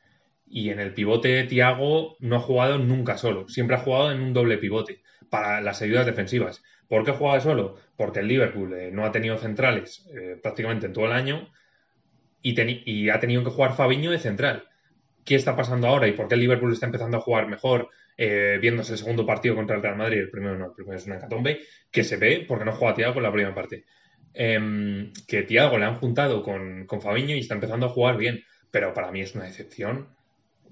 Y 0.46 0.70
en 0.70 0.78
el 0.78 0.94
pivote 0.94 1.44
Tiago 1.44 2.16
no 2.20 2.36
ha 2.36 2.40
jugado 2.40 2.78
nunca 2.78 3.16
solo, 3.16 3.48
siempre 3.48 3.76
ha 3.76 3.80
jugado 3.80 4.12
en 4.12 4.20
un 4.20 4.32
doble 4.32 4.58
pivote 4.58 5.02
para 5.30 5.60
las 5.60 5.82
ayudas 5.82 6.06
defensivas. 6.06 6.62
¿Por 6.88 7.04
qué 7.04 7.12
jugaba 7.12 7.40
solo? 7.40 7.76
Porque 7.96 8.20
el 8.20 8.28
Liverpool 8.28 8.72
eh, 8.74 8.90
no 8.92 9.04
ha 9.04 9.12
tenido 9.12 9.38
centrales 9.38 10.06
eh, 10.14 10.38
prácticamente 10.40 10.86
en 10.86 10.92
todo 10.92 11.06
el 11.06 11.12
año 11.12 11.50
y, 12.42 13.08
ha 13.08 13.18
tenido 13.20 13.42
que 13.42 13.50
jugar 13.50 13.74
Fabiño 13.74 14.10
de 14.10 14.18
central. 14.18 14.68
¿Qué 15.24 15.34
está 15.34 15.56
pasando 15.56 15.88
ahora 15.88 16.06
y 16.06 16.12
por 16.12 16.28
qué 16.28 16.34
el 16.34 16.40
Liverpool 16.42 16.72
está 16.72 16.86
empezando 16.86 17.16
a 17.16 17.20
jugar 17.20 17.48
mejor 17.48 17.88
eh, 18.16 18.58
viéndose 18.60 18.92
el 18.92 18.98
segundo 18.98 19.24
partido 19.24 19.54
contra 19.54 19.76
el 19.76 19.82
Real 19.82 19.96
Madrid? 19.96 20.18
El 20.18 20.30
primero 20.30 20.58
no, 20.58 20.66
el 20.66 20.72
primero 20.72 20.98
es 20.98 21.06
una 21.06 21.16
hecatombe 21.16 21.60
que 21.90 22.04
se 22.04 22.18
ve 22.18 22.44
porque 22.46 22.66
no 22.66 22.72
juega 22.72 22.94
Thiago 22.94 23.16
en 23.16 23.22
la 23.22 23.32
primera 23.32 23.54
parte. 23.54 23.86
Em, 24.34 25.12
que 25.28 25.42
Thiago 25.44 25.78
le 25.78 25.84
han 25.84 25.98
juntado 25.98 26.42
con, 26.42 26.86
con 26.86 27.00
Fabiño 27.00 27.34
y 27.36 27.40
está 27.40 27.54
empezando 27.54 27.86
a 27.86 27.90
jugar 27.90 28.16
bien, 28.16 28.42
pero 28.70 28.92
para 28.92 29.10
mí 29.12 29.20
es 29.20 29.34
una 29.34 29.44
decepción 29.44 30.08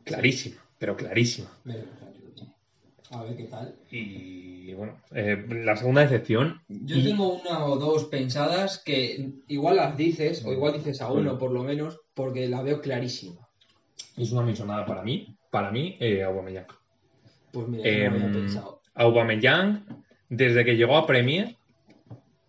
clarísima, 0.05 0.57
pero 0.79 0.97
clarísima. 0.97 1.49
Pero, 1.65 1.85
A 3.11 3.23
ver 3.25 3.37
qué 3.37 3.45
tal. 3.45 3.75
Y 3.91 4.73
bueno, 4.75 4.97
eh, 5.15 5.45
la 5.49 5.77
segunda 5.77 6.01
decepción. 6.03 6.61
Yo 6.69 6.97
y- 6.97 7.05
tengo 7.05 7.35
una 7.35 7.65
o 7.67 7.77
dos 7.77 8.07
pensadas 8.07 8.79
que 8.85 9.31
igual 9.49 9.77
las 9.77 9.97
dices, 9.97 10.45
o 10.45 10.53
igual 10.53 10.73
dices 10.73 11.01
a 11.03 11.13
uno 11.13 11.39
por 11.39 11.53
lo 11.53 11.63
menos, 11.63 12.01
porque 12.15 12.49
la 12.49 12.63
veo 12.63 12.81
clarísima. 12.81 13.49
Es 14.17 14.33
una 14.33 14.43
misonada 14.43 14.85
para 14.87 15.03
mí, 15.03 15.37
para 15.51 15.71
mí, 15.71 15.97
eh, 16.01 16.23
Aubameyang. 16.25 16.67
Pues 17.53 17.69
mira, 17.69 17.85
yo 17.85 17.91
no 18.11 18.15
había 18.15 18.27
Em, 18.27 18.33
pensado. 18.33 18.81
Aubameyang, 18.95 19.85
desde 20.29 20.65
que 20.65 20.77
llegó 20.77 20.97
a 20.97 21.07
Premier, 21.07 21.57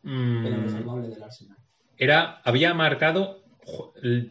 mm, 0.04 0.46
Era 0.46 0.70
salvable 0.70 1.08
del 1.08 1.24
Arsenal. 1.24 1.58
era, 1.98 2.42
había 2.44 2.74
marcado 2.74 3.44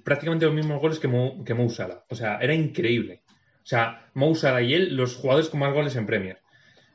prácticamente 0.04 0.46
los 0.46 0.54
mismos 0.54 0.80
goles 0.80 0.98
que 0.98 1.08
Mo, 1.08 1.44
que 1.44 1.54
Mo 1.54 1.68
Salah. 1.68 2.04
O 2.08 2.14
sea, 2.14 2.38
era 2.38 2.54
increíble. 2.54 3.22
O 3.28 3.66
sea, 3.66 4.10
Mo 4.14 4.34
Salah 4.34 4.62
y 4.62 4.74
él, 4.74 4.96
los 4.96 5.16
jugadores 5.16 5.48
con 5.48 5.60
más 5.60 5.72
goles 5.72 5.96
en 5.96 6.06
Premier. 6.06 6.40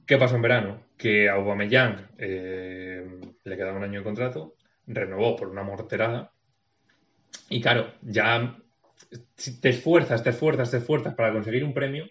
¿Qué 0.06 0.18
pasó 0.18 0.36
en 0.36 0.42
verano? 0.42 0.84
Que 0.98 1.30
a 1.30 1.34
Aubameyang 1.34 2.08
eh, 2.18 3.06
le 3.44 3.58
quedaba 3.58 3.78
un 3.78 3.84
año 3.84 4.00
de 4.00 4.06
contrato, 4.06 4.56
renovó 4.86 5.36
por 5.36 5.50
una 5.50 5.64
morterada. 5.64 6.32
Y 7.50 7.62
claro, 7.62 7.94
ya 8.02 8.58
te 9.62 9.70
esfuerzas, 9.70 10.24
te 10.24 10.30
esfuerzas, 10.30 10.72
te 10.72 10.78
esfuerzas 10.78 11.16
para 11.16 11.34
conseguir 11.34 11.64
un 11.64 11.74
premio 11.74 12.06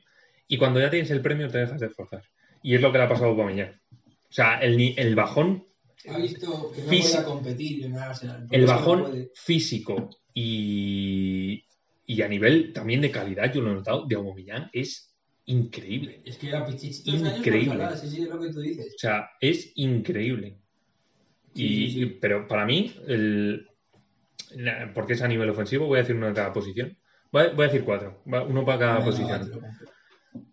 y 0.49 0.59
cuando 0.59 0.81
ya 0.81 0.91
tienes 0.91 1.11
el 1.11 1.23
premio 1.23 1.49
te 1.49 1.59
dejas 1.59 1.81
de 1.81 1.87
esforzar. 1.87 2.23
Y 2.63 2.75
es 2.75 2.81
lo 2.81 2.93
que 2.93 2.99
le 2.99 3.05
ha 3.05 3.09
pasado 3.09 3.29
a 3.29 3.31
Aubameyang. 3.31 3.81
O 4.29 4.33
sea, 4.33 4.59
el 4.59 5.15
bajón 5.15 5.67
Ha 6.09 6.19
visto 6.19 6.73
que 6.73 6.83
no 6.83 6.87
podía 6.89 7.25
competir 7.25 7.85
en 7.85 7.95
el 7.95 7.99
Arsenal. 7.99 8.47
el 8.51 8.61
no 8.63 8.67
bajón 8.67 9.29
físico 9.35 10.11
y, 10.35 11.65
y 12.07 12.23
a 12.23 12.29
nivel 12.29 12.73
también 12.73 13.01
de 13.01 13.11
calidad, 13.11 13.53
yo 13.53 13.63
lo 13.63 13.73
he 13.73 13.75
notado, 13.75 14.07
de 14.07 14.15
Aubameyang 14.15 14.71
es 14.73 15.15
increíble. 15.47 16.21
Es 16.25 16.37
que 16.39 16.49
era 16.49 16.65
años 16.65 17.03
Increíble. 17.07 17.85
sí, 17.97 18.09
sí, 18.09 18.23
es 18.23 18.29
lo 18.29 18.41
que 18.41 18.51
tú 18.53 18.61
dices. 18.61 18.95
O 18.95 18.99
sea, 18.99 19.31
es 19.41 19.73
increíble. 19.77 20.59
Sí, 21.55 21.65
Y, 21.65 21.91
sí, 21.91 22.01
sí. 22.01 22.07
Pero 22.21 22.47
para 22.47 22.67
mí, 22.67 22.95
el, 23.07 23.67
porque 24.95 25.15
es 25.15 25.23
a 25.23 25.29
nivel 25.29 25.51
ofensivo, 25.51 25.87
voy 25.87 25.99
a 25.99 26.03
decir 26.03 26.17
uno 26.17 26.27
de 26.27 26.35
cada 26.35 26.53
posición. 26.53 26.97
Voy 27.33 27.43
a, 27.43 27.49
voy 27.51 27.65
a 27.65 27.69
decir 27.69 27.85
cuatro, 27.85 28.23
uno 28.25 28.65
para 28.65 28.79
cada 28.79 29.05
posición. 29.05 29.51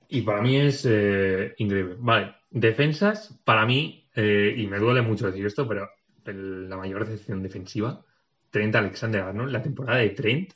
Y 0.09 0.21
para 0.21 0.41
mí 0.41 0.57
es 0.57 0.85
eh, 0.89 1.53
increíble. 1.57 1.95
Vale, 1.99 2.35
defensas, 2.51 3.39
para 3.43 3.65
mí, 3.65 4.02
eh, 4.15 4.53
y 4.57 4.67
me 4.67 4.79
duele 4.79 5.01
mucho 5.01 5.27
decir 5.27 5.45
esto, 5.45 5.67
pero 5.67 5.89
el- 6.25 6.69
la 6.69 6.77
mayor 6.77 7.05
decepción 7.07 7.43
defensiva, 7.43 8.03
Trent 8.51 8.75
Alexander-Arnold, 8.75 9.51
la 9.51 9.61
temporada 9.61 9.99
de 9.99 10.09
Trent 10.11 10.53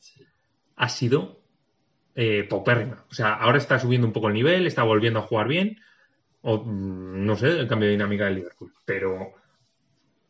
ha 0.75 0.89
sido 0.89 1.41
eh, 2.15 2.45
paupérrima. 2.49 3.05
O 3.11 3.13
sea, 3.13 3.35
ahora 3.35 3.57
está 3.59 3.79
subiendo 3.79 4.07
un 4.07 4.13
poco 4.13 4.27
el 4.27 4.33
nivel, 4.33 4.65
está 4.67 4.83
volviendo 4.83 5.19
a 5.19 5.23
jugar 5.23 5.47
bien, 5.47 5.77
o 6.41 6.63
mm, 6.65 7.25
no 7.25 7.35
sé, 7.35 7.47
el 7.59 7.67
cambio 7.67 7.87
de 7.87 7.93
dinámica 7.93 8.25
del 8.25 8.35
Liverpool. 8.35 8.73
Pero 8.85 9.33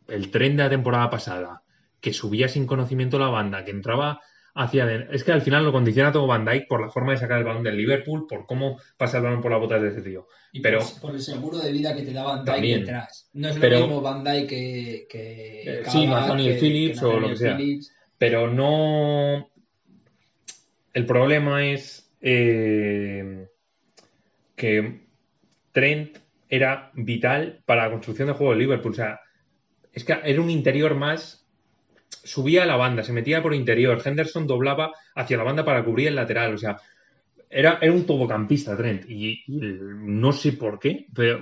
el 0.07 0.31
Trent 0.31 0.57
de 0.57 0.63
la 0.63 0.69
temporada 0.69 1.09
pasada, 1.09 1.63
que 2.01 2.13
subía 2.13 2.47
sin 2.47 2.65
conocimiento 2.67 3.19
la 3.19 3.27
banda, 3.29 3.63
que 3.65 3.71
entraba 3.71 4.21
hacia 4.59 4.83
adentro. 4.83 5.13
Es 5.13 5.23
que 5.23 5.31
al 5.31 5.41
final 5.41 5.63
lo 5.63 5.71
condiciona 5.71 6.11
todo 6.11 6.27
Van 6.27 6.43
Dijk 6.45 6.67
por 6.67 6.81
la 6.81 6.89
forma 6.89 7.11
de 7.11 7.17
sacar 7.19 7.37
el 7.39 7.43
balón 7.45 7.63
del 7.63 7.77
Liverpool, 7.77 8.25
por 8.27 8.45
cómo 8.45 8.79
pasa 8.97 9.17
el 9.17 9.23
balón 9.23 9.41
por 9.41 9.51
las 9.51 9.59
botas 9.59 9.81
de 9.81 9.89
ese 9.89 10.01
tío. 10.01 10.27
Y 10.51 10.61
Pero- 10.61 10.79
por, 10.79 11.01
por 11.01 11.15
el 11.15 11.21
seguro 11.21 11.59
de 11.59 11.71
vida 11.71 11.95
que 11.95 12.01
te 12.03 12.11
da 12.13 12.23
Van 12.23 12.43
También. 12.43 12.79
detrás. 12.81 13.29
No 13.33 13.47
es 13.49 13.55
lo 13.55 13.61
Pero- 13.61 13.79
mismo 13.81 14.01
Van 14.01 14.23
Dijk 14.23 14.49
que. 14.49 15.07
que 15.09 15.61
Eh, 15.61 15.83
sí, 15.85 16.05
Cavani, 16.05 16.07
Nathaniel 16.07 16.53
que- 16.55 16.59
Phillips 16.59 16.99
que 16.99 17.05
o 17.05 17.19
lo 17.19 17.29
que 17.29 17.35
sea. 17.37 17.55
Phillips. 17.57 17.93
Pero 18.17 18.47
no. 18.51 19.49
El 20.93 21.05
problema 21.05 21.63
es 21.65 22.11
eh, 22.21 23.47
que 24.55 25.01
Trent 25.71 26.17
era 26.49 26.91
vital 26.95 27.61
para 27.65 27.83
la 27.85 27.91
construcción 27.91 28.27
del 28.27 28.35
juego 28.37 28.53
de 28.53 28.59
Liverpool. 28.59 28.91
O 28.93 28.95
sea, 28.95 29.19
es 29.93 30.03
que 30.03 30.17
era 30.23 30.41
un 30.41 30.49
interior 30.49 30.95
más. 30.95 31.46
Subía 32.09 32.63
a 32.63 32.65
la 32.65 32.75
banda, 32.75 33.03
se 33.03 33.13
metía 33.13 33.41
por 33.41 33.53
interior. 33.53 34.01
Henderson 34.03 34.47
doblaba 34.47 34.91
hacia 35.15 35.37
la 35.37 35.43
banda 35.43 35.63
para 35.65 35.83
cubrir 35.83 36.07
el 36.09 36.15
lateral. 36.15 36.53
O 36.53 36.57
sea, 36.57 36.77
era, 37.49 37.79
era 37.81 37.93
un 37.93 38.05
todocampista, 38.05 38.75
Trent, 38.75 39.09
y, 39.09 39.41
y 39.47 39.61
no 39.79 40.33
sé 40.33 40.51
por 40.53 40.79
qué, 40.79 41.05
pero 41.13 41.41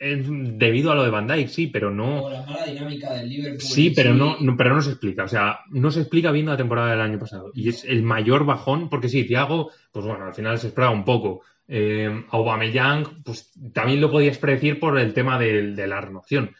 es 0.00 0.26
debido 0.58 0.90
a 0.90 0.96
lo 0.96 1.04
de 1.04 1.10
Van 1.10 1.28
Dijk, 1.28 1.46
sí, 1.48 1.68
pero 1.68 1.92
no... 1.92 2.24
O 2.24 2.30
la 2.30 2.42
mala 2.42 2.66
dinámica 2.66 3.12
del 3.12 3.28
Liverpool. 3.28 3.60
Sí, 3.60 3.90
pero 3.90 4.12
sí. 4.12 4.18
no, 4.18 4.36
no- 4.40 4.56
pero 4.56 4.74
no 4.74 4.82
se 4.82 4.90
explica. 4.90 5.22
O 5.22 5.28
sea, 5.28 5.60
no 5.70 5.92
se 5.92 6.00
explica 6.00 6.32
viendo 6.32 6.50
la 6.50 6.56
temporada 6.58 6.90
del 6.90 7.00
año 7.00 7.20
pasado. 7.20 7.52
Y 7.54 7.68
es 7.68 7.84
el 7.84 8.02
mayor 8.02 8.44
bajón, 8.44 8.88
porque 8.88 9.08
sí, 9.08 9.24
Thiago, 9.24 9.70
pues 9.92 10.04
bueno, 10.04 10.24
al 10.26 10.34
final 10.34 10.58
se 10.58 10.66
esperaba 10.68 10.92
un 10.92 11.04
poco. 11.04 11.42
Eh, 11.68 12.24
Aubameyang, 12.30 13.22
pues 13.22 13.52
también 13.72 14.00
lo 14.00 14.10
podías 14.10 14.38
predecir 14.38 14.80
por 14.80 14.98
el 14.98 15.14
tema 15.14 15.38
del- 15.38 15.76
de, 15.76 15.86
la 15.86 16.00
renovación. 16.00 16.50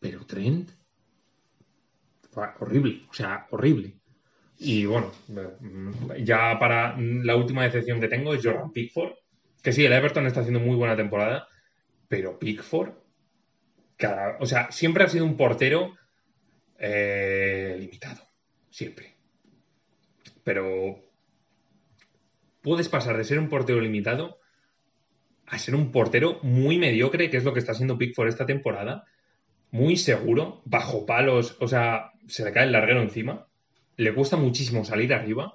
Pero 0.00 0.24
Trent, 0.24 0.70
horrible, 2.60 3.02
o 3.10 3.14
sea, 3.14 3.46
horrible. 3.50 3.94
Y 4.58 4.86
bueno, 4.86 5.12
ya 6.24 6.58
para 6.58 6.96
la 6.98 7.36
última 7.36 7.62
decepción 7.62 8.00
que 8.00 8.08
tengo 8.08 8.34
es 8.34 8.44
Jordan 8.44 8.72
Pickford, 8.72 9.12
que 9.62 9.72
sí, 9.72 9.84
el 9.84 9.92
Everton 9.92 10.26
está 10.26 10.40
haciendo 10.40 10.60
muy 10.60 10.76
buena 10.76 10.96
temporada, 10.96 11.48
pero 12.08 12.38
Pickford, 12.38 12.92
o 14.40 14.46
sea, 14.46 14.70
siempre 14.72 15.04
ha 15.04 15.08
sido 15.08 15.24
un 15.24 15.36
portero 15.36 15.94
eh, 16.78 17.76
limitado, 17.78 18.22
siempre. 18.70 19.16
Pero 20.42 21.04
puedes 22.62 22.88
pasar 22.88 23.16
de 23.16 23.24
ser 23.24 23.38
un 23.38 23.48
portero 23.48 23.80
limitado 23.80 24.40
a 25.46 25.58
ser 25.58 25.74
un 25.74 25.90
portero 25.90 26.40
muy 26.42 26.78
mediocre, 26.78 27.30
que 27.30 27.38
es 27.38 27.44
lo 27.44 27.52
que 27.52 27.60
está 27.60 27.72
haciendo 27.72 27.96
Pickford 27.96 28.28
esta 28.28 28.46
temporada, 28.46 29.04
muy 29.70 29.96
seguro, 29.96 30.62
bajo 30.64 31.06
palos, 31.06 31.56
o 31.60 31.68
sea, 31.68 32.12
se 32.26 32.44
le 32.44 32.52
cae 32.52 32.64
el 32.64 32.72
larguero 32.72 33.02
encima, 33.02 33.46
le 33.96 34.14
cuesta 34.14 34.36
muchísimo 34.36 34.84
salir 34.84 35.12
arriba 35.12 35.54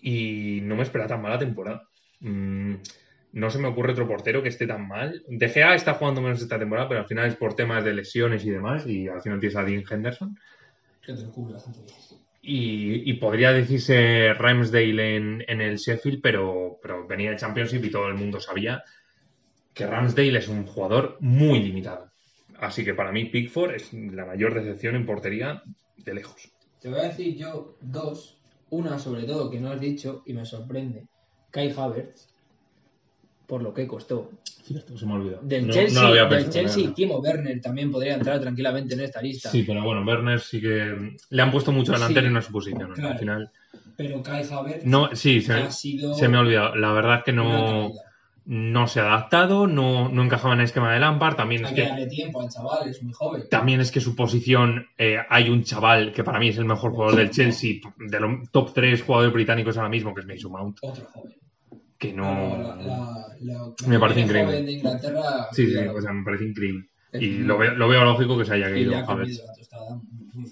y 0.00 0.60
no 0.62 0.76
me 0.76 0.82
espera 0.82 1.06
tan 1.06 1.22
mala 1.22 1.38
temporada. 1.38 1.88
Mm, 2.20 2.74
no 3.32 3.50
se 3.50 3.58
me 3.58 3.68
ocurre 3.68 3.92
otro 3.92 4.06
portero 4.08 4.42
que 4.42 4.48
esté 4.48 4.66
tan 4.66 4.86
mal. 4.86 5.22
De 5.28 5.48
Gea 5.48 5.74
está 5.74 5.94
jugando 5.94 6.22
menos 6.22 6.40
esta 6.40 6.58
temporada, 6.58 6.88
pero 6.88 7.00
al 7.00 7.06
final 7.06 7.26
es 7.26 7.36
por 7.36 7.54
temas 7.54 7.84
de 7.84 7.94
lesiones 7.94 8.44
y 8.44 8.50
demás, 8.50 8.86
y 8.86 9.08
al 9.08 9.20
final 9.20 9.40
tienes 9.40 9.56
a 9.56 9.64
Dean 9.64 9.84
Henderson. 9.88 10.38
Que 11.02 11.12
te. 11.12 11.22
Y, 12.42 13.10
y 13.10 13.14
podría 13.14 13.52
decirse 13.52 14.32
Ramsdale 14.34 15.16
en, 15.16 15.44
en 15.48 15.60
el 15.60 15.76
Sheffield, 15.76 16.20
pero, 16.22 16.78
pero 16.80 17.06
venía 17.06 17.30
de 17.30 17.36
Championship 17.36 17.84
y 17.84 17.90
todo 17.90 18.06
el 18.08 18.14
mundo 18.14 18.40
sabía 18.40 18.84
que 19.74 19.86
Ramsdale 19.86 20.38
es 20.38 20.48
un 20.48 20.64
jugador 20.64 21.18
muy 21.20 21.60
limitado. 21.62 22.05
Así 22.60 22.84
que 22.84 22.94
para 22.94 23.12
mí 23.12 23.26
Pickford 23.26 23.72
es 23.74 23.92
la 23.92 24.24
mayor 24.24 24.54
decepción 24.54 24.96
en 24.96 25.04
portería 25.06 25.62
de 25.96 26.14
lejos. 26.14 26.50
Te 26.80 26.88
voy 26.88 27.00
a 27.00 27.04
decir 27.04 27.36
yo 27.36 27.76
dos. 27.80 28.38
Una, 28.70 28.98
sobre 28.98 29.22
todo, 29.24 29.50
que 29.50 29.60
no 29.60 29.70
has 29.70 29.80
dicho 29.80 30.22
y 30.26 30.32
me 30.32 30.44
sorprende. 30.44 31.04
Kai 31.50 31.72
Havertz, 31.76 32.28
por 33.46 33.62
lo 33.62 33.72
que 33.72 33.86
costó. 33.86 34.30
Cierto, 34.64 34.98
se 34.98 35.06
me 35.06 35.12
ha 35.12 35.14
olvidado. 35.16 35.42
Del 35.44 35.66
No- 35.68 35.72
Chelsea, 35.72 35.94
no 35.94 36.02
lo 36.02 36.08
había 36.08 36.22
del 36.24 36.30
pensado, 36.44 36.46
la 36.56 36.62
Chelsea 36.62 36.82
verdad. 36.82 36.94
Timo 36.96 37.18
Werner 37.20 37.60
también 37.60 37.92
podría 37.92 38.14
entrar 38.14 38.40
tranquilamente 38.40 38.94
en 38.94 39.00
esta 39.00 39.22
lista. 39.22 39.50
Sí, 39.50 39.62
pero 39.64 39.84
bueno, 39.84 40.02
Werner 40.04 40.40
sí 40.40 40.60
que 40.60 41.16
le 41.30 41.42
han 41.42 41.52
puesto 41.52 41.70
mucho 41.70 41.92
delantero 41.92 42.22
Sí, 42.22 42.26
y 42.26 42.32
no 42.32 42.38
es 42.40 42.44
su 42.46 42.52
posición. 42.52 42.88
¿no? 42.88 42.94
claro. 42.94 43.12
Al 43.12 43.18
final. 43.18 43.50
Pero 43.96 44.22
Kai 44.22 44.44
Havertz 44.50 44.84
No, 44.84 45.14
sí, 45.14 45.40
se, 45.40 45.52
ha 45.52 45.70
sido. 45.70 46.14
se 46.14 46.28
me 46.28 46.36
ha 46.36 46.40
olvidado. 46.40 46.74
La 46.74 46.92
verdad 46.92 47.18
es 47.18 47.24
que 47.24 47.32
no. 47.32 47.92
No 48.48 48.86
se 48.86 49.00
ha 49.00 49.06
adaptado, 49.06 49.66
no, 49.66 50.08
no 50.08 50.22
encajaba 50.22 50.54
en 50.54 50.60
el 50.60 50.66
esquema 50.66 50.92
de 50.92 51.00
Lampard. 51.00 51.34
También 51.36 51.64
es 51.64 51.70
que 51.70 51.74
que 51.82 51.88
darle 51.88 52.06
tiempo 52.06 52.40
al 52.40 52.48
chaval, 52.48 52.88
es 52.88 53.02
muy 53.02 53.12
joven. 53.12 53.42
También 53.50 53.80
es 53.80 53.90
que 53.90 54.00
su 54.00 54.14
posición, 54.14 54.86
eh, 54.98 55.18
hay 55.28 55.50
un 55.50 55.64
chaval 55.64 56.12
que 56.12 56.22
para 56.24 56.38
mí 56.38 56.48
es 56.48 56.58
el 56.58 56.64
mejor 56.64 56.92
jugador 56.92 57.16
del 57.16 57.30
Chelsea, 57.30 57.80
de 57.98 58.20
los 58.20 58.50
top 58.52 58.72
3 58.72 59.02
jugadores 59.02 59.32
británicos 59.34 59.76
ahora 59.76 59.88
mismo, 59.88 60.14
que 60.14 60.20
es 60.20 60.26
Mason 60.26 60.52
Mount, 60.52 60.78
Otro 60.82 61.04
joven. 61.12 61.34
que 61.98 62.12
No, 62.12 62.56
no... 62.56 62.56
la, 62.58 62.76
la, 62.76 63.26
la- 63.40 63.88
Me 63.88 63.98
parece 63.98 64.20
increíble. 64.20 64.52
joven 64.52 64.66
de 64.66 64.72
Inglaterra. 64.72 65.48
Sí, 65.52 65.66
sí, 65.66 65.76
o 65.78 66.00
sea, 66.00 66.12
me 66.12 66.24
parece 66.24 66.44
increíble. 66.44 66.88
Y 67.14 67.38
lo 67.38 67.56
veo, 67.58 67.74
lo 67.74 67.88
veo 67.88 68.04
lógico 68.04 68.36
que 68.38 68.44
se 68.44 68.54
haya 68.54 68.68
Y 68.68 68.72
caído 68.74 68.90
le 68.92 68.96
ha. 68.98 69.06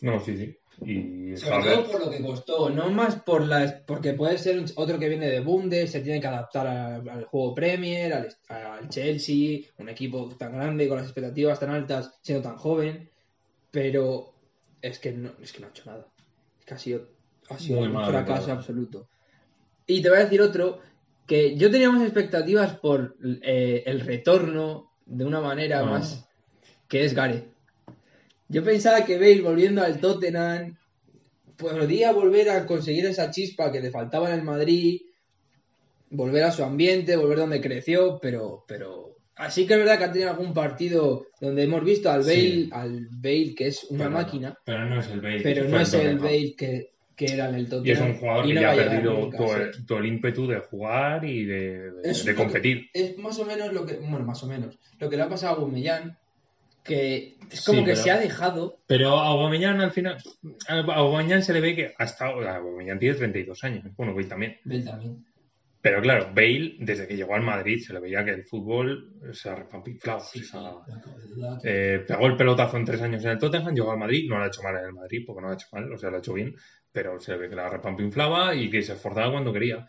No, 0.03 0.19
sí, 0.21 0.37
sí. 0.37 0.57
Y 0.83 1.37
Sobre 1.37 1.64
todo 1.70 1.87
por 1.91 2.05
lo 2.05 2.11
que 2.11 2.22
costó. 2.22 2.70
No 2.70 2.91
más 2.91 3.16
por 3.16 3.47
la, 3.47 3.83
porque 3.87 4.12
puede 4.14 4.39
ser 4.39 4.64
otro 4.77 4.99
que 4.99 5.09
viene 5.09 5.29
de 5.29 5.41
Bundes, 5.41 5.93
se 5.93 6.01
tiene 6.01 6.20
que 6.20 6.27
adaptar 6.27 6.66
al, 6.66 7.09
al 7.09 7.25
juego 7.25 7.55
Premier, 7.55 8.12
al, 8.12 8.29
al 8.49 8.89
Chelsea, 8.89 9.61
un 9.79 9.89
equipo 9.89 10.29
tan 10.37 10.53
grande 10.53 10.89
con 10.89 10.97
las 10.99 11.07
expectativas 11.07 11.61
tan 11.61 11.70
altas, 11.70 12.12
siendo 12.22 12.43
tan 12.49 12.57
joven, 12.57 13.09
pero 13.70 14.33
es 14.83 14.99
que 14.99 15.12
no, 15.12 15.31
es 15.43 15.53
que 15.53 15.61
no 15.61 15.66
ha 15.66 15.70
hecho 15.70 15.85
nada. 15.87 16.07
Es 16.59 16.64
que 16.66 16.75
ha 16.75 16.79
sido, 16.79 17.09
ha 17.51 17.59
sido 17.59 17.81
Muy 17.81 17.89
un 17.89 18.05
fracaso 18.07 18.53
absoluto. 18.53 19.07
Y 19.87 20.03
te 20.03 20.09
voy 20.09 20.18
a 20.18 20.25
decir 20.25 20.41
otro, 20.43 20.81
que 21.27 21.57
yo 21.57 21.70
tenía 21.70 21.91
más 21.91 22.03
expectativas 22.03 22.77
por 22.77 23.16
eh, 23.43 23.83
el 23.87 24.01
retorno 24.01 24.91
de 25.07 25.25
una 25.25 25.41
manera 25.41 25.81
Ah. 25.81 25.85
más 25.85 26.29
que 26.89 27.05
es 27.05 27.14
Gareth. 27.14 27.54
Yo 28.49 28.63
pensaba 28.63 29.05
que 29.05 29.19
Bale 29.19 29.41
volviendo 29.43 29.83
al 29.83 29.99
Tottenham 30.01 30.77
podría 31.57 32.13
volver 32.13 32.51
a 32.51 32.67
conseguir 32.67 33.07
esa 33.07 33.31
chispa 33.31 33.71
que 33.73 33.81
le 33.81 33.91
faltaba 33.91 34.29
en 34.33 34.39
el 34.41 34.45
Madrid, 34.45 35.01
volver 36.11 36.45
a 36.45 36.51
su 36.53 36.63
ambiente, 36.65 37.17
volver 37.17 37.39
donde 37.39 37.61
creció, 37.61 38.19
pero, 38.21 38.65
pero 38.69 39.17
así 39.37 39.67
que 39.67 39.75
es 39.75 39.79
verdad 39.79 39.99
que 39.99 40.05
ha 40.05 40.13
tenido 40.13 40.31
algún 40.31 40.53
partido 40.53 41.27
donde 41.41 41.63
hemos 41.65 41.85
visto 41.85 42.11
al 42.11 42.21
Bale, 42.23 42.35
Sí. 42.35 42.71
al 42.73 43.09
Bale 43.11 43.55
que 43.57 43.67
es 43.69 43.85
una 43.91 44.05
Pero- 44.05 44.11
máquina, 44.11 44.59
Pero 44.65 44.85
no 44.87 45.01
es 45.01 45.09
el 45.09 45.21
Bale. 45.21 45.41
pero 45.43 45.63
que 45.65 45.69
no 45.69 45.81
es 45.81 45.95
el. 45.95 46.19
Bale 46.19 46.55
que, 46.57 46.91
que 47.17 47.27
era 47.27 47.49
en 47.49 47.55
el 47.55 47.69
Tottenham. 47.69 47.87
Y 47.87 47.91
es 47.93 48.01
un 48.01 48.19
jugador 48.19 48.47
que 48.47 48.55
no 48.55 48.61
ya 48.61 48.73
ha 48.73 48.75
perdido 48.77 49.13
nunca, 49.21 49.39
todo, 49.39 49.57
el, 49.57 49.87
todo 49.87 49.99
el 49.99 50.07
ímpetu 50.07 50.47
de 50.49 50.59
jugar 50.61 51.25
y 51.25 51.45
de, 51.45 51.91
de- 51.93 52.23
que- 52.25 52.35
competir. 52.35 52.87
Es 52.93 53.17
más 53.19 53.39
o 53.39 53.45
menos 53.45 53.73
lo 53.73 53.87
que. 53.87 53.95
Bueno, 53.95 54.21
más 54.25 54.43
o 54.43 54.47
menos. 54.47 54.79
Lo 54.99 55.09
que 55.09 55.17
le 55.17 55.23
ha 55.23 55.29
pasado 55.29 55.55
a 55.57 55.59
Gumellán. 55.61 56.19
Que 56.85 57.39
es 57.51 57.64
como 57.64 57.78
Sí, 57.80 57.85
que 57.85 57.91
pero- 57.93 58.03
se 58.03 58.11
ha 58.11 58.18
dejado 58.18 58.78
Pero 58.87 59.18
a 59.18 59.28
Aubameyang 59.28 59.80
al 59.80 59.91
final, 59.91 60.18
a 60.68 60.74
Aubameyang 60.78 61.43
se 61.43 61.53
le 61.55 61.61
ve 61.61 61.74
que 61.74 61.95
ha 61.99 62.05
estado, 62.05 62.47
Aubameyang 62.49 62.99
tiene 62.99 63.16
32 63.16 63.64
años, 63.64 63.85
bueno, 63.97 64.14
Bale 64.14 64.26
también. 64.28 64.59
Bale 64.64 64.82
también. 64.85 65.24
Pero 65.80 66.01
claro, 66.01 66.30
Bale, 66.35 66.76
desde 66.78 67.07
que 67.07 67.14
llegó 67.16 67.35
al 67.35 67.43
Madrid, 67.43 67.78
se 67.78 67.93
le 67.93 68.01
veía 68.01 68.24
que 68.24 68.30
el 68.30 68.45
fútbol 68.45 69.12
se 69.32 69.51
ha 69.51 69.55
repampinflado. 69.55 70.20
Sí, 70.20 70.41
que- 70.41 71.95
eh, 71.97 71.99
pegó 72.07 72.26
el 72.26 72.37
pelotazo 72.37 72.76
en 72.78 72.85
tres 72.87 73.03
años 73.03 73.22
en 73.24 73.32
el 73.32 73.39
Tottenham, 73.39 73.74
llegó 73.74 73.93
al 73.93 73.99
Madrid, 73.99 74.26
no 74.28 74.39
lo 74.39 74.45
ha 74.45 74.47
hecho 74.47 74.62
mal 74.62 74.76
en 74.76 74.85
el 74.87 74.93
Madrid, 74.95 75.24
porque 75.26 75.43
no 75.43 75.49
lo 75.49 75.53
ha 75.53 75.57
hecho 75.57 75.66
mal, 75.72 75.93
o 75.93 75.99
sea, 75.99 76.09
lo 76.11 76.16
ha 76.16 76.18
hecho 76.20 76.32
bien, 76.32 76.55
pero 76.91 77.20
se 77.20 77.37
ve 77.37 77.49
que 77.51 77.57
la 77.57 77.68
repampinflaba 77.68 78.55
y 78.55 78.70
que 78.70 78.82
se 78.82 78.95
esforzaba 78.95 79.30
cuando 79.32 79.53
quería. 79.53 79.87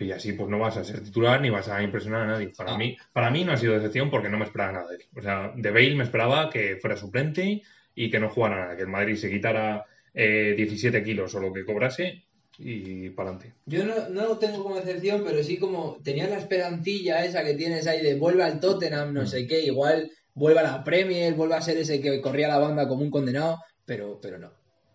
Y 0.00 0.12
así 0.12 0.32
pues 0.32 0.48
no 0.48 0.58
vas 0.58 0.76
a 0.78 0.84
ser 0.84 1.00
titular 1.02 1.40
ni 1.40 1.50
vas 1.50 1.68
a 1.68 1.82
impresionar 1.82 2.22
a 2.22 2.26
nadie. 2.26 2.48
Para 2.56 2.72
Ah. 2.74 2.78
mí, 2.78 2.96
para 3.12 3.30
mí 3.30 3.44
no 3.44 3.52
ha 3.52 3.56
sido 3.56 3.74
decepción 3.74 4.10
porque 4.10 4.28
no 4.30 4.38
me 4.38 4.46
esperaba 4.46 4.72
nada 4.72 4.88
de 4.88 4.96
él. 4.96 5.02
O 5.14 5.20
sea, 5.22 5.52
de 5.54 5.70
Bale 5.70 5.94
me 5.94 6.04
esperaba 6.04 6.48
que 6.50 6.76
fuera 6.76 6.96
suplente 6.96 7.62
y 7.94 8.10
que 8.10 8.18
no 8.18 8.30
jugara 8.30 8.56
nada, 8.62 8.76
que 8.76 8.82
el 8.82 8.88
Madrid 8.88 9.16
se 9.16 9.30
quitara 9.30 9.84
eh, 10.14 10.54
17 10.56 11.02
kilos 11.04 11.34
o 11.34 11.40
lo 11.40 11.52
que 11.52 11.64
cobrase 11.64 12.24
y 12.58 13.10
para 13.10 13.30
adelante. 13.30 13.54
Yo 13.66 13.84
no, 13.84 14.08
no 14.10 14.22
lo 14.26 14.38
tengo 14.38 14.62
como 14.62 14.76
excepción, 14.78 15.22
pero 15.24 15.42
sí 15.42 15.56
como 15.58 15.98
tenía 16.02 16.28
la 16.28 16.38
esperancilla 16.38 17.24
esa 17.24 17.44
que 17.44 17.54
tienes 17.54 17.86
ahí 17.86 18.02
de 18.02 18.14
vuelve 18.16 18.42
al 18.42 18.58
Tottenham, 18.60 19.12
no 19.14 19.26
sé 19.26 19.46
qué, 19.46 19.60
igual 19.64 20.10
vuelve 20.34 20.60
a 20.60 20.64
la 20.64 20.84
Premier, 20.84 21.34
vuelve 21.34 21.54
a 21.56 21.60
ser 21.62 21.76
ese 21.78 22.00
que 22.00 22.20
corría 22.20 22.48
la 22.48 22.58
banda 22.58 22.86
como 22.88 23.02
un 23.02 23.10
condenado, 23.10 23.58
pero, 23.84 24.18
pero 24.20 24.38
no, 24.38 24.50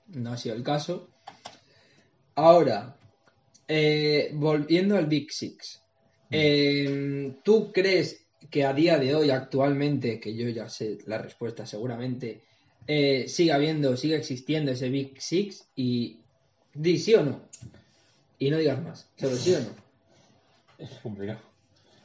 no 0.08 0.32
ha 0.34 0.38
sido 0.38 0.56
el 0.56 0.64
caso. 0.64 1.10
Ahora, 2.36 2.96
eh, 3.68 4.32
volviendo 4.34 4.98
al 4.98 5.08
Big 5.08 5.32
Six, 5.32 5.82
eh, 6.32 7.34
¿tú 7.44 7.72
crees 7.72 8.26
que 8.50 8.66
a 8.66 8.74
día 8.74 9.00
de 9.00 9.16
hoy, 9.16 9.30
actualmente, 9.32 10.20
que 10.20 10.36
yo 10.36 10.48
ya 10.50 10.70
sé 10.70 11.00
la 11.06 11.18
respuesta 11.18 11.66
seguramente, 11.66 12.42
eh, 12.88 13.26
sigue 13.28 13.52
habiendo, 13.52 13.98
sigue 13.98 14.16
existiendo 14.16 14.72
ese 14.72 14.90
Big 14.90 15.22
Six 15.22 15.68
y 15.76 16.20
di 16.74 16.98
sí 17.00 17.16
o 17.16 17.24
no? 17.24 17.42
Y 18.38 18.50
no 18.50 18.58
digas 18.58 18.82
más, 18.84 19.10
solo 19.18 19.36
sí 19.36 19.54
o 19.56 19.60
no. 19.60 19.70
Es 20.78 20.90
complicado. 21.02 21.40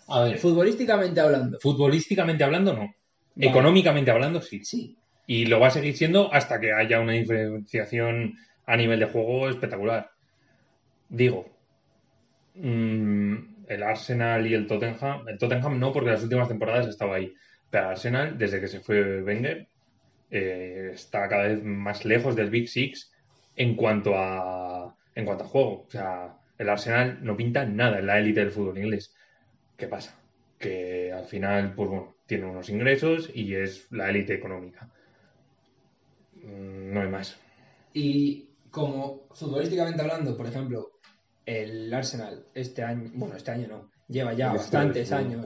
A 0.06 0.22
ver, 0.24 0.38
Futbolísticamente 0.38 1.20
hablando. 1.20 1.58
futbolísticamente 1.60 2.42
hablando, 2.44 2.72
no. 2.72 2.94
Vale. 3.34 3.50
Económicamente 3.50 4.10
hablando, 4.10 4.40
sí. 4.40 4.64
Sí. 4.64 4.96
Y 5.26 5.46
lo 5.46 5.60
va 5.60 5.68
a 5.68 5.70
seguir 5.70 5.96
siendo 5.96 6.32
hasta 6.32 6.58
que 6.60 6.72
haya 6.72 7.00
una 7.00 7.12
diferenciación 7.12 8.34
a 8.66 8.76
nivel 8.76 8.98
de 9.00 9.06
juego 9.06 9.48
espectacular. 9.48 10.10
Digo, 11.08 11.49
mm, 12.54 13.34
el 13.68 13.82
Arsenal 13.82 14.46
y 14.46 14.54
el 14.54 14.66
Tottenham, 14.66 15.28
el 15.28 15.38
Tottenham 15.38 15.78
no, 15.78 15.92
porque 15.92 16.10
las 16.10 16.22
últimas 16.22 16.48
temporadas 16.48 16.86
estaba 16.88 17.16
ahí. 17.16 17.34
Pero 17.70 17.84
el 17.86 17.90
Arsenal, 17.92 18.38
desde 18.38 18.60
que 18.60 18.68
se 18.68 18.80
fue 18.80 19.22
Wenger, 19.22 19.68
eh, 20.30 20.90
está 20.94 21.28
cada 21.28 21.44
vez 21.48 21.62
más 21.64 22.04
lejos 22.04 22.36
del 22.36 22.50
Big 22.50 22.68
Six 22.68 23.12
en 23.56 23.76
cuanto 23.76 24.14
a, 24.16 24.96
en 25.14 25.24
cuanto 25.24 25.44
a 25.44 25.48
juego. 25.48 25.84
O 25.86 25.90
sea, 25.90 26.36
el 26.58 26.68
Arsenal 26.68 27.18
no 27.22 27.36
pinta 27.36 27.64
nada 27.66 27.98
en 28.00 28.06
la 28.06 28.18
élite 28.18 28.40
del 28.40 28.50
fútbol 28.52 28.78
inglés. 28.78 29.14
¿Qué 29.76 29.88
pasa? 29.88 30.22
Que 30.58 31.12
al 31.12 31.26
final, 31.26 31.74
pues 31.74 31.88
bueno, 31.90 32.16
tiene 32.26 32.46
unos 32.46 32.68
ingresos 32.70 33.30
y 33.34 33.54
es 33.56 33.88
la 33.92 34.10
élite 34.10 34.34
económica. 34.34 34.90
Mm, 36.34 36.92
No 36.92 37.00
hay 37.02 37.08
más. 37.08 37.38
Y 37.92 38.50
como 38.70 39.28
futbolísticamente 39.32 40.02
hablando, 40.02 40.36
por 40.36 40.46
ejemplo, 40.46 40.99
el 41.58 41.92
Arsenal 41.92 42.44
este 42.54 42.82
año, 42.82 43.10
bueno, 43.14 43.36
este 43.36 43.50
año 43.50 43.66
no, 43.68 43.90
lleva 44.08 44.32
ya 44.34 44.50
El 44.52 44.58
bastantes 44.58 45.10
años 45.12 45.44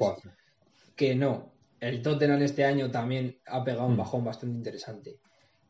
que 0.97 1.15
no. 1.15 1.55
El 1.81 2.03
Tottenham 2.03 2.43
este 2.43 2.65
año 2.65 2.91
también 2.91 3.39
ha 3.47 3.63
pegado 3.65 3.87
un 3.87 3.95
Mm. 3.95 3.99
bajón 3.99 4.25
bastante 4.25 4.57
interesante. 4.57 5.17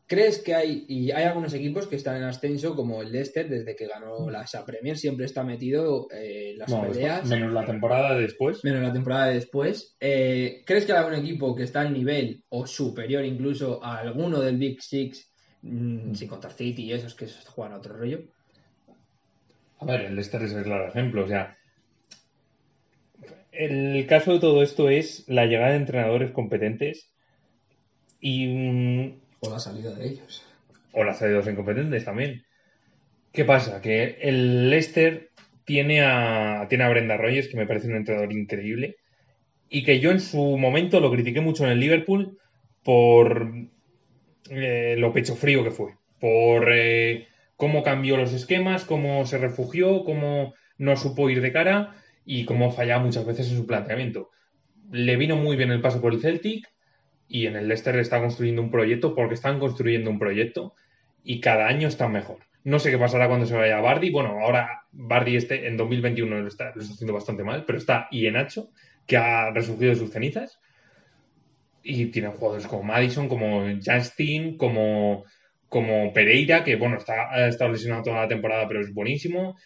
¿Crees 0.07 0.37
que 0.39 0.53
hay, 0.53 0.85
y 0.87 1.09
hay 1.11 1.23
algunos 1.23 1.53
equipos 1.55 1.87
que 1.87 1.95
están 1.95 2.17
en 2.17 2.23
ascenso, 2.23 2.75
como 2.75 3.01
el 3.01 3.11
Leicester, 3.11 3.49
desde 3.49 3.75
que 3.75 3.87
ganó 3.87 4.29
la 4.29 4.43
esa 4.43 4.63
Premier, 4.63 4.97
siempre 4.97 5.25
está 5.25 5.43
metido 5.43 6.07
eh, 6.11 6.51
en 6.51 6.59
las 6.59 6.69
No, 6.69 6.81
peleas, 6.83 7.25
menos 7.27 7.51
la 7.51 7.65
temporada 7.65 8.15
después. 8.15 8.63
menos 8.63 8.83
la 8.83 8.93
temporada 8.93 9.27
de 9.27 9.33
después. 9.35 9.95
Eh, 9.99 10.61
¿Crees 10.65 10.85
que 10.85 10.91
hay 10.93 10.99
algún 10.99 11.15
equipo 11.15 11.55
que 11.55 11.63
está 11.63 11.81
al 11.81 11.91
nivel 11.91 12.43
o 12.49 12.67
superior 12.67 13.25
incluso 13.25 13.83
a 13.83 13.97
alguno 13.97 14.39
del 14.41 14.57
Big 14.57 14.79
Six, 14.79 15.33
mm, 15.63 16.13
sin 16.13 16.27
contar 16.27 16.51
City 16.53 16.83
y 16.83 16.93
esos 16.93 17.15
que 17.15 17.27
juegan 17.47 17.73
a 17.73 17.77
otro 17.77 17.97
rollo? 17.97 18.19
A 19.79 19.85
ver, 19.85 20.01
el 20.01 20.15
Leicester 20.15 20.41
es 20.43 20.51
el 20.51 20.63
claro 20.63 20.87
ejemplo. 20.89 21.23
O 21.23 21.27
sea, 21.27 21.55
el 23.51 24.05
caso 24.07 24.33
de 24.33 24.39
todo 24.39 24.61
esto 24.61 24.89
es 24.89 25.23
la 25.27 25.45
llegada 25.45 25.71
de 25.71 25.77
entrenadores 25.77 26.31
competentes 26.31 27.09
y 28.19 29.15
O 29.39 29.49
la 29.49 29.59
salida 29.59 29.93
de 29.93 30.07
ellos. 30.07 30.43
o 30.91 31.03
las 31.03 31.19
salidas 31.19 31.47
incompetentes 31.47 32.05
también. 32.05 32.43
¿Qué 33.31 33.45
pasa? 33.45 33.81
Que 33.81 34.17
el 34.21 34.69
Leicester 34.69 35.31
tiene 35.65 36.01
a, 36.03 36.67
tiene 36.69 36.83
a 36.85 36.89
Brenda 36.89 37.17
Rogers, 37.17 37.47
que 37.49 37.57
me 37.57 37.67
parece 37.67 37.87
un 37.87 37.95
entrenador 37.95 38.31
increíble, 38.33 38.97
y 39.69 39.83
que 39.83 39.99
yo 39.99 40.11
en 40.11 40.21
su 40.21 40.57
momento 40.57 40.99
lo 40.99 41.11
critiqué 41.11 41.41
mucho 41.41 41.65
en 41.65 41.71
el 41.71 41.79
Liverpool 41.79 42.37
por 42.83 43.51
eh, 44.49 44.95
lo 44.97 45.13
pecho 45.13 45.35
frío 45.35 45.63
que 45.63 45.71
fue, 45.71 45.93
por 46.19 46.71
eh, 46.71 47.27
cómo 47.55 47.83
cambió 47.83 48.17
los 48.17 48.33
esquemas, 48.33 48.85
cómo 48.85 49.25
se 49.25 49.37
refugió, 49.37 50.03
cómo 50.03 50.53
no 50.77 50.95
supo 50.97 51.29
ir 51.29 51.41
de 51.41 51.51
cara 51.51 51.95
y 52.25 52.45
cómo 52.45 52.71
fallaba 52.71 53.03
muchas 53.03 53.25
veces 53.25 53.49
en 53.49 53.57
su 53.57 53.65
planteamiento. 53.65 54.29
Le 54.91 55.15
vino 55.15 55.35
muy 55.35 55.55
bien 55.55 55.71
el 55.71 55.81
paso 55.81 56.01
por 56.01 56.13
el 56.13 56.21
Celtic 56.21 56.67
y 57.27 57.47
en 57.47 57.55
el 57.55 57.67
Leicester 57.67 57.95
está 57.97 58.19
construyendo 58.19 58.61
un 58.61 58.71
proyecto 58.71 59.15
porque 59.15 59.33
están 59.33 59.59
construyendo 59.59 60.09
un 60.09 60.19
proyecto 60.19 60.75
y 61.23 61.39
cada 61.39 61.67
año 61.67 61.87
están 61.87 62.11
mejor. 62.11 62.39
No 62.63 62.79
sé 62.79 62.91
qué 62.91 62.97
pasará 62.97 63.27
cuando 63.27 63.45
se 63.45 63.55
vaya 63.55 63.79
Bardi. 63.79 64.09
Bueno, 64.09 64.39
ahora 64.41 64.85
Bardi 64.91 65.35
este, 65.35 65.67
en 65.67 65.77
2021 65.77 66.41
lo 66.41 66.47
está, 66.47 66.71
lo 66.75 66.81
está 66.81 66.93
haciendo 66.93 67.13
bastante 67.13 67.43
mal, 67.43 67.63
pero 67.65 67.77
está 67.77 68.07
Ienacho, 68.11 68.69
que 69.05 69.17
ha 69.17 69.51
resurgido 69.51 69.91
de 69.91 69.97
sus 69.97 70.11
cenizas. 70.11 70.59
Y 71.83 72.07
tienen 72.07 72.31
jugadores 72.31 72.65
como 72.65 72.81
Madison, 72.81 73.29
como 73.29 73.63
Justin, 73.85 74.57
como, 74.57 75.25
como 75.69 76.13
Pereira, 76.13 76.63
que 76.63 76.75
bueno, 76.75 76.97
está, 76.97 77.33
ha 77.33 77.47
estado 77.47 77.71
lesionado 77.71 78.03
toda 78.03 78.21
la 78.21 78.27
temporada, 78.27 78.67
pero 78.67 78.81
es 78.81 78.93
buenísimo. 78.93 79.57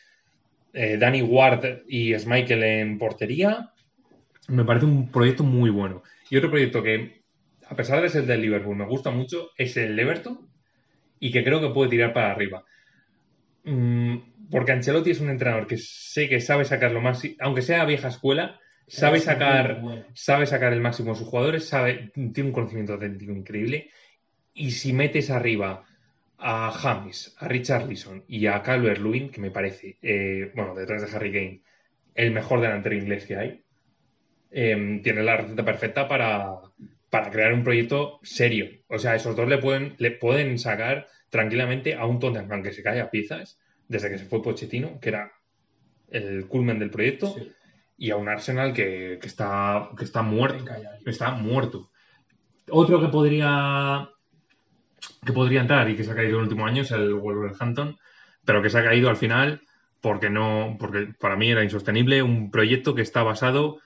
Eh, 0.74 0.98
Danny 0.98 1.22
Ward 1.22 1.84
y 1.88 2.14
Schmeichel 2.18 2.64
en 2.64 2.98
portería. 2.98 3.72
Me 4.48 4.64
parece 4.64 4.86
un 4.86 5.12
proyecto 5.12 5.44
muy 5.44 5.70
bueno. 5.70 6.04
Y 6.30 6.38
otro 6.38 6.50
proyecto 6.50 6.84
que, 6.84 7.22
a 7.68 7.76
pesar 7.76 8.02
de 8.02 8.10
ser 8.10 8.26
del 8.26 8.42
Liverpool, 8.42 8.76
me 8.76 8.86
gusta 8.86 9.12
mucho, 9.12 9.50
es 9.58 9.78
el 9.78 9.98
Everton 10.00 10.50
y 11.20 11.32
que 11.32 11.44
creo 11.44 11.60
que 11.60 11.70
puede 11.70 11.90
tirar 11.90 12.14
para 12.14 12.32
arriba. 12.32 12.64
Mm, 13.64 14.18
porque 14.50 14.72
Ancelotti 14.72 15.12
es 15.12 15.20
un 15.20 15.30
entrenador 15.30 15.68
que 15.68 15.78
sé 15.78 16.30
que 16.30 16.42
sabe 16.42 16.66
sacar 16.66 16.92
lo 16.92 17.02
más, 17.02 17.22
aunque 17.40 17.62
sea 17.62 17.86
vieja 17.86 18.08
escuela, 18.08 18.60
sabe 18.88 19.20
sacar, 19.20 19.82
bueno. 19.82 20.06
sabe 20.14 20.46
sacar 20.46 20.74
el 20.74 20.82
máximo 20.82 21.12
de 21.12 21.20
sus 21.20 21.28
jugadores, 21.28 21.68
sabe, 21.68 22.12
tiene 22.14 22.50
un 22.50 22.54
conocimiento 22.54 22.94
auténtico 22.94 23.32
increíble. 23.32 23.92
Y 24.54 24.72
si 24.72 24.94
metes 24.94 25.30
arriba 25.30 25.86
a 26.40 26.72
James, 26.72 27.36
a 27.40 27.48
Richarlison 27.48 28.24
y 28.28 28.48
a 28.48 28.62
Calvert-Lewin, 28.64 29.30
que 29.32 29.42
me 29.42 29.52
parece, 29.52 29.98
eh, 30.02 30.52
bueno, 30.56 30.74
detrás 30.76 31.02
de 31.10 31.16
Harry 31.16 31.32
Kane, 31.32 31.62
el 32.16 32.32
mejor 32.32 32.62
delantero 32.62 32.96
inglés 32.96 33.26
que 33.26 33.36
hay, 33.38 33.64
eh, 34.52 35.00
tiene 35.04 35.24
la 35.24 35.38
receta 35.38 35.64
perfecta 35.64 36.08
para, 36.08 36.56
para 37.10 37.30
crear 37.30 37.54
un 37.54 37.64
proyecto 37.64 38.20
serio. 38.24 38.68
O 38.88 38.98
sea, 38.98 39.16
esos 39.16 39.36
dos 39.36 39.48
le 39.48 39.58
pueden, 39.58 39.96
le 39.98 40.12
pueden 40.12 40.58
sacar 40.60 41.08
tranquilamente 41.30 41.94
a 41.96 42.06
un 42.06 42.20
Tottenham, 42.20 42.52
aunque 42.52 42.74
se 42.74 42.84
cae 42.84 43.02
a 43.02 43.10
piezas, 43.12 43.60
desde 43.88 44.10
que 44.10 44.18
se 44.18 44.26
fue 44.26 44.42
Pochettino, 44.42 45.00
que 45.00 45.10
era 45.10 45.32
el 46.10 46.48
culmen 46.48 46.80
del 46.80 46.90
proyecto, 46.90 47.28
Sí. 47.36 47.52
y 47.98 48.12
a 48.12 48.16
un 48.16 48.30
Arsenal 48.30 48.74
que, 48.74 49.20
que 49.22 49.28
está, 49.28 49.90
que 49.98 50.06
está 50.06 50.22
muerto. 50.22 50.66
Está 51.06 51.32
muerto. 51.32 51.92
Otro 52.72 53.00
que 53.02 53.08
podría 53.08 54.10
que 55.26 55.34
podría 55.34 55.62
entrar 55.62 55.90
y 55.90 55.96
que 55.96 56.04
se 56.04 56.12
ha 56.12 56.16
caído 56.16 56.32
en 56.32 56.38
el 56.38 56.44
último 56.44 56.66
año 56.66 56.82
es 56.84 56.92
el 56.92 57.14
Wolverhampton, 57.14 57.98
pero 58.46 58.62
que 58.62 58.70
se 58.70 58.80
ha 58.80 58.84
caído 58.84 59.10
al 59.10 59.18
final 59.18 59.62
porque 60.02 60.30
no, 60.30 60.78
porque 60.80 61.08
para 61.20 61.36
mí 61.36 61.52
era 61.52 61.64
insostenible 61.64 62.24
un 62.24 62.52
proyecto 62.52 62.96
que 62.96 63.02
está 63.02 63.24
basado 63.24 63.80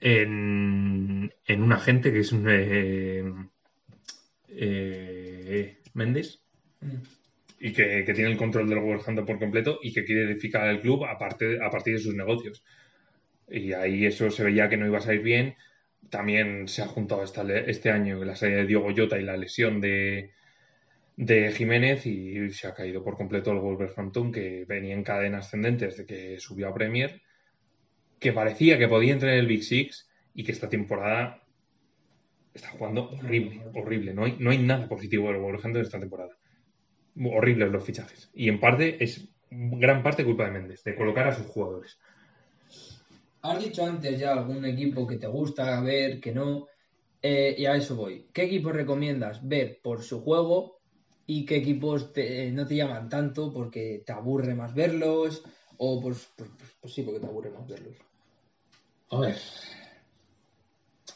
en, 0.00 1.32
en 1.46 1.62
un 1.62 1.72
agente 1.72 2.12
que 2.12 2.20
es 2.20 2.32
eh, 2.48 3.24
eh, 4.48 5.78
Méndez 5.94 6.40
y 7.60 7.72
que, 7.72 8.04
que 8.04 8.14
tiene 8.14 8.30
el 8.30 8.36
control 8.36 8.68
del 8.68 8.80
Wolverhampton 8.80 9.24
por 9.26 9.38
completo 9.38 9.78
y 9.82 9.92
que 9.92 10.04
quiere 10.04 10.24
edificar 10.24 10.66
el 10.68 10.80
club 10.80 11.04
a, 11.04 11.18
parte- 11.18 11.58
a 11.62 11.70
partir 11.70 11.94
de 11.94 12.00
sus 12.00 12.14
negocios. 12.14 12.62
Y 13.48 13.72
ahí 13.72 14.06
eso 14.06 14.30
se 14.30 14.44
veía 14.44 14.68
que 14.68 14.76
no 14.76 14.86
iba 14.86 14.98
a 14.98 15.02
salir 15.02 15.22
bien. 15.22 15.56
También 16.10 16.68
se 16.68 16.82
ha 16.82 16.86
juntado 16.88 17.22
este 17.24 17.90
año 17.90 18.24
la 18.24 18.36
salida 18.36 18.58
de 18.58 18.66
Diogo 18.66 18.90
Jota 18.96 19.18
y 19.18 19.24
la 19.24 19.36
lesión 19.36 19.80
de, 19.80 20.32
de 21.16 21.52
Jiménez 21.52 22.06
y 22.06 22.50
se 22.50 22.66
ha 22.66 22.74
caído 22.74 23.04
por 23.04 23.16
completo 23.16 23.52
el 23.52 23.58
Wolverhampton 23.58 24.32
que 24.32 24.64
venía 24.66 24.94
en 24.94 25.04
cadena 25.04 25.38
ascendente 25.38 25.86
desde 25.86 26.06
que 26.06 26.38
subió 26.40 26.68
a 26.68 26.74
Premier, 26.74 27.20
que 28.18 28.32
parecía 28.32 28.78
que 28.78 28.88
podía 28.88 29.12
entrar 29.12 29.32
en 29.32 29.40
el 29.40 29.46
Big 29.46 29.62
Six 29.62 30.08
y 30.34 30.44
que 30.44 30.52
esta 30.52 30.68
temporada 30.68 31.42
está 32.54 32.70
jugando 32.70 33.10
horrible, 33.10 33.62
horrible. 33.74 34.14
No 34.14 34.24
hay, 34.24 34.36
no 34.38 34.50
hay 34.50 34.58
nada 34.58 34.88
positivo 34.88 35.28
del 35.28 35.40
Wolverhampton 35.40 35.82
esta 35.82 36.00
temporada. 36.00 36.36
Horribles 37.16 37.70
los 37.70 37.84
fichajes. 37.84 38.30
Y 38.34 38.48
en 38.48 38.58
parte 38.58 39.02
es 39.02 39.28
gran 39.50 40.02
parte 40.02 40.24
culpa 40.24 40.44
de 40.46 40.52
Méndez, 40.52 40.82
de 40.84 40.94
colocar 40.94 41.28
a 41.28 41.34
sus 41.34 41.46
jugadores. 41.46 41.98
Has 43.42 43.62
dicho 43.62 43.84
antes 43.84 44.18
ya 44.18 44.32
algún 44.32 44.64
equipo 44.64 45.06
que 45.06 45.16
te 45.16 45.26
gusta 45.26 45.80
ver, 45.80 46.20
que 46.20 46.32
no, 46.32 46.68
eh, 47.20 47.54
y 47.58 47.66
a 47.66 47.74
eso 47.74 47.96
voy. 47.96 48.28
¿Qué 48.32 48.44
equipos 48.44 48.72
recomiendas 48.72 49.46
ver 49.46 49.80
por 49.82 50.02
su 50.02 50.22
juego 50.22 50.81
y 51.38 51.46
qué 51.46 51.56
equipos 51.56 52.12
te- 52.12 52.50
no 52.50 52.66
te 52.66 52.76
llaman 52.76 53.08
tanto 53.08 53.52
porque 53.52 54.02
te 54.04 54.12
aburre 54.12 54.54
más 54.54 54.74
verlos? 54.74 55.42
O 55.78 56.00
pues, 56.00 56.28
pues, 56.36 56.50
pues- 56.58 56.76
pues 56.80 56.92
sí, 56.92 57.02
porque 57.02 57.20
te 57.20 57.26
aburre 57.26 57.50
más 57.50 57.66
verlos. 57.66 57.96
A 59.10 59.20
ver. 59.20 59.36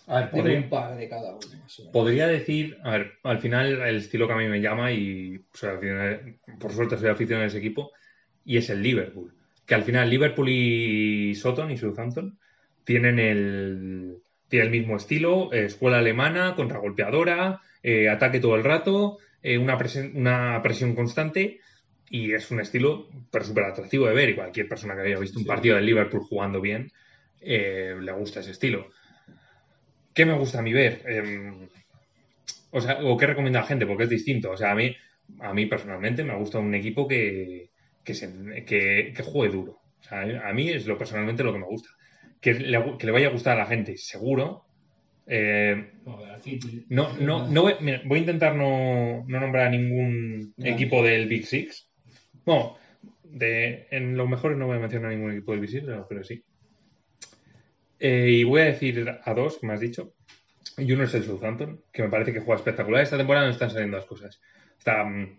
A 0.06 0.20
ver, 0.20 0.30
podría, 0.30 0.58
un 0.60 0.68
par 0.70 0.96
de 0.96 1.08
cada 1.08 1.34
uno. 1.34 1.46
más 1.60 1.78
o 1.78 1.82
menos. 1.82 1.92
podría 1.92 2.26
decir, 2.28 2.78
a 2.82 2.90
ver, 2.92 3.12
al 3.24 3.40
final 3.40 3.82
el 3.82 3.96
estilo 3.96 4.26
que 4.26 4.32
a 4.32 4.36
mí 4.36 4.46
me 4.46 4.60
llama 4.60 4.92
y 4.92 5.38
por 6.60 6.72
suerte 6.72 6.96
soy 6.96 7.08
aficionado 7.08 7.44
a 7.44 7.48
ese 7.48 7.58
equipo 7.58 7.90
y 8.44 8.56
es 8.56 8.70
el 8.70 8.82
Liverpool. 8.82 9.34
Que 9.66 9.74
al 9.74 9.82
final 9.82 10.08
Liverpool 10.08 10.48
y 10.48 11.34
Soton 11.34 11.70
y 11.70 11.76
Southampton 11.76 12.38
tienen 12.84 13.18
el, 13.18 14.18
tienen 14.48 14.72
el 14.72 14.80
mismo 14.80 14.96
estilo, 14.96 15.52
eh, 15.52 15.64
escuela 15.64 15.98
alemana, 15.98 16.54
contragolpeadora, 16.54 17.60
eh, 17.82 18.08
ataque 18.08 18.38
todo 18.40 18.54
el 18.54 18.64
rato, 18.64 19.18
eh, 19.48 19.58
una, 19.58 19.76
presen- 19.78 20.12
una 20.14 20.60
presión 20.62 20.94
constante 20.94 21.60
y 22.10 22.32
es 22.32 22.50
un 22.50 22.60
estilo 22.60 23.08
pero 23.30 23.44
súper 23.44 23.64
atractivo 23.64 24.06
de 24.06 24.14
ver 24.14 24.28
y 24.30 24.34
cualquier 24.34 24.68
persona 24.68 24.94
que 24.94 25.02
haya 25.02 25.18
visto 25.18 25.38
un 25.38 25.44
Sí. 25.44 25.48
partido 25.48 25.76
del 25.76 25.86
Liverpool 25.86 26.20
jugando 26.28 26.60
bien 26.60 26.90
eh, 27.40 27.94
le 28.00 28.12
gusta 28.12 28.40
ese 28.40 28.50
estilo. 28.52 28.90
¿Qué 30.14 30.24
me 30.24 30.32
gusta 30.34 30.58
a 30.58 30.62
mí 30.62 30.72
ver? 30.72 31.02
Em, 31.06 31.68
o 32.70 32.80
sea, 32.80 32.98
o 33.04 33.16
qué 33.16 33.26
recomienda 33.26 33.60
a 33.60 33.62
la 33.62 33.68
gente, 33.68 33.86
porque 33.86 34.04
es 34.04 34.10
distinto. 34.10 34.50
O 34.50 34.56
sea, 34.56 34.72
a 34.72 34.74
mí, 34.74 34.94
a 35.40 35.52
mí 35.52 35.66
personalmente 35.66 36.24
me 36.24 36.34
gusta 36.36 36.58
un 36.58 36.74
equipo 36.74 37.06
que, 37.06 37.70
que, 38.04 38.14
se- 38.14 38.64
que- 38.66 39.12
que 39.14 39.22
juegue 39.22 39.52
duro. 39.54 39.72
O 40.00 40.02
sea, 40.02 40.22
a 40.48 40.52
mí 40.52 40.70
es 40.70 40.86
lo 40.86 40.96
personalmente 40.98 41.42
lo 41.44 41.52
que 41.52 41.58
me 41.58 41.66
gusta. 41.66 41.90
Que 42.40 42.54
le, 42.54 42.96
que 42.98 43.06
le 43.06 43.12
vaya 43.12 43.28
a 43.28 43.32
gustar 43.32 43.56
a 43.56 43.60
la 43.60 43.66
gente, 43.66 43.96
seguro. 43.96 44.65
Eh, 45.26 45.92
No, 46.88 47.12
no, 47.18 47.48
no, 47.48 47.62
voy, 47.62 47.74
mira, 47.80 48.00
voy 48.04 48.18
a 48.18 48.20
intentar 48.20 48.54
no, 48.54 49.24
no 49.26 49.40
nombrar 49.40 49.66
a 49.66 49.70
ningún 49.70 50.52
Grande. 50.56 50.70
equipo 50.70 51.02
del 51.02 51.26
Big 51.28 51.46
Six. 51.46 51.90
No, 52.46 52.76
de, 53.24 53.88
en 53.90 54.16
los 54.16 54.28
mejores 54.28 54.56
no 54.56 54.66
voy 54.66 54.76
a 54.76 54.80
mencionar 54.80 55.10
ningún 55.10 55.32
equipo 55.32 55.52
del 55.52 55.60
Big 55.60 55.70
Six, 55.70 55.84
pero, 55.84 56.06
pero 56.08 56.22
sí. 56.24 56.42
Eh, 57.98 58.28
y 58.30 58.44
voy 58.44 58.60
a 58.60 58.66
decir 58.66 59.08
a 59.24 59.34
dos 59.34 59.58
que 59.58 59.66
me 59.66 59.72
has 59.72 59.80
dicho. 59.80 60.12
Y 60.78 60.92
uno 60.92 61.04
es 61.04 61.14
el 61.14 61.24
Southampton, 61.24 61.82
que 61.92 62.02
me 62.02 62.08
parece 62.10 62.32
que 62.32 62.40
juega 62.40 62.58
espectacular. 62.58 63.02
Esta 63.02 63.16
temporada 63.16 63.46
no 63.46 63.52
están 63.52 63.70
saliendo 63.70 63.96
las 63.96 64.06
cosas. 64.06 64.40
Está, 64.78 65.02
mm, 65.04 65.38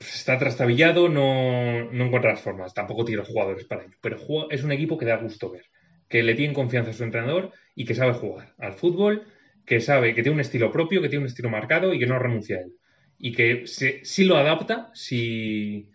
está 0.00 0.38
trastabillado, 0.38 1.08
no, 1.08 1.90
no 1.92 2.04
encuentra 2.06 2.30
las 2.32 2.40
formas. 2.40 2.72
Tampoco 2.72 3.04
tiene 3.04 3.18
los 3.20 3.28
jugadores 3.28 3.64
para 3.66 3.84
ello. 3.84 3.96
Pero 4.00 4.18
juega- 4.18 4.46
es 4.50 4.64
un 4.64 4.72
equipo 4.72 4.96
que 4.96 5.04
da 5.06 5.16
gusto 5.18 5.50
ver. 5.50 5.66
Que 6.08 6.22
le 6.22 6.34
tiene 6.34 6.54
confianza 6.54 6.90
a 6.90 6.94
su 6.94 7.04
entrenador 7.04 7.52
y 7.74 7.84
que 7.84 7.94
sabe 7.94 8.14
jugar 8.14 8.54
al 8.58 8.74
fútbol, 8.74 9.26
que 9.66 9.80
sabe 9.80 10.14
que 10.14 10.22
tiene 10.22 10.36
un 10.36 10.40
estilo 10.40 10.70
propio, 10.72 11.02
que 11.02 11.08
tiene 11.08 11.24
un 11.24 11.28
estilo 11.28 11.50
marcado 11.50 11.92
y 11.94 11.98
que 11.98 12.06
no 12.06 12.18
renuncia 12.18 12.56
a 12.56 12.60
él. 12.60 12.72
Y 13.18 13.32
que 13.32 13.66
si, 13.66 14.04
si 14.04 14.24
lo 14.24 14.36
adapta, 14.36 14.90
si, 14.94 15.90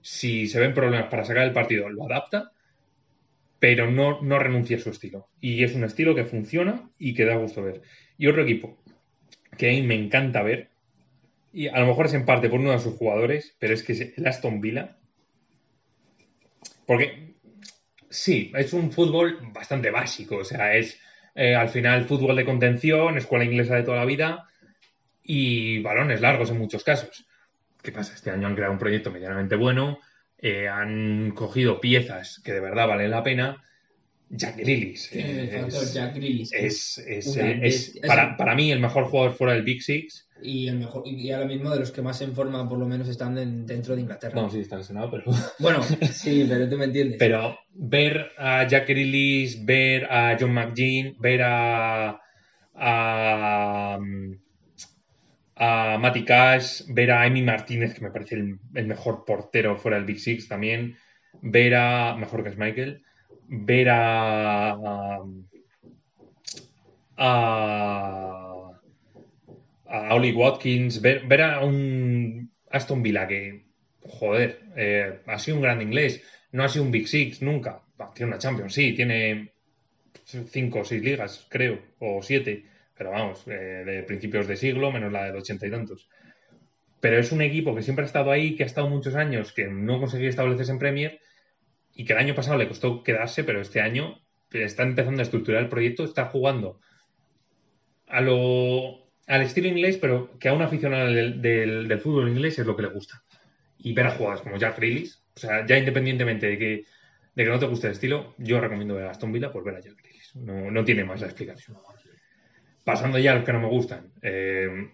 si 0.00 0.46
se 0.48 0.60
ven 0.60 0.74
problemas 0.74 1.08
para 1.10 1.24
sacar 1.24 1.44
el 1.46 1.52
partido, 1.52 1.88
lo 1.88 2.04
adapta. 2.06 2.52
pero 3.58 3.90
no, 3.90 4.22
no 4.22 4.38
renuncia 4.38 4.76
a 4.78 4.80
su 4.80 4.90
estilo. 4.90 5.28
Y 5.40 5.62
es 5.64 5.74
un 5.74 5.84
estilo 5.84 6.14
que 6.14 6.24
funciona 6.24 6.90
y 6.98 7.14
que 7.14 7.26
da 7.26 7.36
gusto 7.36 7.62
ver. 7.62 7.82
Y 8.16 8.26
otro 8.26 8.42
equipo 8.42 8.78
que 9.58 9.68
a 9.68 9.72
mí 9.72 9.82
me 9.82 9.94
encanta 9.94 10.42
ver, 10.42 10.70
y 11.52 11.68
a 11.68 11.78
lo 11.80 11.86
mejor 11.86 12.06
es 12.06 12.14
en 12.14 12.24
parte 12.24 12.48
por 12.48 12.60
uno 12.60 12.72
de 12.72 12.78
sus 12.78 12.94
jugadores, 12.94 13.56
pero 13.58 13.74
es 13.74 13.82
que 13.82 13.92
es 13.92 14.18
el 14.18 14.26
Aston 14.26 14.60
Villa. 14.60 14.96
Porque 16.86 17.29
sí, 18.10 18.52
es 18.54 18.72
un 18.72 18.92
fútbol 18.92 19.38
bastante 19.52 19.90
básico, 19.90 20.38
o 20.38 20.44
sea, 20.44 20.74
es 20.74 21.00
eh, 21.34 21.54
al 21.54 21.68
final 21.68 22.04
fútbol 22.04 22.36
de 22.36 22.44
contención, 22.44 23.16
escuela 23.16 23.44
inglesa 23.44 23.76
de 23.76 23.84
toda 23.84 23.98
la 23.98 24.04
vida 24.04 24.48
y 25.22 25.80
balones 25.80 26.20
largos 26.20 26.50
en 26.50 26.58
muchos 26.58 26.84
casos. 26.84 27.26
¿Qué 27.82 27.92
pasa? 27.92 28.14
Este 28.14 28.30
año 28.30 28.48
han 28.48 28.54
creado 28.54 28.72
un 28.72 28.78
proyecto 28.78 29.10
medianamente 29.10 29.56
bueno, 29.56 30.00
eh, 30.36 30.68
han 30.68 31.30
cogido 31.30 31.80
piezas 31.80 32.42
que 32.44 32.52
de 32.52 32.60
verdad 32.60 32.88
valen 32.88 33.10
la 33.10 33.22
pena. 33.22 33.64
Jack 34.32 34.58
Grealish 34.58 35.08
eh, 35.12 35.64
es, 35.66 35.92
Jack 35.92 36.14
Grealish. 36.14 36.50
es- 36.52 36.98
es- 36.98 37.26
Una 37.36 37.50
es- 37.50 37.60
bestia. 37.60 38.02
para, 38.06 38.36
para 38.36 38.54
mí 38.54 38.70
el 38.70 38.78
mejor 38.78 39.04
jugador 39.06 39.32
fuera 39.34 39.54
del 39.54 39.64
Big 39.64 39.82
Six. 39.82 40.28
Y 40.42 40.68
el 40.68 40.78
mejor, 40.78 41.02
y 41.04 41.30
ahora 41.32 41.46
mismo 41.46 41.68
de 41.70 41.80
los 41.80 41.90
que 41.90 42.00
más 42.00 42.20
en 42.22 42.32
forma, 42.34 42.66
por 42.68 42.78
lo 42.78 42.86
menos, 42.86 43.08
están 43.08 43.36
en- 43.38 43.66
dentro 43.66 43.94
de 43.96 44.02
Inglaterra. 44.02 44.48
sí, 44.48 44.60
está 44.60 44.76
lesionado, 44.78 45.10
pero... 45.10 45.24
Bueno, 45.58 45.82
sí, 45.82 46.46
pero 46.48 46.68
tú 46.68 46.78
me 46.78 46.84
entiendes. 46.84 47.16
Pero 47.18 47.58
ver 47.74 48.30
a 48.38 48.66
Jack 48.68 48.88
Grealish, 48.88 49.64
ver 49.64 50.04
a 50.10 50.36
John 50.40 50.52
McGinn, 50.54 51.16
ver 51.18 51.42
a, 51.42 52.20
a, 52.74 53.98
a 55.56 55.98
Matty 55.98 56.24
Cash, 56.24 56.82
ver 56.88 57.10
a 57.10 57.22
Amy 57.24 57.42
Martínez, 57.42 57.94
que 57.94 58.00
me 58.00 58.10
parece 58.10 58.36
el, 58.36 58.58
el 58.74 58.86
mejor 58.86 59.24
portero 59.26 59.76
fuera 59.76 59.96
del 59.96 60.06
Big 60.06 60.20
Six 60.20 60.48
también, 60.48 60.96
ver 61.42 61.74
a, 61.74 62.16
mejor 62.16 62.42
que 62.42 62.50
es 62.50 62.56
Michael, 62.56 63.02
ver 63.50 63.88
a, 63.88 64.70
a, 67.16 68.70
a, 69.86 70.14
Watkins, 70.14 71.00
ver, 71.02 71.26
ver 71.26 71.42
a 71.42 71.60
un 71.64 72.48
Aston 72.70 73.02
Villa 73.02 73.26
que, 73.26 73.64
joder, 74.02 74.60
eh, 74.76 75.18
ha 75.26 75.38
sido 75.38 75.56
un 75.56 75.62
gran 75.62 75.82
inglés, 75.82 76.22
no 76.52 76.62
ha 76.62 76.68
sido 76.68 76.84
un 76.84 76.92
Big 76.92 77.08
Six 77.08 77.42
nunca. 77.42 77.82
Va, 78.00 78.12
Tiene 78.14 78.30
una 78.30 78.38
Champions, 78.38 78.72
sí, 78.72 78.92
tiene 78.92 79.52
cinco 80.24 80.80
o 80.80 80.84
seis 80.84 81.02
ligas, 81.02 81.46
creo, 81.50 81.80
o 81.98 82.22
siete, 82.22 82.64
pero 82.96 83.10
vamos, 83.10 83.42
eh, 83.48 83.82
de 83.84 84.02
principios 84.04 84.46
de 84.46 84.56
siglo, 84.56 84.92
menos 84.92 85.10
la 85.10 85.24
del 85.24 85.36
ochenta 85.36 85.66
y 85.66 85.70
tantos. 85.70 86.08
Pero 87.00 87.18
es 87.18 87.32
un 87.32 87.42
equipo 87.42 87.74
que 87.74 87.82
siempre 87.82 88.04
ha 88.04 88.06
estado 88.06 88.30
ahí, 88.30 88.54
que 88.54 88.62
ha 88.62 88.66
estado 88.66 88.88
muchos 88.88 89.16
años, 89.16 89.52
que 89.52 89.66
no 89.66 89.98
conseguía 89.98 90.28
establecerse 90.28 90.70
en 90.70 90.78
Premier 90.78 91.20
y 92.00 92.04
que 92.06 92.14
el 92.14 92.18
año 92.18 92.34
pasado 92.34 92.56
le 92.56 92.66
costó 92.66 93.02
quedarse, 93.02 93.44
pero 93.44 93.60
este 93.60 93.82
año 93.82 94.18
está 94.50 94.84
empezando 94.84 95.20
a 95.20 95.24
estructurar 95.24 95.62
el 95.62 95.68
proyecto, 95.68 96.02
está 96.02 96.24
jugando 96.24 96.80
a 98.06 98.22
lo, 98.22 99.06
al 99.26 99.42
estilo 99.42 99.68
inglés, 99.68 99.98
pero 99.98 100.38
que 100.38 100.48
a 100.48 100.54
un 100.54 100.62
aficionado 100.62 101.12
del, 101.12 101.42
del- 101.42 101.88
del 101.88 102.00
fútbol 102.00 102.30
inglés 102.30 102.58
es 102.58 102.66
lo 102.66 102.74
que 102.74 102.84
le 102.84 102.88
gusta. 102.88 103.22
Y 103.76 103.92
ver 103.92 104.06
a 104.06 104.12
jugadores 104.12 104.40
como 104.42 104.56
Jack 104.56 104.78
Grealish, 104.78 105.14
o 105.36 105.38
sea, 105.38 105.66
ya 105.66 105.76
independientemente 105.76 106.46
de 106.46 106.56
que, 106.56 106.84
de 107.34 107.44
que 107.44 107.50
no 107.50 107.58
te 107.58 107.66
guste 107.66 107.88
el 107.88 107.92
estilo, 107.92 108.34
yo 108.38 108.58
recomiendo 108.62 108.94
ver 108.94 109.06
a 109.06 109.10
Aston 109.10 109.30
Villa 109.30 109.52
por 109.52 109.62
ver 109.62 109.74
a 109.76 109.80
Jack 109.80 109.98
Grealish. 109.98 110.36
No, 110.36 110.70
no 110.70 110.82
tiene 110.82 111.04
más 111.04 111.20
la 111.20 111.26
explicación. 111.26 111.76
Pasando 112.82 113.18
ya 113.18 113.32
a 113.32 113.34
los 113.34 113.44
que 113.44 113.52
no 113.52 113.60
me 113.60 113.68
gustan. 113.68 114.10
eh, 114.22 114.88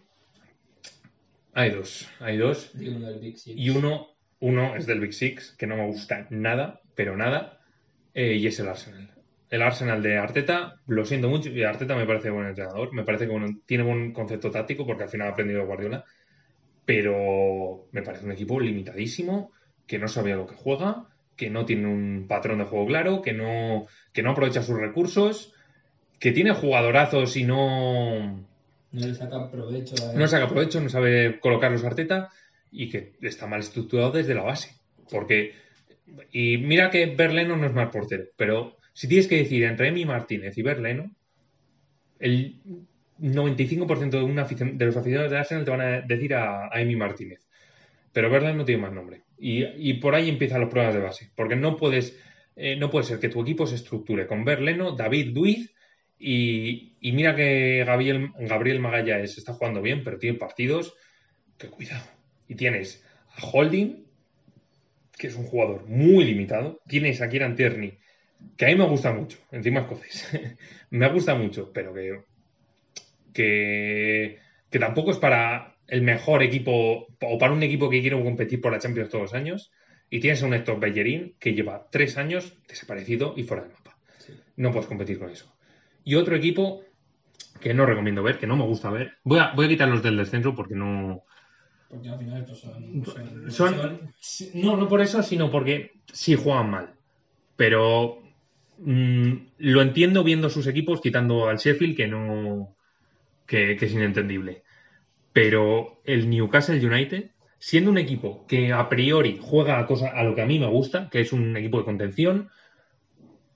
hay 1.54 1.70
dos, 1.70 2.08
hay 2.18 2.36
dos. 2.36 2.76
Digo, 2.76 2.96
uno 2.96 3.06
del 3.06 3.20
Big 3.20 3.38
Six. 3.38 3.56
Y 3.56 3.70
uno, 3.70 4.08
uno 4.40 4.74
es 4.74 4.86
del 4.86 4.98
Big 5.00 5.14
Six, 5.14 5.54
que 5.56 5.68
no 5.68 5.76
me 5.76 5.86
gusta 5.86 6.26
nada, 6.30 6.80
pero 6.96 7.16
nada, 7.16 7.60
eh, 8.14 8.34
y 8.34 8.46
es 8.48 8.58
el 8.58 8.68
Arsenal. 8.68 9.10
El 9.48 9.62
Arsenal 9.62 10.02
de 10.02 10.18
Arteta, 10.18 10.80
lo 10.88 11.04
siento 11.04 11.28
mucho, 11.28 11.50
y 11.50 11.62
Arteta 11.62 11.94
me 11.94 12.06
parece 12.06 12.30
buen 12.30 12.48
entrenador, 12.48 12.92
me 12.92 13.04
parece 13.04 13.26
que 13.26 13.30
bueno, 13.30 13.60
tiene 13.64 13.84
buen 13.84 14.12
concepto 14.12 14.50
táctico, 14.50 14.84
porque 14.84 15.04
al 15.04 15.08
final 15.08 15.28
ha 15.28 15.30
aprendido 15.30 15.64
Guardiola, 15.64 16.04
pero 16.84 17.86
me 17.92 18.02
parece 18.02 18.24
un 18.24 18.32
equipo 18.32 18.58
limitadísimo, 18.58 19.52
que 19.86 19.98
no 20.00 20.08
sabía 20.08 20.34
lo 20.34 20.46
que 20.46 20.56
juega, 20.56 21.04
que 21.36 21.50
no 21.50 21.64
tiene 21.64 21.86
un 21.86 22.26
patrón 22.26 22.58
de 22.58 22.64
juego 22.64 22.86
claro, 22.86 23.22
que 23.22 23.32
no, 23.32 23.86
que 24.12 24.22
no 24.22 24.32
aprovecha 24.32 24.62
sus 24.62 24.78
recursos, 24.78 25.52
que 26.18 26.32
tiene 26.32 26.52
jugadorazos 26.52 27.36
y 27.36 27.44
no, 27.44 28.46
No 28.90 29.06
le 29.06 29.14
saca 29.14 29.50
provecho 29.50 29.94
a 30.02 30.12
él. 30.12 30.18
no 30.18 30.26
saca 30.26 30.48
provecho, 30.48 30.80
no 30.80 30.88
sabe 30.88 31.38
colocar 31.40 31.70
los 31.70 31.84
Arteta 31.84 32.30
y 32.72 32.88
que 32.88 33.14
está 33.20 33.46
mal 33.46 33.60
estructurado 33.60 34.12
desde 34.12 34.34
la 34.34 34.42
base. 34.42 34.74
Porque, 35.10 35.54
y 36.32 36.58
mira 36.58 36.90
que 36.90 37.06
Berleno 37.06 37.56
no 37.56 37.66
es 37.66 37.74
mal 37.74 37.90
portero, 37.90 38.24
pero 38.36 38.76
si 38.92 39.08
tienes 39.08 39.28
que 39.28 39.36
decir 39.36 39.64
entre 39.64 39.88
Emi 39.88 40.04
Martínez 40.04 40.56
y 40.56 40.62
Berleno, 40.62 41.14
el 42.18 42.60
95% 43.20 44.10
de, 44.10 44.22
una 44.22 44.44
de 44.44 44.86
los 44.86 44.96
aficionados 44.96 45.30
de 45.30 45.38
Arsenal 45.38 45.64
te 45.64 45.70
van 45.70 45.80
a 45.80 46.00
decir 46.00 46.34
a, 46.34 46.70
Emi 46.74 46.96
Martínez. 46.96 47.46
Pero 48.12 48.30
Berleno 48.30 48.58
no 48.58 48.64
tiene 48.64 48.82
más 48.82 48.92
nombre. 48.92 49.24
Y, 49.38 49.94
por 49.94 50.14
ahí 50.14 50.30
empiezan 50.30 50.62
los 50.62 50.70
problemas 50.70 50.94
de 50.94 51.02
base. 51.02 51.30
Porque 51.34 51.56
no 51.56 51.76
puedes, 51.76 52.18
eh, 52.56 52.76
no 52.76 52.90
puede 52.90 53.04
ser 53.04 53.18
que 53.18 53.28
tu 53.28 53.42
equipo 53.42 53.66
se 53.66 53.74
estructure 53.74 54.26
con 54.26 54.44
Berleno, 54.44 54.92
David 54.92 55.34
Duiz 55.34 55.74
y, 56.18 56.96
y 57.00 57.12
mira 57.12 57.36
que 57.36 57.84
Gabriel, 57.84 58.30
Gabriel 58.38 58.80
Magallanes 58.80 59.36
está 59.36 59.52
jugando 59.52 59.82
bien, 59.82 60.02
pero 60.02 60.18
tiene 60.18 60.38
partidos 60.38 60.94
que 61.58 61.68
cuidado. 61.68 62.06
Y 62.48 62.54
tienes 62.54 63.04
a 63.28 63.46
Holding, 63.46 64.05
que 65.18 65.28
es 65.28 65.36
un 65.36 65.44
jugador 65.44 65.86
muy 65.86 66.24
limitado. 66.24 66.80
Tienes 66.86 67.20
a 67.20 67.28
Kieran 67.28 67.56
Tierney, 67.56 67.98
que 68.56 68.66
a 68.66 68.68
mí 68.68 68.76
me 68.76 68.86
gusta 68.86 69.12
mucho, 69.12 69.38
encima 69.50 69.80
escocés. 69.80 70.28
me 70.90 71.08
gusta 71.08 71.34
mucho, 71.34 71.72
pero 71.72 71.94
que, 71.94 72.22
que, 73.32 74.38
que 74.70 74.78
tampoco 74.78 75.10
es 75.10 75.18
para 75.18 75.76
el 75.86 76.02
mejor 76.02 76.42
equipo 76.42 77.06
o 77.20 77.38
para 77.38 77.52
un 77.52 77.62
equipo 77.62 77.88
que 77.88 78.00
quiere 78.00 78.22
competir 78.22 78.60
por 78.60 78.72
la 78.72 78.78
Champions 78.78 79.10
todos 79.10 79.22
los 79.22 79.34
años. 79.34 79.72
Y 80.08 80.20
tienes 80.20 80.42
a 80.42 80.46
un 80.46 80.54
Héctor 80.54 80.78
Bellerín 80.78 81.34
que 81.40 81.54
lleva 81.54 81.88
tres 81.90 82.16
años 82.16 82.56
desaparecido 82.68 83.34
y 83.36 83.42
fuera 83.42 83.64
del 83.64 83.72
mapa. 83.72 83.98
No 84.56 84.70
puedes 84.70 84.86
competir 84.86 85.18
con 85.18 85.30
eso. 85.30 85.52
Y 86.04 86.14
otro 86.14 86.36
equipo 86.36 86.84
que 87.60 87.74
no 87.74 87.86
recomiendo 87.86 88.22
ver, 88.22 88.38
que 88.38 88.46
no 88.46 88.56
me 88.56 88.64
gusta 88.64 88.90
ver. 88.90 89.14
Voy 89.24 89.40
a, 89.40 89.52
voy 89.54 89.66
a 89.66 89.68
quitar 89.68 89.88
los 89.88 90.02
del 90.02 90.16
descenso 90.16 90.54
porque 90.54 90.74
no. 90.74 91.24
Porque 91.88 92.08
al 92.08 92.18
final 92.18 92.40
estos 92.42 92.60
son... 92.60 93.04
son- 93.04 93.50
Son, 93.50 94.10
no, 94.54 94.76
no 94.76 94.88
por 94.88 95.00
eso, 95.00 95.22
sino 95.22 95.50
porque 95.50 95.92
sí 96.12 96.34
juegan 96.34 96.70
mal. 96.70 96.94
Pero 97.56 98.22
mm, 98.78 99.32
lo 99.58 99.82
entiendo 99.82 100.24
viendo 100.24 100.50
sus 100.50 100.66
equipos, 100.66 101.00
quitando 101.00 101.48
al 101.48 101.58
Sheffield, 101.58 101.96
que 101.96 102.08
no. 102.08 102.76
que, 103.46 103.76
que 103.76 103.86
es 103.86 103.92
inentendible. 103.92 104.64
Pero 105.32 106.00
el 106.04 106.30
Newcastle 106.30 106.84
United, 106.86 107.30
siendo 107.58 107.90
un 107.90 107.98
equipo 107.98 108.46
que 108.46 108.72
a 108.72 108.88
priori 108.88 109.38
juega 109.40 109.78
a, 109.80 109.86
cosa, 109.86 110.08
a 110.10 110.24
lo 110.24 110.34
que 110.34 110.42
a 110.42 110.46
mí 110.46 110.58
me 110.58 110.68
gusta, 110.68 111.08
que 111.10 111.20
es 111.20 111.32
un 111.32 111.56
equipo 111.56 111.78
de 111.78 111.84
contención, 111.84 112.50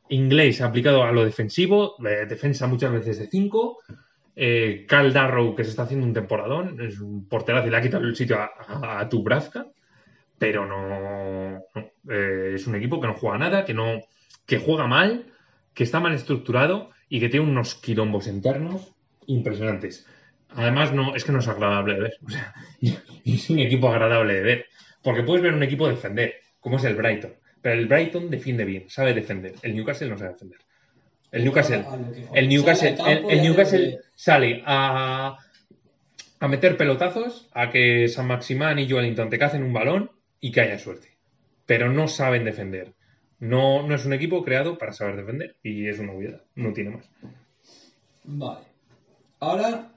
inglés 0.08 0.60
aplicado 0.60 1.02
a 1.04 1.12
lo 1.12 1.24
defensivo, 1.24 1.94
eh, 2.06 2.26
defensa 2.26 2.66
muchas 2.66 2.92
veces 2.92 3.18
de 3.18 3.28
5. 3.28 3.78
Eh, 4.42 4.86
Cal 4.88 5.12
Darrow, 5.12 5.54
que 5.54 5.64
se 5.64 5.70
está 5.70 5.82
haciendo 5.82 6.06
un 6.06 6.14
temporadón, 6.14 6.80
es 6.80 6.98
un 7.00 7.28
porterazo 7.28 7.66
y 7.68 7.70
le 7.70 7.76
ha 7.76 7.82
quitado 7.82 8.04
el 8.04 8.16
sitio 8.16 8.38
a, 8.38 8.50
a, 8.68 9.00
a 9.00 9.04
Dubravka, 9.04 9.66
pero 10.38 10.64
no. 10.66 11.62
eh, 12.08 12.52
es 12.54 12.66
un 12.66 12.74
equipo 12.74 13.00
que 13.00 13.06
no 13.06 13.14
juega 13.14 13.36
nada, 13.38 13.64
que 13.64 13.74
no. 13.74 14.00
que 14.46 14.58
juega 14.58 14.86
mal, 14.86 15.26
que 15.74 15.84
está 15.84 16.00
mal 16.00 16.14
estructurado 16.14 16.90
y 17.08 17.20
que 17.20 17.28
tiene 17.28 17.46
unos 17.50 17.74
quilombos 17.74 18.26
internos 18.28 18.94
impresionantes. 19.26 20.06
Además, 20.50 20.92
no, 20.92 21.14
es 21.14 21.24
que 21.24 21.32
no 21.32 21.40
es 21.40 21.48
agradable 21.48 21.94
de 21.94 22.00
ver. 22.00 22.12
Es 23.24 23.50
un 23.50 23.58
equipo 23.58 23.88
agradable 23.90 24.34
de 24.34 24.42
ver. 24.42 24.66
Porque 25.02 25.22
puedes 25.22 25.42
ver 25.42 25.52
un 25.52 25.62
equipo 25.62 25.86
defender, 25.88 26.34
como 26.60 26.78
es 26.78 26.84
el 26.84 26.94
Brighton. 26.96 27.34
Pero 27.60 27.74
el 27.78 27.86
Brighton 27.86 28.30
defiende 28.30 28.64
bien, 28.64 28.88
sabe 28.88 29.12
defender. 29.12 29.54
El 29.62 29.74
Newcastle 29.74 30.08
no 30.08 30.16
sabe 30.18 30.32
defender. 30.32 30.58
El 31.32 31.44
Newcastle, 31.44 31.84
A 31.86 31.96
lo 31.96 32.12
que 32.12 32.22
juega. 32.22 32.40
el 32.40 32.48
Newcastle, 32.48 32.96
el, 33.28 33.42
Newcastle 33.42 34.00
sale 34.14 34.62
a, 34.66 35.38
a 36.40 36.48
meter 36.48 36.76
pelotazos, 36.76 37.48
a 37.52 37.70
que 37.70 38.08
San 38.08 38.26
Maximán 38.26 38.78
y 38.78 38.92
Wellington 38.92 39.30
te 39.30 39.38
cacen 39.38 39.62
un 39.62 39.72
balón 39.72 40.10
y 40.40 40.50
que 40.50 40.60
haya 40.62 40.78
suerte. 40.78 41.16
Pero 41.66 41.90
no 41.92 42.08
saben 42.08 42.44
defender. 42.44 42.94
No, 43.38 43.86
no 43.86 43.94
es 43.94 44.04
un 44.04 44.12
equipo 44.12 44.44
creado 44.44 44.76
para 44.76 44.92
saber 44.92 45.16
defender. 45.16 45.56
Y 45.62 45.86
es 45.86 45.98
una 45.98 46.12
obviedad. 46.12 46.42
No 46.56 46.72
tiene 46.72 46.90
más. 46.90 47.08
Vale. 48.24 48.66
Ahora, 49.38 49.92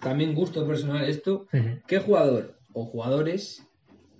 también 0.00 0.34
gusto 0.34 0.66
personal 0.66 1.08
esto. 1.08 1.46
¿Qué 1.86 1.98
jugador 1.98 2.58
o 2.72 2.86
jugadores 2.86 3.64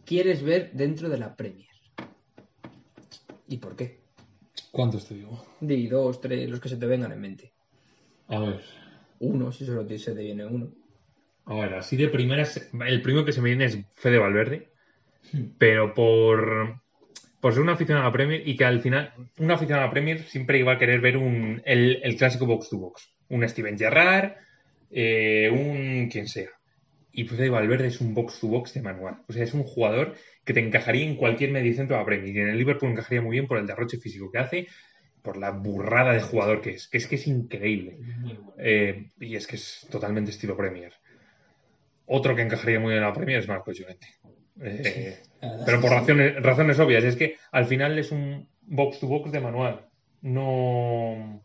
quieres 0.05 0.43
ver 0.43 0.71
dentro 0.73 1.09
de 1.09 1.19
la 1.19 1.35
Premier? 1.35 1.67
¿Y 3.49 3.57
por 3.59 3.75
qué? 3.75 4.01
¿Cuántos 4.71 5.07
te 5.07 5.15
digo? 5.15 5.45
Di 5.61 5.87
dos, 5.87 6.21
tres, 6.21 6.49
los 6.49 6.61
que 6.61 6.69
se 6.69 6.77
te 6.77 6.87
vengan 6.87 7.13
en 7.13 7.21
mente. 7.21 7.53
A 8.29 8.39
ver. 8.41 8.61
Uno, 9.21 9.53
si 9.53 9.65
solo 9.65 9.87
te- 9.87 9.99
se 9.99 10.15
te 10.15 10.23
viene 10.23 10.45
uno. 10.45 10.69
A 11.47 11.55
ver, 11.55 11.75
así 11.75 11.97
de 11.97 12.09
primeras, 12.09 12.69
el 12.87 13.03
primero 13.03 13.25
que 13.25 13.33
se 13.33 13.41
me 13.41 13.51
viene 13.51 13.67
es 13.67 13.79
Fede 13.95 14.19
Valverde, 14.19 14.69
pero 15.59 15.95
por, 15.95 16.81
por 17.41 17.53
ser 17.53 17.63
un 17.63 17.69
aficionado 17.71 18.07
a 18.07 18.09
la 18.11 18.13
Premier 18.13 18.47
y 18.47 18.57
que 18.57 18.65
al 18.65 18.81
final, 18.81 19.13
un 19.39 19.51
aficionado 19.51 19.85
a 19.85 19.87
la 19.87 19.93
Premier 19.93 20.23
siempre 20.25 20.59
iba 20.59 20.73
a 20.73 20.79
querer 20.79 21.01
ver 21.01 21.17
un, 21.17 21.63
el, 21.65 22.01
el 22.03 22.17
clásico 22.17 22.47
box 22.47 22.69
to 22.71 22.79
box. 22.79 23.09
Un 23.29 23.49
Steven 23.49 23.79
Gerrard, 23.79 24.33
eh, 24.91 25.51
un 25.53 26.09
quien 26.11 26.27
sea. 26.29 26.51
Y 27.17 27.25
Fede 27.25 27.49
Valverde 27.49 27.87
es 27.87 28.03
un 28.03 28.13
box 28.13 28.41
to 28.41 28.49
box 28.49 28.75
de 28.75 28.83
manual. 28.83 29.23
O 29.27 29.33
sea, 29.33 29.43
es 29.43 29.55
un 29.55 29.63
jugador 29.63 30.17
que 30.45 30.53
te 30.53 30.61
encajaría 30.61 31.07
en 31.07 31.17
cualquier 31.17 31.51
mediocentro 31.51 31.97
a 31.97 32.01
la 32.01 32.05
Premier. 32.05 32.37
Y 32.37 32.41
en 32.41 32.49
el 32.49 32.59
Liverpool 32.59 32.91
encajaría 32.91 33.23
muy 33.23 33.33
bien 33.33 33.47
por 33.47 33.57
el 33.57 33.67
derroche 33.67 33.97
físico 33.97 34.31
que 34.31 34.37
hace, 34.37 34.67
por 35.23 35.39
la 35.39 35.51
burrada 35.51 36.13
de 36.13 36.21
jugador 36.21 36.61
que 36.61 36.73
es. 36.73 36.89
Que 36.89 36.99
es 36.99 37.07
que 37.07 37.15
es 37.15 37.27
increíble. 37.27 37.99
Eh, 38.59 39.13
y 39.19 39.35
es 39.35 39.47
que 39.47 39.57
es 39.57 39.87
totalmente 39.91 40.31
estilo 40.31 40.59
Premier. 40.59 40.93
Otro 42.05 42.37
que 42.37 42.43
encajaría 42.43 42.81
muy 42.81 42.91
bien 42.91 43.03
en 43.03 43.09
la 43.09 43.15
Premier 43.15 43.39
es 43.39 43.49
Marcos 43.49 43.79
Llorente. 43.79 44.09
Eh, 44.61 45.17
pero 45.65 45.81
por 45.81 45.93
razones, 45.93 46.35
razones 46.43 46.79
obvias. 46.79 47.03
Es 47.03 47.17
que 47.17 47.37
al 47.51 47.65
final 47.65 47.99
es 47.99 48.13
un 48.13 48.47
box 48.61 49.01
to 49.01 49.07
box 49.07 49.33
de 49.33 49.41
manual. 49.41 49.89
No. 50.21 51.43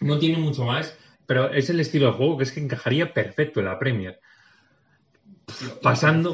No 0.00 0.18
tiene 0.18 0.38
mucho 0.38 0.64
más. 0.64 0.98
Pero 1.30 1.48
es 1.52 1.70
el 1.70 1.78
estilo 1.78 2.06
de 2.06 2.12
juego 2.14 2.38
que 2.38 2.42
es 2.42 2.50
que 2.50 2.58
encajaría 2.58 3.14
perfecto 3.14 3.60
en 3.60 3.66
la 3.66 3.78
Premier. 3.78 4.18
Pasando. 5.80 6.32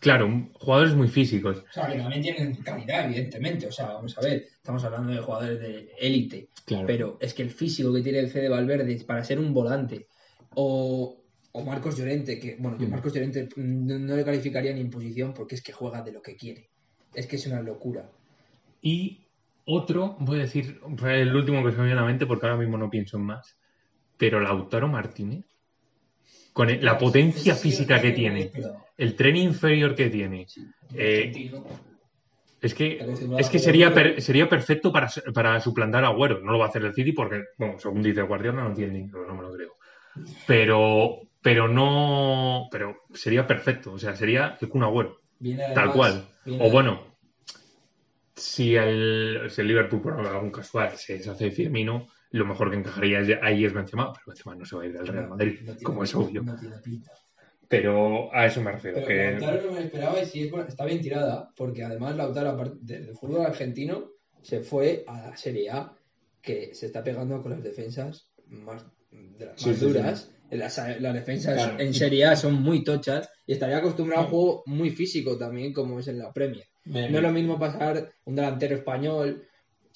Claro, 0.00 0.50
jugadores 0.54 0.96
muy 0.96 1.06
físicos. 1.06 1.58
O 1.58 1.72
sea, 1.72 1.86
que 1.86 1.98
también 1.98 2.20
tienen 2.20 2.56
calidad, 2.56 3.04
evidentemente. 3.04 3.68
O 3.68 3.70
sea, 3.70 3.92
vamos 3.92 4.18
a 4.18 4.22
ver, 4.22 4.48
estamos 4.56 4.82
hablando 4.82 5.12
de 5.12 5.20
jugadores 5.20 5.60
de 5.60 5.92
élite. 6.00 6.48
Claro. 6.64 6.84
Pero 6.88 7.18
es 7.20 7.32
que 7.32 7.42
el 7.42 7.50
físico 7.50 7.94
que 7.94 8.00
tiene 8.02 8.18
el 8.18 8.28
Fede 8.28 8.48
Valverde 8.48 9.04
para 9.06 9.22
ser 9.22 9.38
un 9.38 9.54
volante. 9.54 10.08
O, 10.56 11.22
o 11.52 11.64
Marcos 11.64 11.96
Llorente, 11.96 12.40
que, 12.40 12.56
bueno, 12.58 12.78
yo 12.80 12.88
Mm. 12.88 12.90
Marcos 12.90 13.14
Llorente 13.14 13.50
no, 13.54 14.00
no 14.00 14.16
le 14.16 14.24
calificaría 14.24 14.72
ni 14.72 14.80
en 14.80 14.90
posición 14.90 15.32
porque 15.32 15.54
es 15.54 15.62
que 15.62 15.70
juega 15.70 16.02
de 16.02 16.10
lo 16.10 16.22
que 16.22 16.34
quiere. 16.34 16.70
Es 17.14 17.28
que 17.28 17.36
es 17.36 17.46
una 17.46 17.62
locura. 17.62 18.10
Y 18.80 19.28
otro, 19.64 20.16
voy 20.18 20.38
a 20.38 20.42
decir, 20.42 20.80
el 21.06 21.36
último 21.36 21.64
que 21.64 21.70
se 21.70 21.78
me 21.78 21.84
viene 21.84 22.00
a 22.00 22.02
la 22.02 22.08
mente 22.08 22.26
porque 22.26 22.46
ahora 22.46 22.58
mismo 22.58 22.76
no 22.76 22.90
pienso 22.90 23.16
en 23.16 23.26
más. 23.26 23.61
Pero 24.22 24.38
Lautaro 24.38 24.86
Martínez, 24.86 25.44
con 26.52 26.68
la 26.80 26.96
potencia 26.96 27.56
física 27.56 28.00
que 28.00 28.12
tiene, 28.12 28.52
el 28.96 29.16
tren 29.16 29.34
inferior 29.34 29.96
que 29.96 30.10
tiene, 30.10 30.46
Eh, 30.94 31.50
es 32.60 32.72
que, 32.72 32.98
es 33.40 33.48
que 33.50 33.58
sería, 33.58 33.92
per- 33.92 34.22
sería 34.22 34.48
perfecto 34.48 34.92
para, 34.92 35.10
para 35.34 35.58
suplantar 35.60 36.04
a 36.04 36.08
Agüero. 36.10 36.38
No 36.38 36.52
lo 36.52 36.60
va 36.60 36.66
a 36.66 36.68
hacer 36.68 36.84
el 36.84 36.94
City 36.94 37.10
porque, 37.10 37.46
bueno, 37.58 37.80
según 37.80 38.00
dice 38.00 38.22
Guardiola, 38.22 38.62
no 38.62 38.72
tiene 38.72 38.92
dinero, 38.98 39.26
no 39.26 39.34
me 39.34 39.42
lo 39.42 39.52
creo. 39.52 39.72
Pero, 40.46 41.22
pero 41.42 41.66
no, 41.66 42.68
pero 42.70 42.98
sería 43.12 43.44
perfecto. 43.44 43.94
O 43.94 43.98
sea, 43.98 44.14
sería 44.14 44.56
el 44.60 44.68
Kun 44.68 44.84
Agüero. 44.84 45.18
Tal 45.74 45.92
cual. 45.94 46.28
O 46.60 46.70
bueno, 46.70 47.16
si 48.36 48.76
el, 48.76 49.48
si 49.50 49.62
el 49.62 49.66
Liverpool, 49.66 50.00
por 50.00 50.12
algún 50.24 50.52
casual, 50.52 50.96
se 50.96 51.14
deshace 51.18 51.46
de 51.46 51.50
Firmino, 51.50 52.06
lo 52.38 52.46
mejor 52.46 52.70
que 52.70 52.76
encajaría 52.76 53.20
ahí 53.42 53.64
es 53.64 53.72
Benzema, 53.72 54.12
pero 54.12 54.24
Benzema 54.26 54.54
no 54.54 54.64
se 54.64 54.76
va 54.76 54.82
a 54.82 54.86
ir 54.86 54.92
del 54.92 55.06
Real 55.06 55.28
Madrid, 55.28 55.58
no 55.60 55.72
tiene- 55.72 55.82
como 55.82 56.04
es 56.04 56.14
obvio. 56.14 56.42
No 56.42 56.56
tiene 56.58 56.76
pinta. 56.78 57.12
Pero 57.68 58.34
a 58.34 58.46
eso 58.46 58.60
me 58.60 58.72
refiero, 58.72 58.96
Pero 58.96 59.08
que 59.08 59.30
Lautaro 59.40 59.66
no 59.66 59.72
me 59.72 59.80
esperaba 59.84 60.20
y 60.20 60.26
sí 60.26 60.50
está 60.68 60.84
bien 60.84 61.00
tirada, 61.00 61.50
porque 61.56 61.82
además 61.82 62.16
Lautaro, 62.16 62.76
del 62.80 63.14
fútbol 63.16 63.46
argentino, 63.46 64.10
se 64.42 64.60
fue 64.60 65.04
a 65.06 65.28
la 65.28 65.36
Serie 65.36 65.70
A, 65.70 65.96
que 66.42 66.74
se 66.74 66.86
está 66.86 67.02
pegando 67.02 67.40
con 67.40 67.52
las 67.52 67.62
defensas 67.62 68.28
más, 68.48 68.84
de 69.10 69.46
las 69.46 69.60
Sí, 69.60 69.70
más 69.70 69.78
sí, 69.78 69.84
duras. 69.86 70.30
Las, 70.50 70.76
las 71.00 71.14
defensas 71.14 71.54
Claro. 71.54 71.80
en 71.80 71.94
Serie 71.94 72.26
A 72.26 72.36
son 72.36 72.60
muy 72.62 72.84
tochas 72.84 73.30
y 73.46 73.52
estaría 73.54 73.78
acostumbrado 73.78 74.20
a 74.22 74.24
un 74.26 74.30
juego 74.30 74.62
muy 74.66 74.90
físico 74.90 75.38
también, 75.38 75.72
como 75.72 75.98
es 75.98 76.08
en 76.08 76.18
la 76.18 76.30
Premier. 76.30 76.66
No 76.84 76.98
es 77.00 77.22
lo 77.22 77.32
mismo 77.32 77.58
pasar 77.58 78.10
un 78.24 78.34
delantero 78.34 78.76
español 78.76 79.46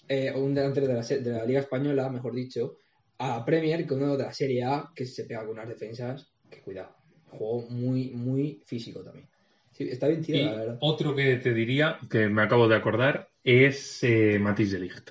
eh, 0.09 0.33
un 0.35 0.55
delantero 0.55 0.87
de 0.87 0.95
la, 0.95 1.03
se- 1.03 1.21
de 1.21 1.31
la 1.33 1.45
Liga 1.45 1.61
Española, 1.61 2.09
mejor 2.09 2.35
dicho, 2.35 2.79
a 3.19 3.45
Premier 3.45 3.87
que 3.87 3.95
uno 3.95 4.17
de 4.17 4.25
la 4.25 4.33
Serie 4.33 4.65
A 4.65 4.91
que 4.95 5.05
se 5.07 5.25
pega 5.25 5.41
con 5.41 5.51
unas 5.51 5.69
defensas 5.69 6.33
que 6.51 6.61
cuidado. 6.61 6.95
Juego 7.31 7.69
muy, 7.71 8.11
muy 8.11 8.63
físico 8.67 9.03
también. 9.03 9.29
Sí, 9.73 9.89
está 9.91 10.09
bien 10.09 10.21
Y 10.21 10.25
tirado, 10.25 10.45
la 10.53 10.59
verdad. 10.61 10.79
otro 10.81 11.15
que 11.15 11.37
te 11.37 11.53
diría, 11.53 11.99
que 12.11 12.29
me 12.29 12.43
acabo 12.43 12.69
de 12.69 12.77
acordar, 12.77 13.29
es 13.45 14.03
eh, 14.05 14.39
Matisse 14.39 14.73
de 14.73 14.81
Ligt. 14.81 15.11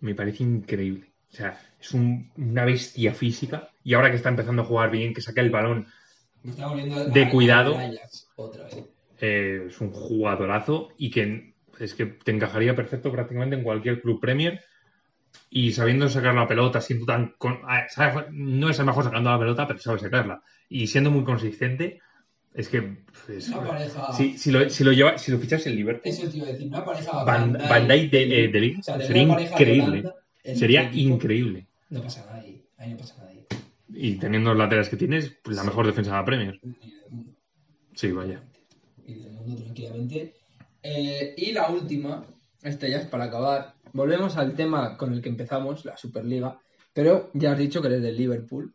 Me 0.00 0.14
parece 0.14 0.42
increíble. 0.42 1.12
O 1.32 1.36
sea, 1.36 1.58
es 1.80 1.92
un- 1.94 2.30
una 2.36 2.64
bestia 2.64 3.14
física. 3.14 3.70
Y 3.84 3.94
ahora 3.94 4.10
que 4.10 4.16
está 4.16 4.28
empezando 4.28 4.62
a 4.62 4.64
jugar 4.66 4.90
bien, 4.90 5.14
que 5.14 5.20
saca 5.22 5.40
el 5.40 5.50
balón, 5.50 5.86
de 6.42 7.28
cuidado. 7.30 7.78
al 7.78 7.96
Ajax 7.96 8.28
otra 8.36 8.64
vez. 8.64 8.84
eh, 9.20 9.64
es 9.68 9.80
un 9.80 9.90
jugadorazo 9.92 10.88
y 10.98 11.10
que 11.10 11.54
es 11.80 11.94
que 11.94 12.06
te 12.06 12.32
encajaría 12.32 12.74
perfecto 12.74 13.10
prácticamente 13.12 13.56
en 13.56 13.62
cualquier 13.62 14.00
club 14.00 14.20
Premier. 14.20 14.60
Y 15.50 15.72
sabiendo 15.72 16.08
sacar 16.08 16.34
la 16.34 16.48
pelota, 16.48 16.80
siendo 16.80 17.06
tan. 17.06 17.34
con- 17.38 17.60
no 18.32 18.70
es 18.70 18.78
el 18.78 18.86
mejor 18.86 19.04
sacando 19.04 19.30
la 19.30 19.38
pelota, 19.38 19.66
pero 19.66 19.78
sabe 19.78 19.98
sacarla. 19.98 20.42
Y 20.68 20.86
siendo 20.86 21.10
muy 21.10 21.24
consistente, 21.24 22.00
es 22.54 22.68
que. 22.68 22.82
pues, 23.26 23.48
Una 23.50 23.66
pareja. 23.68 24.12
si, 24.14 24.38
si 24.38 24.50
lo, 24.50 24.68
si 24.70 24.82
lo 24.82 24.92
lleva, 24.92 25.18
si 25.18 25.30
lo 25.30 25.38
fichas 25.38 25.66
en 25.66 25.76
Liverpool, 25.76 26.10
Eso 26.12 26.28
te 26.30 26.38
iba 26.38 26.46
a 26.48 26.52
decir, 26.52 26.66
una 26.68 26.84
pareja. 26.84 27.24
Van, 27.24 27.52
Van 27.52 27.86
Dijk 27.86 28.10
de, 28.10 28.44
eh, 28.44 28.48
de 28.48 28.60
Ligt, 28.60 28.78
O 28.80 28.82
sea, 28.82 28.94
tener 28.94 29.08
sería 29.08 29.36
de 29.36 29.42
increíble. 29.42 29.98
Holanda 30.00 30.14
Sería 30.54 30.82
equipo, 30.84 31.14
increíble. 31.14 31.66
No 31.90 32.02
pasa 32.02 32.24
nada 32.26 32.38
ahí. 32.40 32.62
Ahí 32.78 32.90
no 32.92 32.96
pasa 32.96 33.16
nada 33.18 33.30
ahí. 33.30 33.44
Y 33.92 34.14
teniendo 34.16 34.50
los 34.50 34.58
laterales 34.58 34.88
que 34.88 34.96
tienes, 34.96 35.36
pues 35.42 35.56
la 35.56 35.62
Sí. 35.62 35.68
mejor 35.68 35.86
defensa 35.86 36.12
de 36.12 36.16
la 36.16 36.24
Premier. 36.24 36.60
Mundo. 36.62 37.30
Sí, 37.94 38.10
vaya. 38.12 38.40
y 39.06 39.14
del 39.14 39.32
mundo 39.32 39.62
tranquilamente. 39.62 40.34
Eh, 40.88 41.34
y 41.36 41.52
la 41.52 41.68
última, 41.70 42.24
esta 42.62 42.86
ya 42.86 42.98
es 42.98 43.06
para 43.06 43.24
acabar. 43.24 43.74
Volvemos 43.92 44.36
al 44.36 44.54
tema 44.54 44.96
con 44.96 45.12
el 45.12 45.20
que 45.20 45.28
empezamos, 45.28 45.84
la 45.84 45.96
Superliga. 45.96 46.60
Pero 46.92 47.30
ya 47.34 47.52
has 47.52 47.58
dicho 47.58 47.80
que 47.82 47.88
eres 47.88 48.02
del 48.02 48.16
Liverpool. 48.16 48.72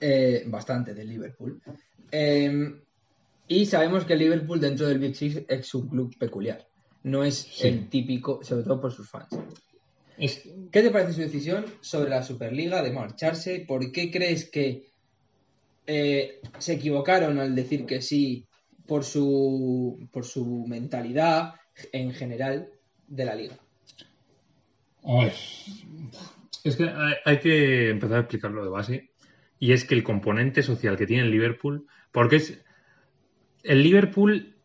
eh, 0.00 0.42
bastante 0.46 0.94
del 0.94 1.08
Liverpool. 1.08 1.60
Eh, 2.10 2.74
y 3.48 3.66
sabemos 3.66 4.04
que 4.04 4.14
el 4.14 4.18
Liverpool 4.18 4.60
dentro 4.60 4.86
del 4.88 4.98
Big 4.98 5.14
Six 5.14 5.42
es 5.48 5.74
un 5.74 5.88
club 5.88 6.16
peculiar. 6.18 6.66
No 7.04 7.22
es 7.24 7.36
Sí. 7.36 7.68
el 7.68 7.88
típico, 7.88 8.42
sobre 8.42 8.64
todo 8.64 8.80
por 8.80 8.92
sus 8.92 9.08
fans. 9.08 9.28
Es- 10.18 10.42
¿Qué 10.72 10.82
te 10.82 10.90
parece 10.90 11.12
su 11.14 11.20
decisión 11.20 11.64
sobre 11.80 12.10
la 12.10 12.22
Superliga 12.24 12.82
de 12.82 12.90
marcharse? 12.92 13.64
¿Por 13.66 13.92
qué 13.92 14.10
crees 14.10 14.50
que 14.50 14.88
eh, 15.86 16.40
se 16.58 16.74
equivocaron 16.74 17.38
al 17.40 17.54
decir 17.56 17.86
que 17.86 18.00
sí 18.02 18.46
por 18.86 19.04
su, 19.04 20.08
por 20.12 20.24
su 20.24 20.66
mentalidad 20.66 21.54
en 21.92 22.12
general 22.12 22.68
de 23.06 23.24
la 23.24 23.34
liga? 23.34 23.56
Es 26.64 26.76
que 26.76 26.88
hay, 27.24 27.38
que 27.38 27.90
empezar 27.90 28.18
a 28.18 28.20
explicarlo 28.20 28.62
de 28.62 28.70
base. 28.70 29.10
Y 29.58 29.72
es 29.72 29.84
que 29.84 29.94
el 29.94 30.02
componente 30.02 30.62
social 30.62 30.96
que 30.96 31.06
tiene 31.06 31.24
el 31.24 31.30
Liverpool, 31.30 31.86
porque 32.10 32.36
es. 32.36 32.64
El 33.62 33.82
Liverpool 33.82 34.56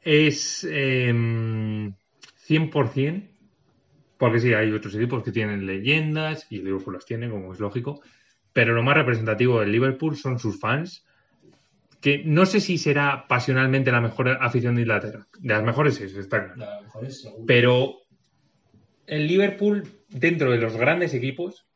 es 0.00 0.64
eh, 0.70 1.12
100%, 1.12 3.28
porque 4.16 4.40
sí, 4.40 4.54
hay 4.54 4.72
otros 4.72 4.94
equipos 4.94 5.22
que 5.22 5.32
tienen 5.32 5.66
leyendas 5.66 6.46
y 6.50 6.56
el 6.56 6.64
Liverpool 6.64 6.94
las 6.94 7.04
tiene, 7.04 7.28
como 7.28 7.52
es 7.52 7.60
lógico. 7.60 8.00
Pero 8.52 8.74
lo 8.74 8.82
más 8.82 8.96
representativo 8.96 9.60
del 9.60 9.72
Liverpool 9.72 10.16
son 10.16 10.38
sus 10.38 10.58
fans, 10.58 11.04
que 12.00 12.22
no 12.24 12.46
sé 12.46 12.60
si 12.60 12.78
será 12.78 13.26
pasionalmente 13.28 13.90
la 13.90 14.00
mejor 14.00 14.28
afición 14.40 14.74
de 14.76 14.82
Inglaterra. 14.82 15.26
De 15.40 15.54
las 15.54 15.64
mejores 15.64 16.00
es, 16.00 16.14
está 16.14 16.54
claro. 16.54 16.82
Mejor 16.82 17.04
es. 17.04 17.28
Pero 17.46 17.96
el 19.06 19.26
Liverpool, 19.26 19.84
dentro 20.08 20.50
de 20.50 20.58
los 20.58 20.76
grandes 20.76 21.14
equipos, 21.14 21.66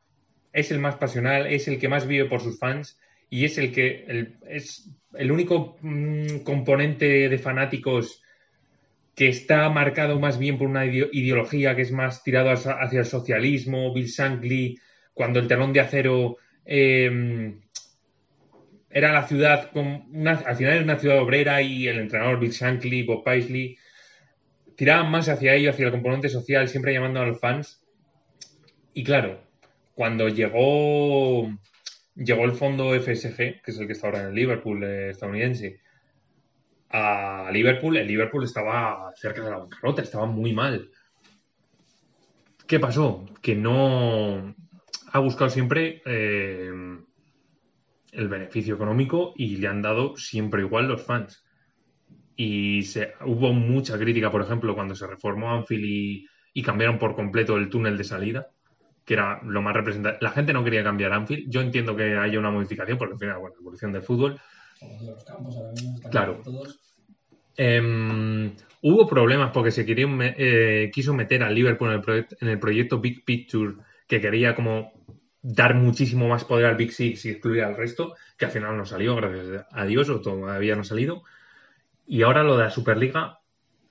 es 0.53 0.71
el 0.71 0.79
más 0.79 0.97
pasional, 0.97 1.47
es 1.47 1.67
el 1.69 1.79
que 1.79 1.89
más 1.89 2.07
vive 2.07 2.27
por 2.27 2.41
sus 2.41 2.59
fans 2.59 2.99
y 3.31 3.45
es 3.47 3.57
el 3.59 3.73
que 3.73 4.05
el- 4.07 4.37
es 4.49 4.91
el 5.15 5.33
único 5.33 5.77
mm, 5.81 6.39
componente 6.45 7.29
de 7.29 7.39
fanáticos 7.39 8.23
que 9.15 9.29
está 9.29 9.69
marcado 9.71 10.19
más 10.21 10.39
bien 10.39 10.57
por 10.59 10.69
una 10.69 10.85
ideo- 10.87 11.09
ideología 11.13 11.75
que 11.75 11.83
es 11.83 11.93
más 11.93 12.23
tirado 12.23 12.51
hacia 12.51 12.73
hacia 12.73 13.01
el 13.01 13.07
socialismo, 13.07 13.93
Bill 13.93 14.07
Shankly, 14.07 14.79
cuando 15.15 15.39
el 15.41 15.49
telón 15.49 15.73
de 15.73 15.81
acero 15.81 16.37
eh, 16.65 17.55
era 18.93 19.13
la 19.13 19.27
ciudad, 19.27 19.71
al 19.75 20.57
final 20.57 20.73
era 20.73 20.83
una 20.83 20.99
ciudad 20.99 21.21
obrera 21.21 21.63
y 21.63 21.89
el 21.89 21.99
entrenador 21.99 22.39
Bill 22.39 22.51
Shankly, 22.51 23.05
Bob 23.05 23.25
Paisley, 23.25 23.79
tiraban 24.77 25.11
más 25.11 25.29
hacia 25.29 25.55
ello, 25.55 25.71
hacia 25.71 25.87
el 25.87 25.93
componente 25.93 26.29
social, 26.29 26.69
siempre 26.69 26.93
llamando 26.93 27.21
a 27.21 27.27
los 27.27 27.41
fans. 27.41 27.83
Y 28.93 29.05
claro, 29.05 29.41
cuando 29.95 30.29
llegó, 30.29 31.51
llegó 32.15 32.45
el 32.45 32.53
fondo 32.53 32.95
FSG, 32.95 33.63
que 33.63 33.71
es 33.71 33.79
el 33.79 33.87
que 33.87 33.95
está 33.95 34.09
ahora 34.09 34.21
en 34.21 34.29
el 34.29 34.35
Liverpool 34.35 34.85
eh, 34.85 35.11
estadounidense, 35.11 35.81
a 36.91 37.49
Liverpool, 37.51 37.97
el 37.97 38.07
Liverpool 38.07 38.45
estaba 38.45 39.13
cerca 39.17 39.43
de 39.43 39.51
la 39.51 39.59
bancarrota, 39.59 40.03
estaba 40.03 40.27
muy 40.27 40.53
mal. 40.53 40.91
¿Qué 42.67 42.79
pasó? 42.79 43.25
Que 43.41 43.55
no 43.55 44.55
ha 45.11 45.19
buscado 45.19 45.49
siempre 45.49 46.03
eh, 46.05 46.71
el 48.13 48.29
beneficio 48.29 48.75
económico 48.77 49.33
y 49.37 49.57
le 49.57 49.67
han 49.69 49.83
dado 49.83 50.17
siempre 50.17 50.63
igual 50.63 50.89
los 50.89 51.03
fans. 51.03 51.45
y 52.37 52.83
se, 52.83 53.13
hubo 53.27 53.53
mucha 53.53 53.99
crítica, 53.99 54.31
por 54.31 54.43
ejemplo, 54.43 54.75
cuando 54.75 54.95
se 54.95 55.07
reformó 55.07 55.51
Anfield 55.53 55.85
y, 55.85 56.27
y 56.55 56.63
cambiaron 56.63 56.99
por 56.99 57.15
completo 57.15 57.57
el 57.57 57.69
túnel 57.69 57.97
de 57.99 58.05
salida, 58.05 58.49
que 59.05 59.15
era 59.15 59.41
lo 59.45 59.61
más 59.63 59.75
representativo. 59.75 60.19
La 60.23 60.31
gente 60.31 60.53
no 60.53 60.65
quería 60.65 60.83
cambiar 60.83 61.13
Anfield. 61.13 61.51
Yo 61.51 61.61
entiendo 61.61 61.95
que 61.97 62.17
haya 62.17 62.39
una 62.39 62.51
modificación, 62.51 62.99
porque 62.99 63.15
al 63.15 63.19
final, 63.21 63.39
bueno, 63.39 63.57
evolución 63.61 63.93
del 63.93 64.03
fútbol. 64.03 64.41
Como 64.81 64.99
todos 64.99 65.15
los 65.15 65.25
campos 65.25 65.57
ahora 65.57 65.73
mismo 65.73 65.95
están 65.97 66.11
Claro. 66.11 66.41
todos. 66.45 66.81
Em, 67.57 68.53
hubo 68.83 69.07
problemas 69.07 69.51
porque 69.53 69.71
se 69.71 69.85
quería, 69.85 70.07
eh, 70.39 70.91
quiso 70.93 71.15
meter 71.15 71.43
al 71.43 71.55
Liverpool 71.55 71.91
en 71.93 72.03
el, 72.15 72.27
en 72.41 72.49
el 72.49 72.59
proyecto 72.59 72.99
Big 73.01 73.25
Picture, 73.25 73.75
que 74.09 74.21
quería 74.21 74.55
como 74.55 75.02
dar 75.43 75.75
muchísimo 75.75 76.29
más 76.29 76.45
poder 76.45 76.67
al 76.67 76.77
Big 76.77 76.93
Six 76.93 77.25
y 77.27 77.31
excluir 77.31 77.65
al 77.65 77.77
resto, 77.77 78.15
que 78.39 78.47
al 78.47 78.51
final 78.53 78.77
no 78.77 78.87
salió, 78.87 79.17
gracias 79.17 79.67
a 79.71 79.85
Dios, 79.85 80.09
o 80.09 80.21
todavía 80.21 80.75
no 80.75 80.83
ha 80.83 80.85
salido. 80.85 81.25
Y 82.07 82.23
ahora 82.23 82.43
lo 82.43 82.57
de 82.57 82.65
la 82.65 82.71
Superliga, 82.71 83.41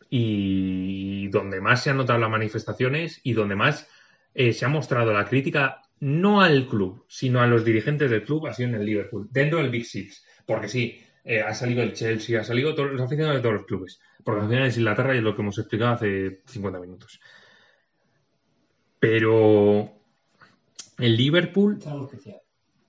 y 0.10 1.28
donde 1.30 1.62
más 1.62 1.84
se 1.84 1.90
han 1.90 1.98
notado 1.98 2.20
las 2.20 2.30
manifestaciones 2.30 3.22
y 3.24 3.32
donde 3.32 3.56
más 3.56 3.88
eh, 4.34 4.52
se 4.52 4.66
ha 4.66 4.70
mostrado 4.70 5.14
la 5.14 5.26
crítica, 5.26 5.82
no 6.02 6.42
al 6.42 6.68
club, 6.68 7.06
sino 7.08 7.42
a 7.42 7.48
los 7.48 7.64
dirigentes 7.64 8.10
del 8.10 8.24
club, 8.24 8.48
ha 8.48 8.54
sido 8.54 8.70
en 8.70 8.76
el 8.76 8.86
Liverpool, 8.86 9.28
dentro 9.32 9.60
del 9.60 9.70
Big 9.70 9.86
Six. 9.86 10.26
Porque 10.46 10.68
sí, 10.68 11.02
eh, 11.24 11.42
ha 11.42 11.54
salido 11.54 11.84
el 11.84 11.94
Chelsea, 11.94 12.40
ha 12.40 12.44
salido 12.44 12.74
todos 12.76 12.92
los 12.92 13.02
aficionados 13.02 13.38
de 13.38 13.42
todos 13.42 13.56
los 13.56 13.66
clubes. 13.66 14.02
Porque 14.24 14.42
al 14.42 14.50
final 14.50 14.68
es 14.68 14.78
Inglaterra 14.78 15.14
y 15.14 15.18
es 15.18 15.24
lo 15.24 15.36
que 15.36 15.42
hemos 15.42 15.58
explicado 15.58 15.94
hace 15.94 16.42
50 16.46 16.80
minutos. 16.80 17.22
Pero 19.00 20.01
el 21.02 21.18
Liverpool 21.18 21.78
Es 21.80 21.88
algo 21.88 22.06
especial. 22.06 22.42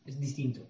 Es 0.05 0.21
distinto. 0.21 0.69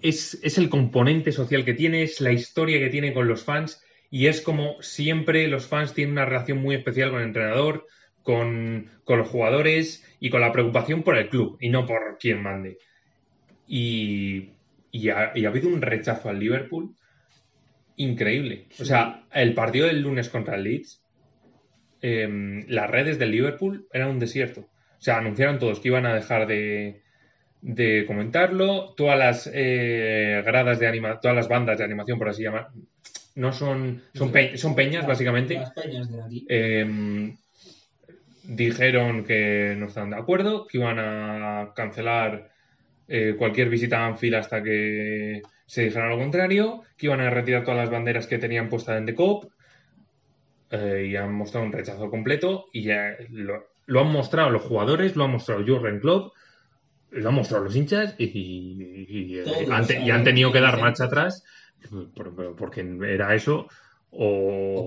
es, 0.00 0.38
es 0.42 0.58
el 0.58 0.68
componente 0.68 1.32
social 1.32 1.64
que 1.64 1.74
tiene, 1.74 2.02
es 2.02 2.20
la 2.20 2.32
historia 2.32 2.78
que 2.78 2.90
tiene 2.90 3.12
con 3.12 3.28
los 3.28 3.44
fans 3.44 3.82
y 4.10 4.26
es 4.26 4.40
como 4.40 4.80
siempre 4.82 5.46
los 5.48 5.66
fans 5.66 5.94
tienen 5.94 6.12
una 6.12 6.24
relación 6.24 6.58
muy 6.58 6.74
especial 6.74 7.10
con 7.10 7.20
el 7.20 7.28
entrenador, 7.28 7.86
con, 8.22 8.90
con 9.04 9.18
los 9.18 9.28
jugadores 9.28 10.04
y 10.18 10.30
con 10.30 10.40
la 10.40 10.52
preocupación 10.52 11.02
por 11.02 11.16
el 11.16 11.28
club 11.28 11.56
y 11.60 11.68
no 11.68 11.86
por 11.86 12.18
quién 12.18 12.42
mande. 12.42 12.78
Y, 13.66 14.50
y 14.90 15.08
ha, 15.10 15.32
y 15.34 15.44
ha 15.44 15.48
habido 15.48 15.68
un 15.68 15.80
rechazo 15.80 16.28
al 16.28 16.40
Liverpool 16.40 16.94
increíble. 17.96 18.66
O 18.80 18.84
sea, 18.84 19.26
el 19.32 19.54
partido 19.54 19.86
del 19.86 20.02
lunes 20.02 20.28
contra 20.28 20.56
el 20.56 20.64
Leeds, 20.64 21.02
em, 22.00 22.64
las 22.68 22.90
redes 22.90 23.18
del 23.18 23.30
Liverpool 23.30 23.86
eran 23.92 24.10
un 24.10 24.18
desierto. 24.18 24.68
O 25.00 25.02
sea, 25.02 25.16
anunciaron 25.16 25.58
todos 25.58 25.80
que 25.80 25.88
iban 25.88 26.04
a 26.06 26.14
dejar 26.14 26.46
de, 26.46 27.00
de 27.62 28.04
comentarlo. 28.06 28.94
Todas 28.94 29.18
las 29.18 29.50
eh, 29.52 30.42
gradas 30.44 30.78
de 30.78 30.86
anima, 30.86 31.18
todas 31.20 31.34
las 31.36 31.48
bandas 31.48 31.78
de 31.78 31.84
animación, 31.84 32.18
por 32.18 32.28
así 32.28 32.42
llamar, 32.42 32.68
no 33.34 33.52
son, 33.52 34.02
son, 34.14 34.30
pe- 34.30 34.56
son 34.58 34.74
peñas, 34.74 35.06
básicamente. 35.06 35.54
Las 35.54 35.72
peñas 35.72 36.10
de 36.12 36.22
aquí. 36.22 36.46
Eh, 36.48 37.34
dijeron 38.42 39.24
que 39.24 39.74
no 39.78 39.86
estaban 39.86 40.10
de 40.10 40.16
acuerdo, 40.16 40.66
que 40.66 40.78
iban 40.78 40.98
a 40.98 41.72
cancelar 41.74 42.50
eh, 43.08 43.34
cualquier 43.38 43.68
visita 43.68 44.00
a 44.00 44.06
Anfield 44.06 44.34
hasta 44.34 44.62
que 44.62 45.40
se 45.66 45.84
dijera 45.84 46.08
lo 46.08 46.18
contrario, 46.18 46.82
que 46.96 47.06
iban 47.06 47.20
a 47.20 47.30
retirar 47.30 47.62
todas 47.64 47.78
las 47.78 47.90
banderas 47.90 48.26
que 48.26 48.38
tenían 48.38 48.68
puestas 48.68 48.98
en 48.98 49.06
The 49.06 49.14
Cop 49.14 49.52
eh, 50.70 51.06
y 51.10 51.16
han 51.16 51.32
mostrado 51.32 51.64
un 51.66 51.72
rechazo 51.72 52.10
completo 52.10 52.66
y 52.72 52.82
ya 52.82 53.16
lo, 53.30 53.69
lo 53.90 54.00
han 54.00 54.12
mostrado 54.12 54.50
los 54.50 54.62
jugadores, 54.62 55.16
lo 55.16 55.24
han 55.24 55.32
mostrado 55.32 55.64
Jurgen 55.66 55.98
Klopp, 56.00 56.32
lo 57.10 57.28
han 57.28 57.34
mostrado 57.34 57.64
los 57.64 57.74
hinchas 57.74 58.14
y, 58.18 58.24
y- 58.24 59.06
y, 59.08 59.38
eh, 59.38 59.42
Todos 59.44 59.70
han, 59.70 59.86
te- 59.86 59.94
y 59.94 59.98
han 59.98 60.06
saben 60.08 60.24
tenido 60.24 60.52
que 60.52 60.60
dar 60.60 60.80
marcha 60.80 61.04
atrás 61.04 61.44
por- 62.14 62.34
por- 62.34 62.56
porque 62.56 62.80
era 63.08 63.34
eso 63.34 63.66
O 64.12 64.82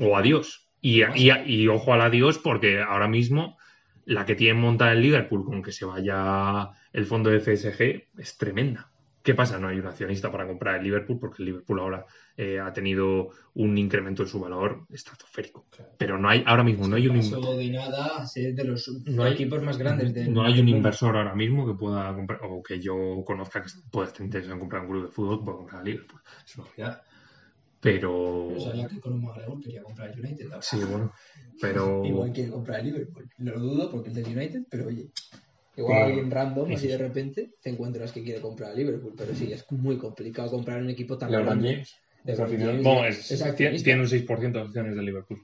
o, 0.00 0.16
adiós. 0.16 0.68
Y, 0.80 1.02
y, 1.14 1.30
y 1.46 1.68
ojo 1.68 1.92
al 1.92 2.00
adiós 2.02 2.38
porque 2.38 2.80
ahora 2.80 3.08
mismo 3.08 3.56
la 4.04 4.24
que 4.26 4.34
tiene 4.36 4.54
montada 4.60 4.92
el 4.92 5.02
Liverpool 5.02 5.44
con 5.44 5.62
que 5.62 5.72
se 5.72 5.84
vaya 5.84 6.70
el 6.92 7.04
fondo 7.06 7.30
de 7.30 7.40
CSG 7.40 8.08
es 8.20 8.36
tremenda. 8.38 8.90
¿Qué 9.28 9.34
pasa? 9.34 9.58
No 9.58 9.68
hay 9.68 9.78
un 9.78 9.86
accionista 9.86 10.32
para 10.32 10.46
comprar 10.46 10.76
el 10.76 10.84
Liverpool 10.84 11.18
porque 11.20 11.42
el 11.42 11.48
Liverpool 11.50 11.80
ahora 11.80 12.06
eh, 12.34 12.58
ha 12.60 12.72
tenido 12.72 13.28
un 13.56 13.76
incremento 13.76 14.22
en 14.22 14.28
su 14.30 14.40
valor 14.40 14.86
estratosférico. 14.90 15.66
Pero 15.98 16.16
no 16.16 16.30
hay, 16.30 16.42
ahora 16.46 16.64
mismo 16.64 16.88
no 16.88 16.96
hay 16.96 17.08
un, 17.08 17.20
de 17.20 17.68
nada 17.70 18.22
a 18.22 18.26
de 18.34 18.64
los 18.64 18.88
No 19.04 19.24
hay- 19.24 19.34
equipos 19.34 19.62
más 19.62 19.76
grandes 19.76 20.14
del 20.14 20.32
no 20.32 20.46
hay 20.46 20.58
un 20.58 20.68
inversor 20.70 21.14
ahora 21.14 21.34
mismo 21.34 21.66
que 21.66 21.74
pueda 21.78 22.14
comprar 22.14 22.40
o 22.42 22.62
que 22.62 22.80
yo 22.80 23.22
conozca 23.26 23.60
que 23.62 23.68
pueda 23.90 24.06
estar 24.08 24.24
interesado 24.24 24.54
en 24.54 24.60
comprar 24.60 24.80
un 24.86 24.88
club 24.92 25.02
de 25.04 25.10
fútbol 25.12 25.40
que 25.40 25.44
pueda 25.44 25.56
comprar 25.58 25.80
el 25.82 25.92
Liverpool. 25.92 26.20
Es 26.46 26.56
una 26.56 26.66
obviedad. 26.68 27.02
Pero... 27.82 28.48
Yo 28.54 28.60
sabía 28.60 28.88
que 28.88 28.98
Conor 28.98 29.20
McGregor 29.20 29.60
quería 29.60 29.82
comprar 29.82 30.08
el 30.08 30.20
United. 30.20 30.46
ahora. 30.46 30.62
Sí, 30.62 30.78
bueno. 30.90 31.12
Pero... 31.60 32.02
Igual 32.02 32.32
quiere 32.32 32.50
comprar 32.50 32.80
el 32.80 32.86
Liverpool. 32.86 33.28
No 33.36 33.52
lo 33.52 33.60
dudo 33.60 33.90
porque 33.90 34.08
es 34.08 34.14
del 34.14 34.24
United, 34.34 34.62
pero 34.70 34.86
oye. 34.86 35.10
Igual 35.78 36.02
alguien 36.02 36.30
random, 36.30 36.72
así 36.72 36.88
de 36.88 36.98
repente, 36.98 37.50
te 37.62 37.70
encuentras 37.70 38.10
que 38.12 38.22
quiere 38.24 38.40
comprar 38.40 38.72
el 38.72 38.78
Liverpool. 38.78 39.14
Pero 39.16 39.32
sí, 39.34 39.52
es 39.52 39.64
muy 39.70 39.96
complicado 39.96 40.50
comprar 40.50 40.82
un 40.82 40.90
equipo 40.90 41.16
tan 41.16 41.30
LeBron 41.30 41.46
grande. 41.46 41.72
James. 41.74 41.96
LeBron 42.24 42.44
al 42.44 42.50
final- 42.50 42.68
James, 42.68 42.82
Bueno, 42.84 43.04
es- 43.06 43.30
es 43.30 43.56
tiene, 43.84 44.00
un 44.02 44.08
6% 44.08 44.58
de 44.58 44.64
acciones 44.64 44.96
del 44.96 45.04
Liverpool. 45.04 45.38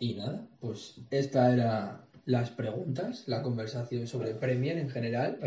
Y 0.00 0.14
nada, 0.14 0.46
pues 0.60 0.96
esta 1.10 1.52
era 1.54 2.04
las 2.26 2.50
preguntas, 2.50 3.24
la 3.28 3.42
conversación 3.42 4.06
sobre 4.08 4.34
Premier 4.34 4.78
en 4.78 4.90
general 4.90 5.38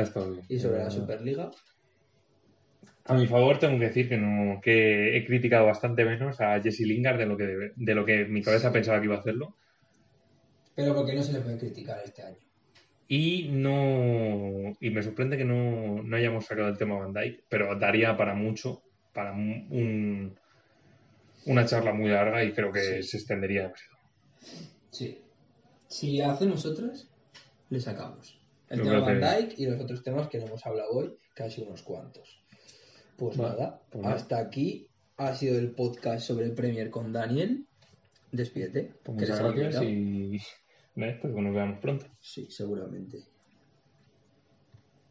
y 0.48 0.60
sobre 0.60 0.80
la 0.80 0.90
Superliga. 0.90 1.52
A 3.04 3.14
mi 3.16 3.28
favor 3.28 3.58
tengo 3.60 3.78
que 3.80 3.86
decir 3.86 4.08
que 4.10 4.18
no 4.18 4.60
que 4.62 5.18
he 5.18 5.26
criticado 5.26 5.66
bastante 5.66 6.04
menos 6.06 6.40
a 6.42 6.62
Jesse 6.62 6.82
Lingard 6.82 7.18
de 7.18 7.26
lo 7.26 7.38
que 7.38 7.72
de 7.76 7.96
lo 7.96 8.06
que 8.06 8.26
mi 8.26 8.42
cabeza 8.42 8.72
pensaba 8.72 9.00
que 9.00 9.06
iba 9.06 9.16
a 9.16 9.20
hacerlo 9.20 9.56
Pero 10.76 10.94
porque 10.94 11.14
no 11.14 11.24
se 11.24 11.34
le 11.34 11.40
puede 11.40 11.58
criticar 11.58 12.02
este 12.04 12.22
año. 12.22 12.38
Y 13.08 13.50
no 13.52 14.76
y 14.80 14.90
me 14.90 15.02
sorprende 15.04 15.38
que 15.38 15.46
no, 15.46 16.04
no 16.04 16.16
hayamos 16.18 16.46
sacado 16.46 16.68
el 16.68 16.78
tema 16.78 16.98
Van 16.98 17.14
Dijk, 17.14 17.44
pero 17.50 17.78
daría 17.80 18.16
para 18.18 18.34
mucho, 18.34 18.82
para 19.14 19.32
un, 19.32 19.68
un- 19.72 20.40
una 21.46 21.66
charla 21.66 21.94
muy 21.94 22.10
larga 22.10 22.44
y 22.44 22.52
creo 22.52 22.72
que 22.74 22.82
Sí. 23.02 23.04
se 23.04 23.18
extendería 23.18 23.64
demasiado. 23.64 23.98
Sí. 24.92 25.22
Si 25.88 26.20
hacemos 26.22 26.66
otras, 26.66 27.10
le 27.70 27.80
sacamos. 27.80 28.38
El 28.70 28.82
tema 28.84 29.00
Van 29.00 29.22
Dijk 29.22 29.58
y 29.58 29.66
los 29.68 29.80
otros 29.80 30.04
temas 30.04 30.28
que 30.28 30.40
no 30.40 30.48
hemos 30.48 30.66
hablado 30.66 30.92
hoy, 30.92 31.14
casi 31.34 31.62
unos 31.62 31.84
cuantos. 31.84 32.44
Pues 33.16 33.38
nada, 33.38 33.82
pues 33.90 34.04
nada. 34.04 34.16
hasta 34.16 34.38
aquí 34.40 34.90
ha 35.16 35.34
sido 35.34 35.58
el 35.58 35.72
podcast 35.72 36.28
sobre 36.28 36.50
Premier 36.50 36.90
con 36.90 37.14
Daniel. 37.14 37.66
Despídete. 38.34 38.92
Pues 39.04 39.18
muchas 39.18 39.40
el 39.40 39.54
gracias. 39.54 40.58
Y 40.98 41.00
nada, 41.00 41.20
pues 41.22 41.34
nos 41.34 41.54
veamos 41.54 41.80
pronto. 41.80 42.06
Sí, 42.20 42.48
seguramente. 42.50 43.37